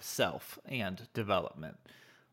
self 0.00 0.58
and 0.66 1.00
development, 1.14 1.76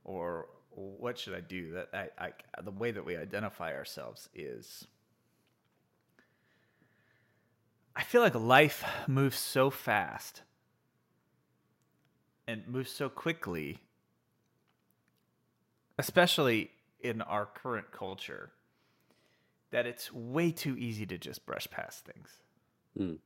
or 0.03 0.47
what 0.71 1.17
should 1.17 1.35
I 1.35 1.41
do? 1.41 1.71
That 1.71 1.89
I, 1.93 2.25
I 2.25 2.61
the 2.61 2.71
way 2.71 2.91
that 2.91 3.05
we 3.05 3.15
identify 3.15 3.73
ourselves 3.73 4.29
is. 4.33 4.87
I 7.97 8.03
feel 8.03 8.21
like 8.21 8.35
life 8.35 8.83
moves 9.07 9.37
so 9.37 9.69
fast 9.69 10.41
and 12.47 12.67
moves 12.67 12.91
so 12.91 13.09
quickly, 13.09 13.79
especially 15.97 16.71
in 16.99 17.21
our 17.21 17.45
current 17.45 17.91
culture, 17.91 18.51
that 19.71 19.85
it's 19.85 20.11
way 20.13 20.51
too 20.51 20.77
easy 20.77 21.05
to 21.05 21.17
just 21.17 21.45
brush 21.45 21.67
past 21.69 22.05
things. 22.05 22.29
Mm. 22.99 23.19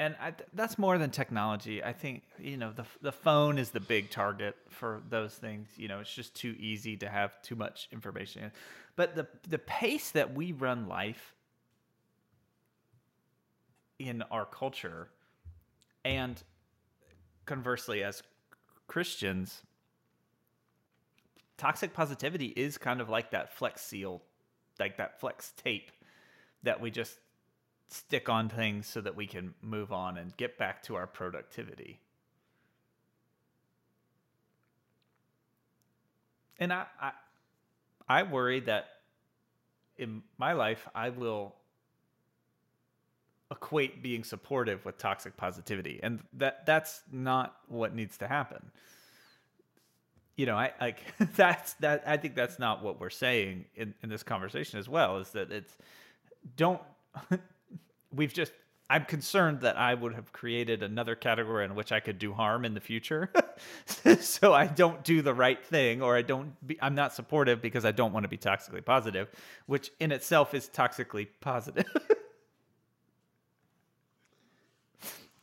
and 0.00 0.14
I, 0.20 0.32
that's 0.54 0.78
more 0.78 0.96
than 0.96 1.10
technology. 1.10 1.82
I 1.82 1.92
think 1.92 2.22
you 2.38 2.56
know 2.56 2.72
the 2.72 2.84
the 3.02 3.12
phone 3.12 3.58
is 3.58 3.70
the 3.70 3.80
big 3.80 4.10
target 4.10 4.56
for 4.68 5.02
those 5.08 5.34
things. 5.34 5.68
You 5.76 5.88
know, 5.88 6.00
it's 6.00 6.12
just 6.12 6.34
too 6.34 6.54
easy 6.58 6.96
to 6.98 7.08
have 7.08 7.40
too 7.42 7.56
much 7.56 7.88
information. 7.92 8.52
But 8.96 9.16
the 9.16 9.26
the 9.48 9.58
pace 9.58 10.10
that 10.12 10.34
we 10.34 10.52
run 10.52 10.88
life 10.88 11.34
in 13.98 14.22
our 14.30 14.44
culture, 14.44 15.08
and 16.04 16.42
conversely, 17.44 18.02
as 18.02 18.22
Christians, 18.86 19.62
toxic 21.56 21.92
positivity 21.92 22.46
is 22.46 22.78
kind 22.78 23.00
of 23.00 23.08
like 23.08 23.30
that 23.32 23.52
flex 23.52 23.82
seal, 23.82 24.22
like 24.78 24.96
that 24.98 25.20
flex 25.20 25.52
tape 25.56 25.90
that 26.62 26.80
we 26.80 26.90
just 26.90 27.18
stick 27.88 28.28
on 28.28 28.48
things 28.48 28.86
so 28.86 29.00
that 29.00 29.16
we 29.16 29.26
can 29.26 29.54
move 29.62 29.92
on 29.92 30.18
and 30.18 30.36
get 30.36 30.58
back 30.58 30.82
to 30.82 30.94
our 30.94 31.06
productivity. 31.06 32.00
And 36.58 36.72
I, 36.72 36.86
I, 37.00 37.12
I 38.08 38.22
worry 38.24 38.60
that 38.60 38.88
in 39.96 40.22
my 40.38 40.52
life, 40.52 40.86
I 40.94 41.10
will 41.10 41.54
equate 43.50 44.02
being 44.02 44.24
supportive 44.24 44.84
with 44.84 44.98
toxic 44.98 45.36
positivity, 45.36 46.00
and 46.02 46.20
that 46.34 46.66
that's 46.66 47.02
not 47.10 47.56
what 47.68 47.94
needs 47.94 48.18
to 48.18 48.28
happen. 48.28 48.70
You 50.36 50.46
know, 50.46 50.56
I 50.56 50.72
like 50.80 51.02
that's 51.36 51.74
that. 51.74 52.04
I 52.06 52.16
think 52.16 52.34
that's 52.34 52.58
not 52.58 52.82
what 52.82 53.00
we're 53.00 53.10
saying 53.10 53.66
in 53.74 53.94
in 54.02 54.08
this 54.08 54.22
conversation 54.22 54.78
as 54.78 54.88
well. 54.88 55.18
Is 55.18 55.30
that 55.30 55.50
it's 55.50 55.76
don't 56.56 56.80
we've 58.12 58.32
just 58.32 58.52
I'm 58.90 59.04
concerned 59.04 59.60
that 59.60 59.76
I 59.76 59.92
would 59.92 60.14
have 60.14 60.32
created 60.32 60.82
another 60.82 61.14
category 61.14 61.64
in 61.66 61.74
which 61.74 61.92
I 61.92 62.00
could 62.00 62.18
do 62.18 62.32
harm 62.32 62.64
in 62.64 62.72
the 62.72 62.80
future. 62.80 63.30
so 64.20 64.54
I 64.54 64.66
don't 64.66 65.04
do 65.04 65.20
the 65.20 65.34
right 65.34 65.62
thing 65.62 66.00
or 66.00 66.16
I 66.16 66.22
don't 66.22 66.54
be, 66.66 66.78
I'm 66.80 66.94
not 66.94 67.12
supportive 67.12 67.60
because 67.60 67.84
I 67.84 67.92
don't 67.92 68.14
want 68.14 68.24
to 68.24 68.28
be 68.28 68.38
toxically 68.38 68.82
positive, 68.82 69.30
which 69.66 69.90
in 70.00 70.10
itself 70.10 70.54
is 70.54 70.70
toxically 70.72 71.28
positive. 71.40 71.86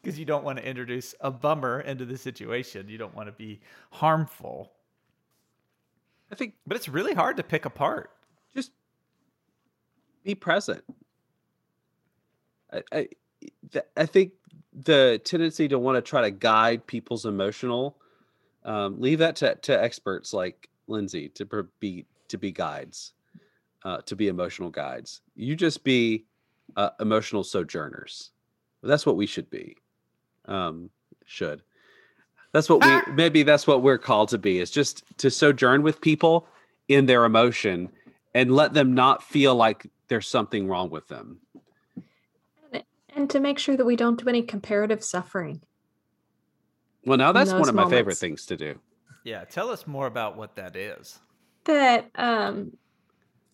Because 0.06 0.20
you 0.20 0.26
don't 0.26 0.44
want 0.44 0.60
to 0.60 0.64
introduce 0.64 1.16
a 1.20 1.32
bummer 1.32 1.82
into 1.82 2.06
the 2.06 2.16
situation. 2.16 2.88
You 2.88 3.00
don't 3.00 3.16
want 3.16 3.28
to 3.28 3.32
be 3.32 3.60
harmful. 3.90 4.72
I 6.32 6.36
think 6.36 6.54
but 6.68 6.78
it's 6.78 6.88
really 6.88 7.16
hard 7.16 7.38
to 7.38 7.44
pick 7.44 7.66
apart. 7.66 8.12
Just 8.54 8.72
be 10.24 10.36
present. 10.36 10.84
I, 12.72 12.84
I, 12.92 13.08
I 13.98 14.06
think 14.06 14.34
the 14.74 15.20
tendency 15.24 15.68
to 15.70 15.80
want 15.80 15.96
to 15.96 16.04
try 16.04 16.22
to 16.22 16.30
guide 16.30 16.86
people's 16.86 17.26
emotional, 17.26 17.98
um, 18.64 19.02
leave 19.02 19.18
that 19.18 19.36
to, 19.38 19.56
to 19.56 19.84
experts 19.84 20.34
like 20.34 20.70
Lindsay 20.88 21.30
to 21.30 21.68
be 21.80 22.06
to 22.28 22.38
be 22.38 22.52
guides, 22.52 23.14
uh, 23.84 24.02
to 24.06 24.16
be 24.16 24.28
emotional 24.28 24.70
guides. 24.70 25.22
You 25.36 25.56
just 25.56 25.84
be 25.84 26.26
uh, 26.76 26.92
emotional 27.00 27.44
sojourners. 27.44 28.30
That's 28.84 29.08
what 29.08 29.18
we 29.18 29.26
should 29.26 29.50
be. 29.50 29.78
Um, 30.48 30.90
should. 31.26 31.62
That's 32.52 32.70
what 32.70 32.86
we 32.86 33.14
maybe 33.14 33.44
that's 33.44 33.68
what 33.68 33.82
we're 33.82 33.98
called 33.98 34.30
to 34.30 34.38
be 34.38 34.60
is 34.60 34.72
just 34.72 35.04
to 35.18 35.30
sojourn 35.30 35.84
with 35.84 36.00
people 36.00 36.48
in 36.88 37.06
their 37.06 37.26
emotion 37.26 37.90
and 38.34 38.56
let 38.56 38.74
them 38.74 38.94
not 38.94 39.24
feel 39.24 39.56
like 39.56 39.88
there's 40.08 40.28
something 40.28 40.68
wrong 40.68 40.90
with 40.90 41.08
them 41.08 41.40
and 43.16 43.30
to 43.30 43.40
make 43.40 43.58
sure 43.58 43.76
that 43.78 43.86
we 43.86 43.96
don't 43.96 44.20
do 44.20 44.30
any 44.30 44.44
comparative 44.44 45.04
suffering. 45.04 45.62
Well, 47.06 47.18
now 47.18 47.32
that's 47.32 47.54
one 47.54 47.70
of 47.70 47.76
my 47.76 47.90
favorite 47.90 48.18
things 48.18 48.46
to 48.48 48.58
do. 48.58 48.80
Yeah, 49.24 49.46
tell 49.46 49.70
us 49.70 49.88
more 49.88 50.06
about 50.06 50.38
what 50.38 50.56
that 50.56 50.76
is. 50.76 51.20
That 51.64 52.10
um 52.16 52.78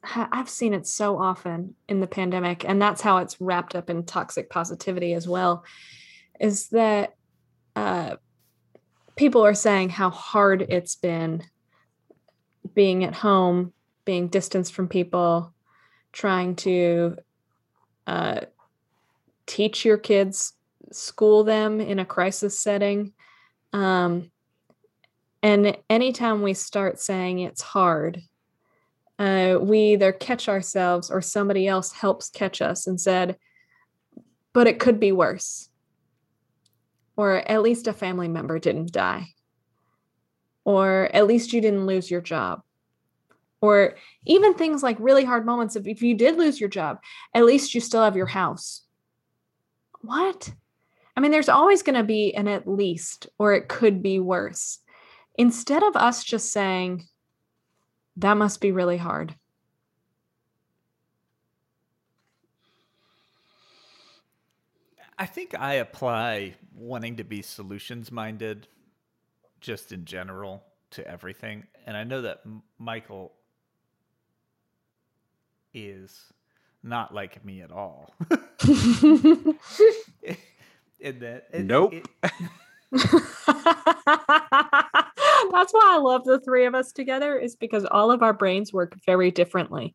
I've 0.04 0.50
seen 0.50 0.74
it 0.74 0.88
so 0.88 1.20
often 1.20 1.76
in 1.88 2.00
the 2.00 2.08
pandemic, 2.08 2.66
and 2.68 2.82
that's 2.82 3.02
how 3.02 3.18
it's 3.18 3.40
wrapped 3.40 3.76
up 3.76 3.90
in 3.90 4.04
toxic 4.04 4.50
positivity 4.50 5.14
as 5.14 5.28
well. 5.28 5.64
Is 6.42 6.70
that 6.70 7.14
uh, 7.76 8.16
people 9.16 9.46
are 9.46 9.54
saying 9.54 9.90
how 9.90 10.10
hard 10.10 10.64
it's 10.64 10.96
been 10.96 11.44
being 12.74 13.04
at 13.04 13.14
home, 13.14 13.74
being 14.04 14.28
distanced 14.28 14.74
from 14.74 14.88
people, 14.88 15.54
trying 16.12 16.56
to 16.56 17.18
uh, 18.08 18.42
teach 19.46 19.86
your 19.86 19.98
kids, 19.98 20.54
school 20.92 21.44
them 21.44 21.80
in 21.80 22.00
a 22.00 22.06
crisis 22.06 22.60
setting. 22.60 23.14
Um, 23.74 24.32
and 25.44 25.78
anytime 25.90 26.42
we 26.42 26.54
start 26.54 27.00
saying 27.00 27.40
it's 27.40 27.62
hard, 27.62 28.22
uh, 29.20 29.58
we 29.62 29.94
either 29.94 30.12
catch 30.12 30.50
ourselves 30.50 31.12
or 31.12 31.22
somebody 31.22 31.68
else 31.68 31.92
helps 31.92 32.30
catch 32.30 32.62
us 32.62 32.88
and 32.88 33.00
said, 33.00 33.38
but 34.54 34.68
it 34.68 34.80
could 34.80 35.00
be 35.00 35.12
worse. 35.12 35.70
Or 37.16 37.38
at 37.50 37.62
least 37.62 37.88
a 37.88 37.94
family 37.94 38.28
member 38.28 38.60
didn't 38.60 38.92
die. 38.92 39.28
Or 40.64 41.10
at 41.14 41.28
least 41.28 41.54
you 41.54 41.62
didn't 41.62 41.86
lose 41.86 42.10
your 42.10 42.22
job. 42.22 42.62
Or 43.60 43.96
even 44.26 44.54
things 44.54 44.82
like 44.82 44.98
really 45.00 45.24
hard 45.24 45.46
moments 45.46 45.76
of 45.76 45.88
if 45.88 46.02
you 46.02 46.16
did 46.16 46.38
lose 46.38 46.60
your 46.60 46.70
job, 46.70 47.00
at 47.34 47.46
least 47.46 47.76
you 47.76 47.82
still 47.82 48.04
have 48.04 48.16
your 48.16 48.26
house 48.26 48.84
what? 50.04 50.52
I 51.16 51.22
mean, 51.22 51.32
there's 51.32 51.50
always 51.50 51.84
going 51.84 51.96
to 51.96 52.04
be 52.04 52.34
an 52.34 52.48
at 52.48 52.68
least, 52.68 53.28
or 53.38 53.54
it 53.54 53.68
could 53.68 54.02
be 54.02 54.20
worse. 54.20 54.80
Instead 55.36 55.84
of 55.84 55.96
us 55.96 56.24
just 56.24 56.52
saying, 56.52 57.06
that 58.18 58.38
must 58.38 58.62
be 58.62 58.72
really 58.72 58.98
hard. 58.98 59.36
I 65.22 65.26
think 65.28 65.54
I 65.54 65.74
apply 65.76 66.56
wanting 66.74 67.18
to 67.18 67.24
be 67.24 67.44
solutions 67.44 68.12
minded 68.12 68.68
just 69.60 69.92
in 69.92 70.04
general 70.04 70.64
to 70.90 71.08
everything. 71.08 71.68
And 71.86 71.96
I 71.96 72.04
know 72.04 72.24
that 72.24 72.42
Michael 72.80 73.32
is 75.76 76.34
not 76.82 77.14
like 77.14 77.46
me 77.46 77.62
at 77.62 77.72
all. 77.72 78.16
in 81.00 81.20
that. 81.20 81.46
It- 81.54 81.66
Nope. 81.66 81.94
it- 81.94 82.08
That's 82.92 83.14
why 85.72 85.86
I 85.86 86.00
love 86.02 86.24
the 86.24 86.40
three 86.44 86.66
of 86.66 86.74
us 86.74 86.92
together, 86.92 87.38
is 87.38 87.56
because 87.56 87.86
all 87.86 88.10
of 88.10 88.24
our 88.24 88.34
brains 88.34 88.74
work 88.74 88.96
very 89.06 89.30
differently. 89.30 89.94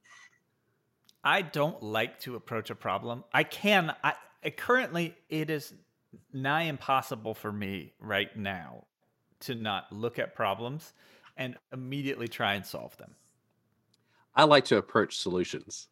I 1.24 1.43
don't 1.43 1.83
like 1.83 2.20
to 2.20 2.37
approach 2.37 2.70
a 2.70 2.77
problem. 2.77 3.24
I 3.33 3.43
can. 3.43 3.93
I, 4.05 4.11
I 4.11 4.14
currently 4.51 5.14
it 5.28 5.51
is 5.51 5.74
nigh 6.32 6.62
impossible 6.62 7.34
for 7.34 7.53
me 7.53 7.92
right 8.01 8.34
now 8.36 8.84
to 9.40 9.55
not 9.55 9.90
look 9.92 10.18
at 10.18 10.34
problems 10.34 10.92
and 11.36 11.57
immediately 11.72 12.28
try 12.28 12.55
and 12.55 12.64
solve 12.64 12.97
them. 12.97 13.14
I 14.34 14.44
like 14.44 14.64
to 14.66 14.76
approach 14.76 15.18
solutions. 15.18 15.88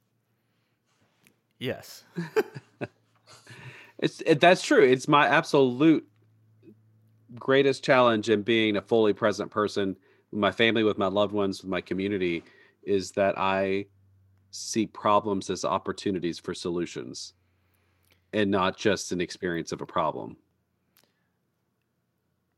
Yes. 1.59 2.05
It's 3.99 4.21
it, 4.27 4.41
that's 4.41 4.63
true. 4.63 4.83
It's 4.83 5.09
my 5.09 5.27
absolute 5.27 6.07
greatest 7.37 7.85
challenge 7.85 8.29
in 8.29 8.43
being 8.43 8.77
a 8.77 8.83
fully 8.83 9.13
present 9.13 9.51
person 9.51 9.97
with 10.31 10.41
my 10.41 10.51
family, 10.51 10.85
with 10.85 10.99
my 10.99 11.07
loved 11.07 11.33
ones, 11.33 11.63
with 11.63 11.71
my 11.71 11.81
community, 11.81 12.45
is 12.83 13.13
that 13.13 13.39
I 13.39 13.87
see 14.51 14.87
problems 14.87 15.51
as 15.51 15.65
opportunities 15.65 16.39
for 16.39 16.55
solutions, 16.55 17.35
and 18.35 18.51
not 18.51 18.77
just 18.77 19.13
an 19.13 19.21
experience 19.21 19.71
of 19.71 19.81
a 19.81 19.87
problem. 19.87 20.37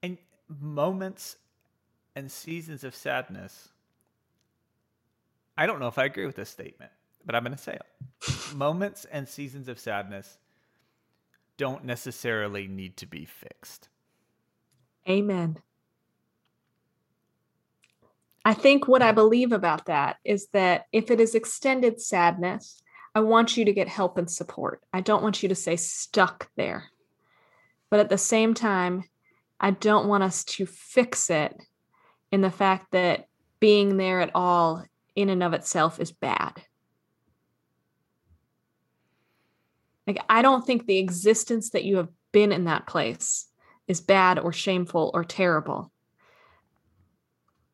And 0.03 0.17
moments 0.49 1.37
and 2.17 2.33
seasons 2.33 2.83
of 2.83 2.95
sadness. 2.95 3.69
I 5.59 5.67
don't 5.67 5.79
know 5.79 5.87
if 5.87 5.99
I 5.99 6.07
agree 6.07 6.25
with 6.25 6.35
this 6.35 6.49
statement, 6.49 6.91
but 7.27 7.35
I'm 7.35 7.43
going 7.43 7.55
to 7.55 7.63
say 7.63 7.75
it. 7.75 8.55
moments 8.55 9.05
and 9.05 9.29
seasons 9.29 9.69
of 9.69 9.79
sadness 9.79 10.39
don't 11.59 11.85
necessarily 11.85 12.67
need 12.67 12.97
to 12.97 13.07
be 13.07 13.27
fixed. 13.27 13.91
Amen. 15.09 15.59
I 18.47 18.55
think 18.55 18.89
what 18.89 19.03
I 19.03 19.13
believe 19.13 19.53
about 19.53 19.87
that 19.87 20.17
is 20.25 20.49
that 20.53 20.87
if 20.93 21.11
it 21.11 21.21
is 21.21 21.35
extended 21.35 22.01
sadness, 22.01 22.83
I 23.17 23.21
want 23.21 23.57
you 23.57 23.65
to 23.65 23.73
get 23.73 23.89
help 23.89 24.19
and 24.19 24.31
support. 24.31 24.83
I 24.93 25.01
don't 25.01 25.23
want 25.23 25.43
you 25.43 25.49
to 25.49 25.55
stay 25.55 25.77
stuck 25.77 26.51
there. 26.55 26.85
But 27.89 28.01
at 28.01 28.11
the 28.11 28.19
same 28.19 28.53
time, 28.53 29.05
I 29.59 29.71
don't 29.71 30.07
want 30.07 30.23
us 30.23 30.45
to 30.45 30.67
fix 30.67 31.31
it 31.31 31.59
in 32.31 32.43
the 32.43 32.51
fact 32.51 32.93
that 32.93 33.27
being 33.59 33.97
there 33.97 34.21
at 34.21 34.33
all 34.35 34.85
in 35.15 35.31
and 35.31 35.43
of 35.43 35.55
itself 35.55 35.99
is 35.99 36.13
bad. 36.13 36.63
Like, 40.07 40.23
I 40.29 40.43
don't 40.43 40.67
think 40.67 40.85
the 40.85 40.99
existence 40.99 41.71
that 41.71 41.85
you 41.85 41.97
have 41.97 42.11
been 42.33 42.53
in 42.53 42.65
that 42.65 42.87
place 42.87 43.47
is 43.89 44.03
bad 44.03 44.39
or 44.39 44.53
shameful 44.53 45.11
or 45.15 45.25
terrible. 45.25 45.91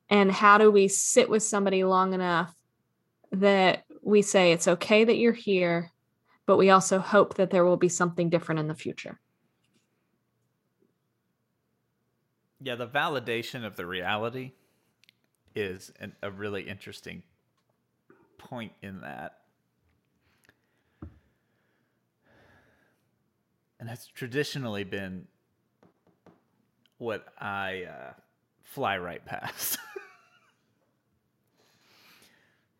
And 0.08 0.30
how 0.30 0.58
do 0.58 0.70
we 0.70 0.86
sit 0.86 1.28
with 1.28 1.42
somebody 1.42 1.82
long 1.82 2.14
enough 2.14 2.54
that 3.32 3.82
we 4.02 4.20
say 4.20 4.52
it's 4.52 4.68
okay 4.68 5.04
that 5.04 5.16
you're 5.16 5.32
here, 5.32 5.92
but 6.44 6.58
we 6.58 6.70
also 6.70 6.98
hope 6.98 7.34
that 7.34 7.50
there 7.50 7.64
will 7.64 7.76
be 7.76 7.88
something 7.88 8.28
different 8.28 8.58
in 8.58 8.66
the 8.66 8.74
future? 8.74 9.20
Yeah, 12.60 12.74
the 12.74 12.86
validation 12.86 13.64
of 13.64 13.76
the 13.76 13.86
reality 13.86 14.52
is 15.54 15.92
an, 16.00 16.12
a 16.22 16.30
really 16.30 16.62
interesting 16.62 17.22
point 18.38 18.72
in 18.82 19.00
that. 19.00 19.38
And 23.78 23.88
that's 23.88 24.06
traditionally 24.06 24.84
been 24.84 25.26
what 26.98 27.26
I 27.38 27.84
uh, 27.84 28.12
fly 28.62 28.98
right 28.98 29.24
past 29.26 29.78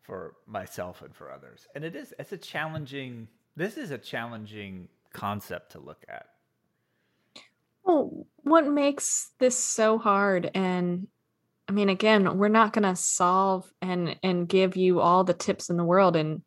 for 0.03 0.35
myself 0.45 1.01
and 1.01 1.15
for 1.15 1.31
others. 1.31 1.67
And 1.73 1.83
it 1.83 1.95
is, 1.95 2.13
it's 2.19 2.31
a 2.31 2.37
challenging, 2.37 3.27
this 3.55 3.77
is 3.77 3.91
a 3.91 3.97
challenging 3.97 4.87
concept 5.13 5.71
to 5.71 5.79
look 5.79 6.03
at. 6.09 6.27
Well, 7.83 8.27
what 8.43 8.67
makes 8.67 9.31
this 9.39 9.57
so 9.57 9.97
hard? 9.97 10.51
And 10.53 11.07
I 11.67 11.71
mean, 11.71 11.89
again, 11.89 12.37
we're 12.37 12.49
not 12.49 12.73
going 12.73 12.83
to 12.83 12.95
solve 12.95 13.71
and 13.81 14.17
and 14.23 14.47
give 14.47 14.75
you 14.75 14.99
all 14.99 15.23
the 15.23 15.33
tips 15.33 15.69
in 15.69 15.77
the 15.77 15.83
world 15.83 16.15
in 16.15 16.43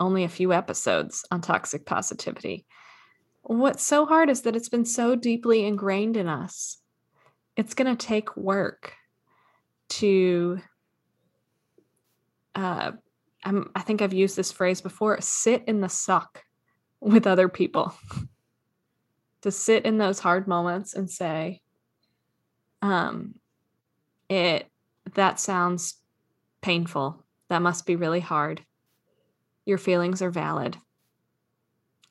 only 0.00 0.24
a 0.24 0.28
few 0.28 0.52
episodes 0.52 1.24
on 1.30 1.40
toxic 1.40 1.86
positivity. 1.86 2.66
What's 3.42 3.86
so 3.86 4.06
hard 4.06 4.30
is 4.30 4.42
that 4.42 4.56
it's 4.56 4.68
been 4.68 4.84
so 4.84 5.16
deeply 5.16 5.66
ingrained 5.66 6.16
in 6.16 6.28
us. 6.28 6.78
It's 7.56 7.74
going 7.74 7.94
to 7.94 8.06
take 8.06 8.36
work 8.36 8.94
to. 9.90 10.60
Uh, 12.54 12.92
I'm, 13.44 13.70
I 13.74 13.82
think 13.82 14.00
I've 14.00 14.14
used 14.14 14.36
this 14.36 14.52
phrase 14.52 14.80
before 14.80 15.20
sit 15.20 15.64
in 15.66 15.80
the 15.80 15.88
suck 15.88 16.42
with 17.00 17.26
other 17.26 17.48
people. 17.48 17.94
To 19.42 19.50
sit 19.50 19.84
in 19.84 19.98
those 19.98 20.20
hard 20.20 20.48
moments 20.48 20.94
and 20.94 21.10
say 21.10 21.60
um 22.80 23.34
it 24.30 24.66
that 25.12 25.38
sounds 25.38 26.00
painful. 26.62 27.22
That 27.50 27.60
must 27.60 27.84
be 27.84 27.94
really 27.94 28.20
hard. 28.20 28.64
Your 29.66 29.76
feelings 29.76 30.22
are 30.22 30.30
valid. 30.30 30.78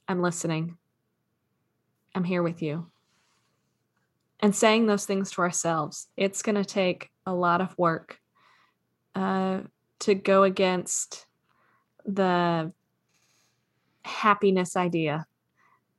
I'm 0.08 0.22
listening. 0.22 0.78
I'm 2.14 2.24
here 2.24 2.44
with 2.44 2.62
you. 2.62 2.92
And 4.40 4.56
saying 4.56 4.86
those 4.86 5.08
things 5.08 5.32
to 5.32 5.42
ourselves 5.42 6.10
it's 6.16 6.44
going 6.44 6.54
to 6.54 6.64
take 6.64 7.10
a 7.26 7.34
lot 7.34 7.62
of 7.62 7.76
work 7.80 8.20
uh, 9.16 9.62
to 10.00 10.14
go 10.16 10.44
against 10.44 11.26
the 12.06 12.72
happiness 14.04 14.76
idea 14.76 15.26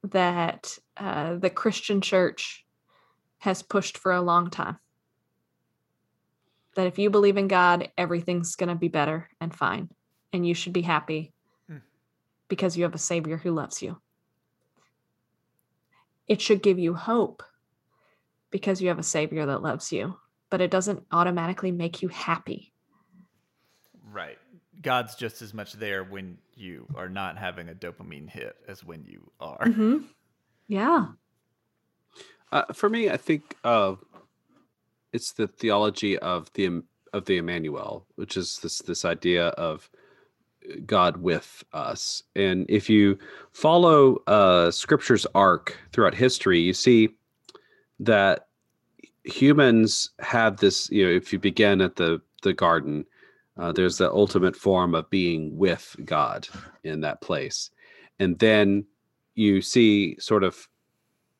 that 0.02 0.78
uh, 0.96 1.36
the 1.36 1.50
Christian 1.50 2.00
church 2.00 2.64
has 3.38 3.62
pushed 3.62 3.98
for 3.98 4.12
a 4.12 4.20
long 4.20 4.50
time. 4.50 4.78
That 6.76 6.86
if 6.86 6.98
you 6.98 7.08
believe 7.08 7.36
in 7.36 7.48
God, 7.48 7.90
everything's 7.96 8.56
going 8.56 8.68
to 8.68 8.74
be 8.74 8.88
better 8.88 9.30
and 9.40 9.54
fine, 9.54 9.88
and 10.32 10.46
you 10.46 10.54
should 10.54 10.72
be 10.72 10.82
happy 10.82 11.32
Hmm. 11.68 11.78
because 12.48 12.76
you 12.76 12.84
have 12.84 12.94
a 12.94 12.98
Savior 12.98 13.38
who 13.38 13.52
loves 13.52 13.80
you. 13.82 14.00
It 16.26 16.40
should 16.40 16.62
give 16.62 16.78
you 16.78 16.94
hope 16.94 17.42
because 18.50 18.80
you 18.80 18.88
have 18.88 18.98
a 18.98 19.02
Savior 19.02 19.46
that 19.46 19.62
loves 19.62 19.92
you, 19.92 20.18
but 20.50 20.60
it 20.60 20.70
doesn't 20.70 21.04
automatically 21.10 21.72
make 21.72 22.02
you 22.02 22.08
happy. 22.08 22.73
Right. 24.14 24.38
God's 24.80 25.16
just 25.16 25.42
as 25.42 25.52
much 25.52 25.72
there 25.72 26.04
when 26.04 26.38
you 26.54 26.86
are 26.94 27.08
not 27.08 27.36
having 27.36 27.68
a 27.68 27.74
dopamine 27.74 28.30
hit 28.30 28.56
as 28.68 28.84
when 28.84 29.04
you 29.04 29.28
are. 29.40 29.64
Mhm. 29.66 30.04
Yeah. 30.68 31.08
Uh, 32.52 32.72
for 32.72 32.88
me, 32.88 33.10
I 33.10 33.16
think 33.16 33.56
uh, 33.64 33.96
it's 35.12 35.32
the 35.32 35.48
theology 35.48 36.16
of 36.20 36.52
the 36.52 36.66
Em- 36.66 36.84
of 37.12 37.24
the 37.24 37.38
Emmanuel, 37.38 38.06
which 38.14 38.36
is 38.36 38.58
this 38.58 38.78
this 38.78 39.04
idea 39.04 39.48
of 39.48 39.90
God 40.86 41.16
with 41.16 41.64
us. 41.72 42.22
And 42.36 42.66
if 42.68 42.88
you 42.88 43.18
follow 43.52 44.22
uh, 44.28 44.70
Scripture's 44.70 45.26
arc 45.34 45.76
throughout 45.92 46.14
history, 46.14 46.60
you 46.60 46.72
see 46.72 47.08
that 47.98 48.46
humans 49.24 50.10
have 50.20 50.58
this. 50.58 50.88
You 50.90 51.04
know, 51.06 51.12
if 51.12 51.32
you 51.32 51.40
begin 51.40 51.80
at 51.80 51.96
the 51.96 52.22
the 52.42 52.52
garden, 52.52 53.06
uh, 53.56 53.72
there's 53.72 53.98
the 53.98 54.10
ultimate 54.10 54.56
form 54.56 54.94
of 54.94 55.08
being 55.10 55.56
with 55.56 55.96
God 56.04 56.48
in 56.82 57.00
that 57.02 57.20
place, 57.20 57.70
and 58.18 58.38
then 58.38 58.84
you 59.34 59.60
see 59.60 60.16
sort 60.18 60.44
of 60.44 60.68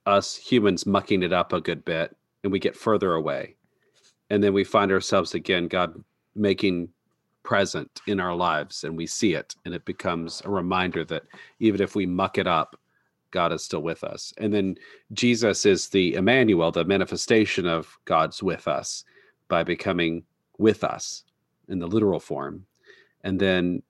us 0.06 0.36
humans 0.36 0.86
mucking 0.86 1.22
it 1.22 1.32
up 1.32 1.52
a 1.52 1.60
good 1.60 1.84
bit 1.84 2.14
and 2.42 2.52
we 2.52 2.58
get 2.58 2.76
further 2.76 3.14
away. 3.14 3.56
And 4.30 4.42
then 4.42 4.52
we 4.52 4.64
find 4.64 4.92
ourselves 4.92 5.34
again 5.34 5.68
god 5.68 6.02
making 6.34 6.88
present 7.42 8.00
in 8.06 8.20
our 8.20 8.34
lives 8.34 8.84
and 8.84 8.96
we 8.96 9.06
see 9.06 9.34
it 9.34 9.54
and 9.64 9.74
it 9.74 9.84
becomes 9.84 10.42
a 10.44 10.50
reminder 10.50 11.04
that 11.04 11.24
even 11.60 11.80
if 11.80 11.94
we 11.94 12.06
muck 12.06 12.38
it 12.38 12.46
up 12.46 12.78
god 13.30 13.52
is 13.52 13.64
still 13.64 13.82
with 13.82 14.04
us. 14.04 14.32
And 14.38 14.52
then 14.52 14.76
jesus 15.12 15.64
is 15.66 15.88
the 15.88 16.14
emmanuel 16.14 16.70
the 16.70 16.84
manifestation 16.84 17.66
of 17.66 17.96
god's 18.04 18.42
with 18.42 18.66
us 18.68 19.04
by 19.48 19.62
becoming 19.62 20.24
with 20.58 20.84
us 20.84 21.23
in 21.68 21.78
the 21.78 21.86
literal 21.86 22.20
form 22.20 22.66
and 23.24 23.40
then 23.40 23.82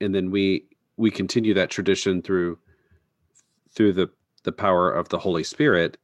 and 0.00 0.14
then 0.14 0.30
we 0.30 0.64
we 0.96 1.10
continue 1.10 1.52
that 1.54 1.70
tradition 1.70 2.22
through 2.22 2.58
through 3.74 3.92
the 3.92 4.08
the 4.44 4.52
power 4.52 4.90
of 4.90 5.08
the 5.08 5.18
Holy 5.18 5.44
Spirit, 5.44 5.98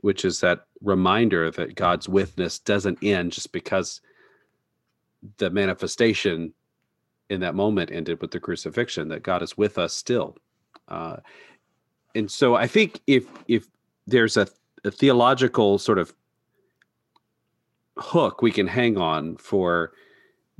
which 0.00 0.24
is 0.24 0.40
that 0.40 0.66
reminder 0.82 1.50
that 1.50 1.74
God's 1.74 2.08
witness 2.08 2.58
doesn't 2.58 2.98
end 3.02 3.32
just 3.32 3.52
because 3.52 4.00
the 5.38 5.50
manifestation 5.50 6.52
in 7.30 7.40
that 7.40 7.54
moment 7.54 7.90
ended 7.92 8.20
with 8.20 8.30
the 8.30 8.40
crucifixion, 8.40 9.08
that 9.08 9.22
God 9.22 9.42
is 9.42 9.56
with 9.56 9.78
us 9.78 9.92
still. 9.92 10.36
Uh, 10.88 11.16
and 12.14 12.30
so 12.30 12.54
I 12.54 12.66
think 12.66 13.00
if 13.06 13.26
if 13.48 13.66
there's 14.06 14.36
a, 14.36 14.48
a 14.84 14.90
theological 14.90 15.78
sort 15.78 15.98
of 15.98 16.14
hook 17.98 18.42
we 18.42 18.52
can 18.52 18.66
hang 18.66 18.98
on 18.98 19.36
for 19.36 19.92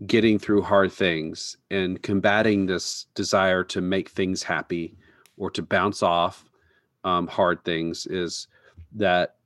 getting 0.05 0.39
through 0.39 0.63
hard 0.63 0.93
things 0.93 1.57
and 1.71 2.03
combating 2.03 2.67
this 2.67 3.07
desire 3.15 3.65
to 3.65 3.81
make 3.81 4.11
things 4.11 4.43
happy 4.43 4.95
or 5.39 5.51
to 5.51 5.63
bounce 5.63 6.03
off 6.03 6.45
um, 7.05 7.27
hard 7.27 7.65
things 7.65 8.07
is 8.07 8.49
that 8.93 9.37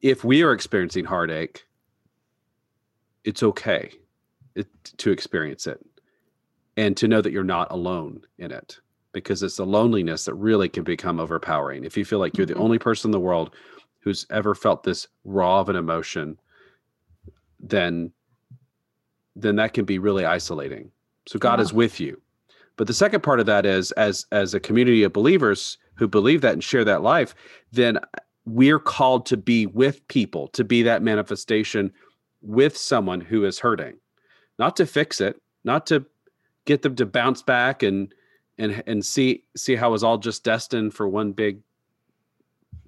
if 0.00 0.24
we 0.24 0.42
are 0.42 0.52
experiencing 0.52 1.04
heartache, 1.04 1.66
it's 3.24 3.42
okay 3.42 3.92
it, 4.54 4.66
to 4.96 5.10
experience 5.10 5.66
it 5.66 5.84
and 6.76 6.96
to 6.96 7.06
know 7.06 7.20
that 7.20 7.32
you're 7.32 7.44
not 7.44 7.70
alone 7.70 8.22
in 8.38 8.50
it 8.50 8.80
because 9.12 9.42
it's 9.42 9.56
the 9.56 9.66
loneliness 9.66 10.24
that 10.24 10.34
really 10.34 10.70
can 10.70 10.84
become 10.84 11.20
overpowering. 11.20 11.84
If 11.84 11.98
you 11.98 12.04
feel 12.04 12.18
like 12.18 12.36
you're 12.38 12.46
the 12.46 12.54
Mhm. 12.54 12.60
only 12.60 12.78
person 12.78 13.08
in 13.08 13.12
the 13.12 13.20
world 13.20 13.54
who's 14.00 14.26
ever 14.30 14.54
felt 14.54 14.82
this 14.82 15.06
raw 15.24 15.60
of 15.60 15.68
an 15.68 15.76
emotion, 15.76 16.38
then 17.60 18.10
then 19.36 19.56
that 19.56 19.72
can 19.72 19.84
be 19.84 19.98
really 19.98 20.24
isolating. 20.24 20.90
So 21.26 21.38
God 21.38 21.58
Yeah. 21.58 21.64
is 21.64 21.72
with 21.72 22.00
you. 22.00 22.20
But 22.76 22.86
the 22.86 22.94
second 22.94 23.22
part 23.22 23.40
of 23.40 23.46
that 23.46 23.66
is 23.66 23.92
as 23.92 24.26
as 24.32 24.54
a 24.54 24.60
community 24.60 25.02
of 25.02 25.12
believers 25.12 25.78
who 25.96 26.08
believe 26.08 26.40
that 26.40 26.54
and 26.54 26.64
share 26.64 26.84
that 26.84 27.02
life, 27.02 27.34
then 27.70 27.98
we're 28.44 28.78
called 28.78 29.26
to 29.26 29.36
be 29.36 29.66
with 29.66 30.06
people, 30.08 30.48
to 30.48 30.64
be 30.64 30.82
that 30.82 31.02
manifestation 31.02 31.92
with 32.40 32.76
someone 32.76 33.20
who 33.20 33.44
is 33.44 33.58
hurting. 33.60 33.96
Not 34.58 34.74
to 34.76 34.86
fix 34.86 35.20
it, 35.20 35.40
not 35.64 35.86
to 35.86 36.04
get 36.64 36.82
them 36.82 36.96
to 36.96 37.06
bounce 37.06 37.42
back 37.42 37.82
and 37.82 38.12
and 38.58 38.82
and 38.86 39.04
see 39.04 39.44
see 39.56 39.76
how 39.76 39.94
it's 39.94 40.02
all 40.02 40.18
just 40.18 40.42
destined 40.44 40.94
for 40.94 41.08
one 41.08 41.32
big 41.32 41.60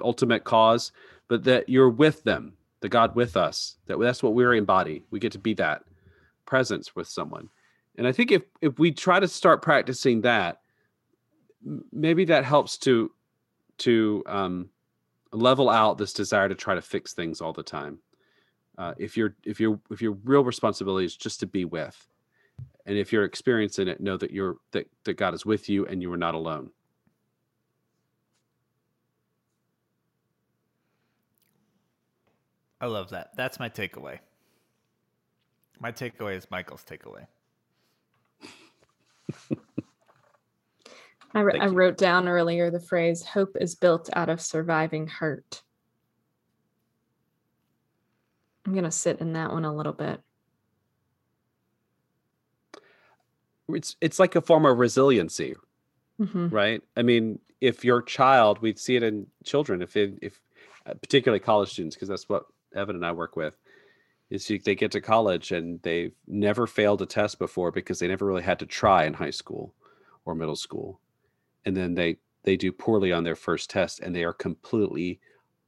ultimate 0.01 0.45
cause, 0.45 0.93
but 1.29 1.45
that 1.45 1.69
you're 1.69 1.91
with 1.91 2.25
them, 2.25 2.55
the 2.81 2.89
God 2.89 3.15
with 3.15 3.37
us. 3.37 3.77
That 3.87 3.99
that's 4.01 4.23
what 4.23 4.35
we're 4.35 4.55
embody. 4.55 5.03
We 5.11 5.21
get 5.21 5.33
to 5.33 5.39
be 5.39 5.55
that 5.55 5.85
presence 6.47 6.95
with 6.95 7.09
someone. 7.09 7.49
And 7.97 8.07
I 8.07 8.13
think 8.13 8.33
if 8.33 8.43
if 8.61 8.79
we 8.79 8.93
try 8.93 9.21
to 9.21 9.29
start 9.29 9.63
practicing 9.63 10.23
that, 10.23 10.61
maybe 11.93 12.25
that 12.27 12.45
helps 12.45 12.79
to 12.79 13.11
to 13.79 14.23
um, 14.27 14.71
level 15.33 15.69
out 15.69 15.99
this 15.99 16.13
desire 16.13 16.49
to 16.49 16.55
try 16.55 16.75
to 16.75 16.83
fix 16.83 17.13
things 17.13 17.41
all 17.41 17.53
the 17.53 17.63
time. 17.63 17.99
Uh, 18.77 18.95
if 18.99 19.17
you're 19.17 19.37
if 19.45 19.61
you're 19.61 19.81
if 19.91 20.03
your 20.03 20.13
real 20.25 20.45
responsibility 20.45 21.07
is 21.07 21.17
just 21.17 21.41
to 21.41 21.47
be 21.47 21.65
with, 21.65 22.09
and 22.87 22.99
if 22.99 23.13
you're 23.13 23.25
experiencing 23.25 23.89
it, 23.89 24.01
know 24.01 24.17
that 24.17 24.33
you're 24.33 24.57
that 24.73 24.89
that 25.05 25.15
God 25.15 25.35
is 25.35 25.47
with 25.47 25.69
you 25.69 25.87
and 25.87 26.03
you 26.03 26.13
are 26.13 26.19
not 26.19 26.35
alone. 26.35 26.71
I 32.81 32.87
love 32.87 33.11
that. 33.11 33.31
That's 33.37 33.59
my 33.59 33.69
takeaway. 33.69 34.19
My 35.81 35.93
takeaway 35.93 36.37
is 36.37 36.51
Michael's 36.51 36.85
takeaway. 36.85 37.27
I, 41.35 41.41
I 41.41 41.67
wrote 41.67 41.99
down 41.99 42.29
earlier 42.29 42.71
the 42.71 42.81
phrase 42.81 43.25
hope 43.25 43.57
is 43.61 43.75
built 43.75 44.09
out 44.13 44.29
of 44.29 44.41
surviving 44.41 45.09
hurt. 45.09 45.63
I'm 48.65 48.73
going 48.73 48.85
to 48.85 48.91
sit 48.91 49.21
in 49.21 49.33
that 49.35 49.51
one 49.51 49.65
a 49.65 49.75
little 49.75 49.93
bit. 49.93 50.21
It's 53.69 53.97
it's 54.01 54.19
like 54.19 54.37
a 54.37 54.43
form 54.43 54.67
of 54.67 54.79
resiliency, 54.79 55.55
hmm 56.19 56.49
right? 56.49 56.83
I 56.97 57.03
mean, 57.03 57.41
if 57.61 57.85
your 57.85 58.03
child, 58.03 58.61
we 58.61 58.75
see 58.75 58.95
it 58.97 59.03
in 59.03 59.27
children, 59.43 59.81
if 59.81 59.97
it, 59.97 60.19
if 60.21 60.39
uh, 60.87 60.93
particularly 60.95 61.41
college 61.41 61.71
students, 61.71 61.97
because 61.97 62.09
that's 62.09 62.29
what 62.29 62.45
Evan 62.75 62.97
and 62.97 63.07
I 63.07 63.13
work 63.13 63.37
with, 63.37 63.57
is 64.35 64.51
you, 64.51 64.59
they 64.59 64.75
get 64.75 64.91
to 64.93 65.01
college 65.01 65.53
and 65.53 65.81
they've 65.83 66.13
never 66.27 66.67
failed 66.67 67.01
a 67.03 67.07
test 67.07 67.39
before 67.39 67.71
because 67.71 67.99
they 67.99 68.09
never 68.09 68.27
really 68.27 68.43
had 68.43 68.59
to 68.59 68.67
try 68.67 69.05
in 69.05 69.15
high 69.15 69.31
school 69.31 69.75
or 70.25 70.35
middle 70.35 70.57
school, 70.57 71.01
and 71.65 71.77
then 71.77 71.95
they 71.95 72.17
they 72.43 72.57
do 72.57 72.73
poorly 72.73 73.13
on 73.13 73.25
their 73.25 73.37
first 73.37 73.71
test 73.71 74.01
and 74.01 74.15
they 74.15 74.25
are 74.25 74.33
completely 74.33 75.21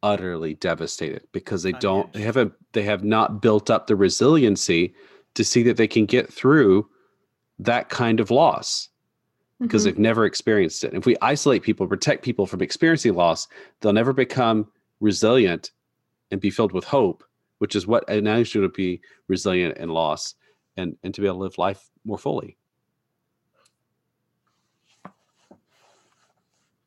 utterly 0.02 0.54
devastated 0.54 1.22
because 1.32 1.62
they 1.62 1.72
don't 1.72 2.12
they 2.12 2.20
haven't 2.20 2.52
they 2.72 2.82
have 2.82 3.02
not 3.02 3.40
built 3.40 3.70
up 3.70 3.86
the 3.86 3.96
resiliency 3.96 4.94
to 5.34 5.42
see 5.42 5.62
that 5.62 5.76
they 5.78 5.88
can 5.88 6.04
get 6.04 6.30
through 6.32 6.88
that 7.58 7.88
kind 7.88 8.20
of 8.20 8.30
loss 8.30 8.90
because 9.60 9.82
Mhm. 9.82 9.84
they've 9.86 9.98
never 9.98 10.26
experienced 10.26 10.84
it. 10.84 10.92
If 10.92 11.06
we 11.06 11.16
isolate 11.22 11.62
people, 11.62 11.86
protect 11.86 12.22
people 12.22 12.46
from 12.46 12.60
experiencing 12.60 13.14
loss, 13.14 13.48
they'll 13.80 13.94
never 13.94 14.12
become 14.12 14.70
resilient 15.00 15.70
and 16.30 16.40
be 16.40 16.50
filled 16.50 16.72
with 16.72 16.84
hope, 16.84 17.24
which 17.58 17.74
is 17.76 17.86
what 17.86 18.08
enables 18.08 18.54
you 18.54 18.60
to 18.62 18.68
be 18.68 19.00
resilient 19.28 19.78
in 19.78 19.88
loss 19.88 20.34
and, 20.76 20.96
and 21.02 21.14
to 21.14 21.20
be 21.20 21.26
able 21.26 21.38
to 21.38 21.42
live 21.44 21.58
life 21.58 21.90
more 22.04 22.18
fully. 22.18 22.56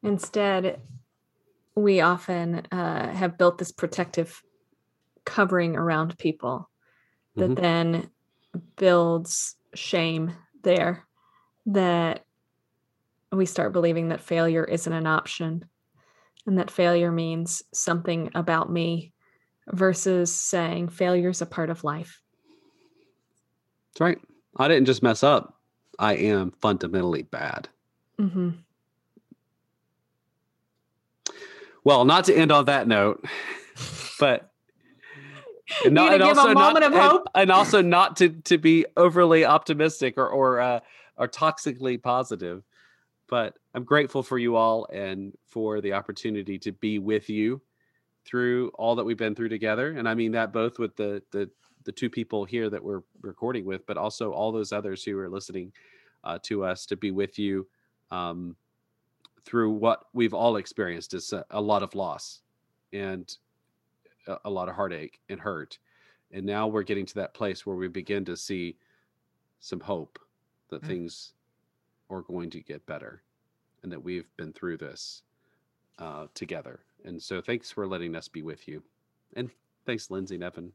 Instead, 0.03 0.81
we 1.75 2.01
often 2.01 2.65
uh, 2.71 3.09
have 3.11 3.37
built 3.37 3.57
this 3.57 3.71
protective 3.71 4.41
covering 5.25 5.75
around 5.75 6.17
people 6.17 6.69
that 7.35 7.51
Mhm. 7.51 7.55
then 7.55 8.11
builds 8.77 9.55
shame 9.73 10.33
there, 10.63 11.07
that 11.65 12.25
we 13.31 13.45
start 13.45 13.73
believing 13.73 14.09
that 14.09 14.21
failure 14.21 14.63
isn't 14.63 14.91
an 14.91 15.05
option 15.05 15.69
and 16.47 16.57
that 16.57 16.71
failure 16.71 17.11
means 17.11 17.61
something 17.73 18.31
about 18.33 18.71
me 18.71 19.13
versus 19.71 20.33
saying 20.33 20.89
failure's 20.89 21.41
a 21.41 21.45
part 21.45 21.69
of 21.69 21.83
life. 21.83 22.21
That's 23.93 24.01
right. 24.01 24.19
I 24.57 24.67
didn't 24.67 24.85
just 24.85 25.03
mess 25.03 25.23
up. 25.23 25.55
I 25.97 26.15
am 26.15 26.51
fundamentally 26.61 27.23
bad. 27.23 27.69
hmm 28.17 28.49
Well, 31.83 32.05
not 32.05 32.25
to 32.25 32.35
end 32.35 32.51
on 32.51 32.65
that 32.65 32.87
note, 32.87 33.25
but 34.19 34.51
You 35.83 35.91
need 35.91 36.09
to 36.09 36.17
give 36.19 36.37
a 36.37 36.53
moment 36.53 36.85
of 36.85 36.93
and- 36.93 37.19
and, 37.35 37.51
also 37.51 37.81
not 37.81 38.17
to 38.17 38.29
to 38.29 38.57
be 38.57 38.85
overly 38.97 39.45
optimistic 39.45 40.17
or 40.17 40.27
or 40.27 40.59
uh, 40.59 40.79
or 41.17 41.27
toxically 41.27 42.01
positive. 42.01 42.63
But 43.27 43.55
I'm 43.75 43.83
grateful 43.83 44.23
for 44.23 44.39
you 44.39 44.55
all 44.55 44.87
and 44.91 45.33
for 45.47 45.81
the 45.81 45.93
opportunity 45.93 46.57
to 46.59 46.71
be 46.71 46.97
with 46.97 47.29
you 47.29 47.61
through 48.29 48.69
all 48.75 48.95
that 48.95 49.03
we've 49.05 49.17
been 49.17 49.33
through 49.35 49.49
together. 49.49 49.97
And 49.97 50.07
I 50.07 50.13
mean 50.13 50.31
that 50.33 50.53
both 50.53 50.77
with 50.77 50.95
the 50.95 51.21
the 51.31 51.49
the 51.85 51.91
two 51.91 52.09
people 52.09 52.45
here 52.45 52.69
that 52.69 52.83
we're 52.83 53.01
recording 53.21 53.65
with, 53.65 53.85
but 53.87 53.97
also 53.97 54.31
all 54.31 54.51
those 54.51 54.73
others 54.73 55.03
who 55.03 55.17
are 55.17 55.29
listening 55.29 55.71
uh, 56.25 56.37
to 56.43 56.63
us 56.63 56.85
to 56.85 56.97
be 56.97 57.09
with 57.11 57.39
you 57.39 57.65
um, 58.11 58.55
through 59.45 59.71
what 59.71 60.05
we've 60.13 60.33
all 60.33 60.57
experienced 60.57 61.13
is 61.13 61.31
a, 61.33 61.45
a 61.51 61.61
lot 61.61 61.81
of 61.81 61.95
loss 61.95 62.41
and 62.93 63.37
a, 64.27 64.37
a 64.45 64.49
lot 64.49 64.67
of 64.69 64.75
heartache 64.75 65.21
and 65.29 65.39
hurt. 65.39 65.79
And 66.31 66.45
now 66.45 66.67
we're 66.67 66.83
getting 66.83 67.05
to 67.07 67.15
that 67.15 67.33
place 67.33 67.65
where 67.65 67.77
we 67.77 67.87
begin 67.87 68.25
to 68.25 68.35
see 68.37 68.75
some 69.61 69.79
hope 69.79 70.19
that 70.69 70.83
Mm. 70.83 70.87
things 70.87 71.33
are 72.09 72.21
going 72.21 72.49
to 72.51 72.61
get 72.61 72.85
better 72.85 73.23
and 73.83 73.91
that 73.91 74.03
we've 74.03 74.29
been 74.37 74.53
through 74.53 74.77
this 74.77 75.23
uh, 75.97 76.27
together. 76.35 76.81
And 77.05 77.21
so 77.21 77.41
thanks 77.41 77.71
for 77.71 77.87
letting 77.87 78.15
us 78.15 78.27
be 78.27 78.41
with 78.41 78.67
you. 78.67 78.83
And 79.35 79.49
thanks, 79.85 80.11
Lindsay 80.11 80.35
and 80.35 80.43
Evan, 80.43 80.71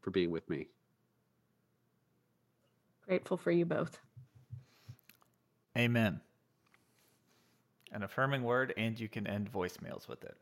for 0.00 0.10
being 0.10 0.30
with 0.30 0.48
me. 0.48 0.68
Grateful 3.06 3.36
for 3.36 3.50
you 3.50 3.64
both. 3.64 3.98
Amen. 5.76 6.20
An 7.92 8.02
affirming 8.02 8.42
word, 8.42 8.72
and 8.76 8.98
you 8.98 9.08
can 9.08 9.26
end 9.26 9.52
voicemails 9.52 10.08
with 10.08 10.24
it. 10.24 10.36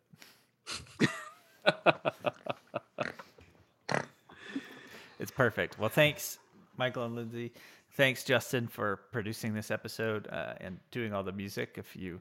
It's 5.19 5.31
perfect. 5.33 5.79
Well, 5.79 5.89
thanks, 5.89 6.39
Michael 6.77 7.05
and 7.05 7.15
Lindsay. 7.15 7.53
Thanks, 7.93 8.23
Justin, 8.23 8.69
for 8.69 9.01
producing 9.11 9.53
this 9.53 9.71
episode 9.71 10.29
uh, 10.29 10.55
and 10.61 10.79
doing 10.91 11.13
all 11.13 11.25
the 11.25 11.33
music. 11.33 11.75
If 11.77 11.97
you 11.97 12.21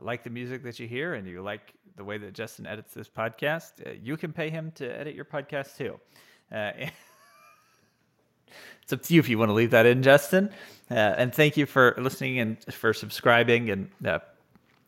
like 0.00 0.24
the 0.24 0.30
music 0.30 0.62
that 0.64 0.78
you 0.78 0.86
hear 0.88 1.14
and 1.14 1.26
you 1.26 1.42
like 1.42 1.74
the 1.96 2.04
way 2.04 2.18
that 2.18 2.32
Justin 2.32 2.66
edits 2.66 2.94
this 2.94 3.08
podcast, 3.08 3.86
uh, 3.86 3.92
you 4.02 4.16
can 4.16 4.32
pay 4.32 4.50
him 4.50 4.72
to 4.76 4.86
edit 4.98 5.14
your 5.14 5.24
podcast 5.24 5.76
too. 5.76 6.00
Uh, 6.52 6.72
it's 8.82 8.92
up 8.92 9.02
to 9.02 9.14
you 9.14 9.20
if 9.20 9.28
you 9.28 9.38
want 9.38 9.48
to 9.50 9.54
leave 9.54 9.70
that 9.70 9.86
in, 9.86 10.02
Justin. 10.02 10.50
Uh, 10.90 10.94
and 10.94 11.34
thank 11.34 11.56
you 11.56 11.66
for 11.66 11.94
listening 11.98 12.38
and 12.38 12.62
for 12.72 12.92
subscribing 12.92 13.70
and 13.70 13.90
uh, 14.06 14.18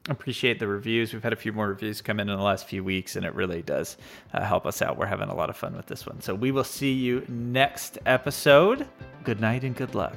appreciate 0.09 0.59
the 0.59 0.67
reviews. 0.67 1.13
We've 1.13 1.23
had 1.23 1.33
a 1.33 1.37
few 1.37 1.53
more 1.53 1.69
reviews 1.69 2.01
come 2.01 2.19
in 2.19 2.29
in 2.29 2.37
the 2.37 2.43
last 2.43 2.67
few 2.67 2.83
weeks, 2.83 3.15
and 3.15 3.25
it 3.25 3.35
really 3.35 3.63
does 3.63 3.97
uh, 4.33 4.43
help 4.43 4.67
us 4.67 4.83
out. 4.83 4.97
We're 4.97 5.07
having 5.07 5.29
a 5.29 5.35
lot 5.35 5.51
of 5.51 5.57
fun 5.57 5.77
with 5.77 5.87
this 5.87 6.07
one. 6.07 6.21
So 6.21 6.35
we 6.35 6.51
will 6.51 6.65
see 6.65 6.93
you 6.93 7.25
next 7.29 7.99
episode. 8.07 8.89
Good 9.23 9.41
night 9.41 9.63
and 9.65 9.77
good 9.77 9.95
luck. 9.95 10.17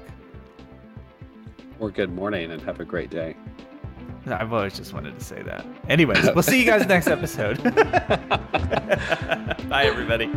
or 1.80 1.92
good 1.92 2.12
morning 2.12 2.52
and 2.52 2.62
have 2.62 2.80
a 2.80 2.86
great 2.86 3.10
day. 3.10 3.36
I've 4.28 4.54
always 4.54 4.76
just 4.76 4.94
wanted 4.94 5.18
to 5.18 5.24
say 5.24 5.42
that. 5.44 5.66
Anyways, 5.90 6.30
we'll 6.34 6.44
see 6.44 6.60
you 6.60 6.66
guys 6.66 6.88
next 6.88 7.08
episode. 7.08 7.62
Bye, 9.70 9.86
everybody. 9.86 10.30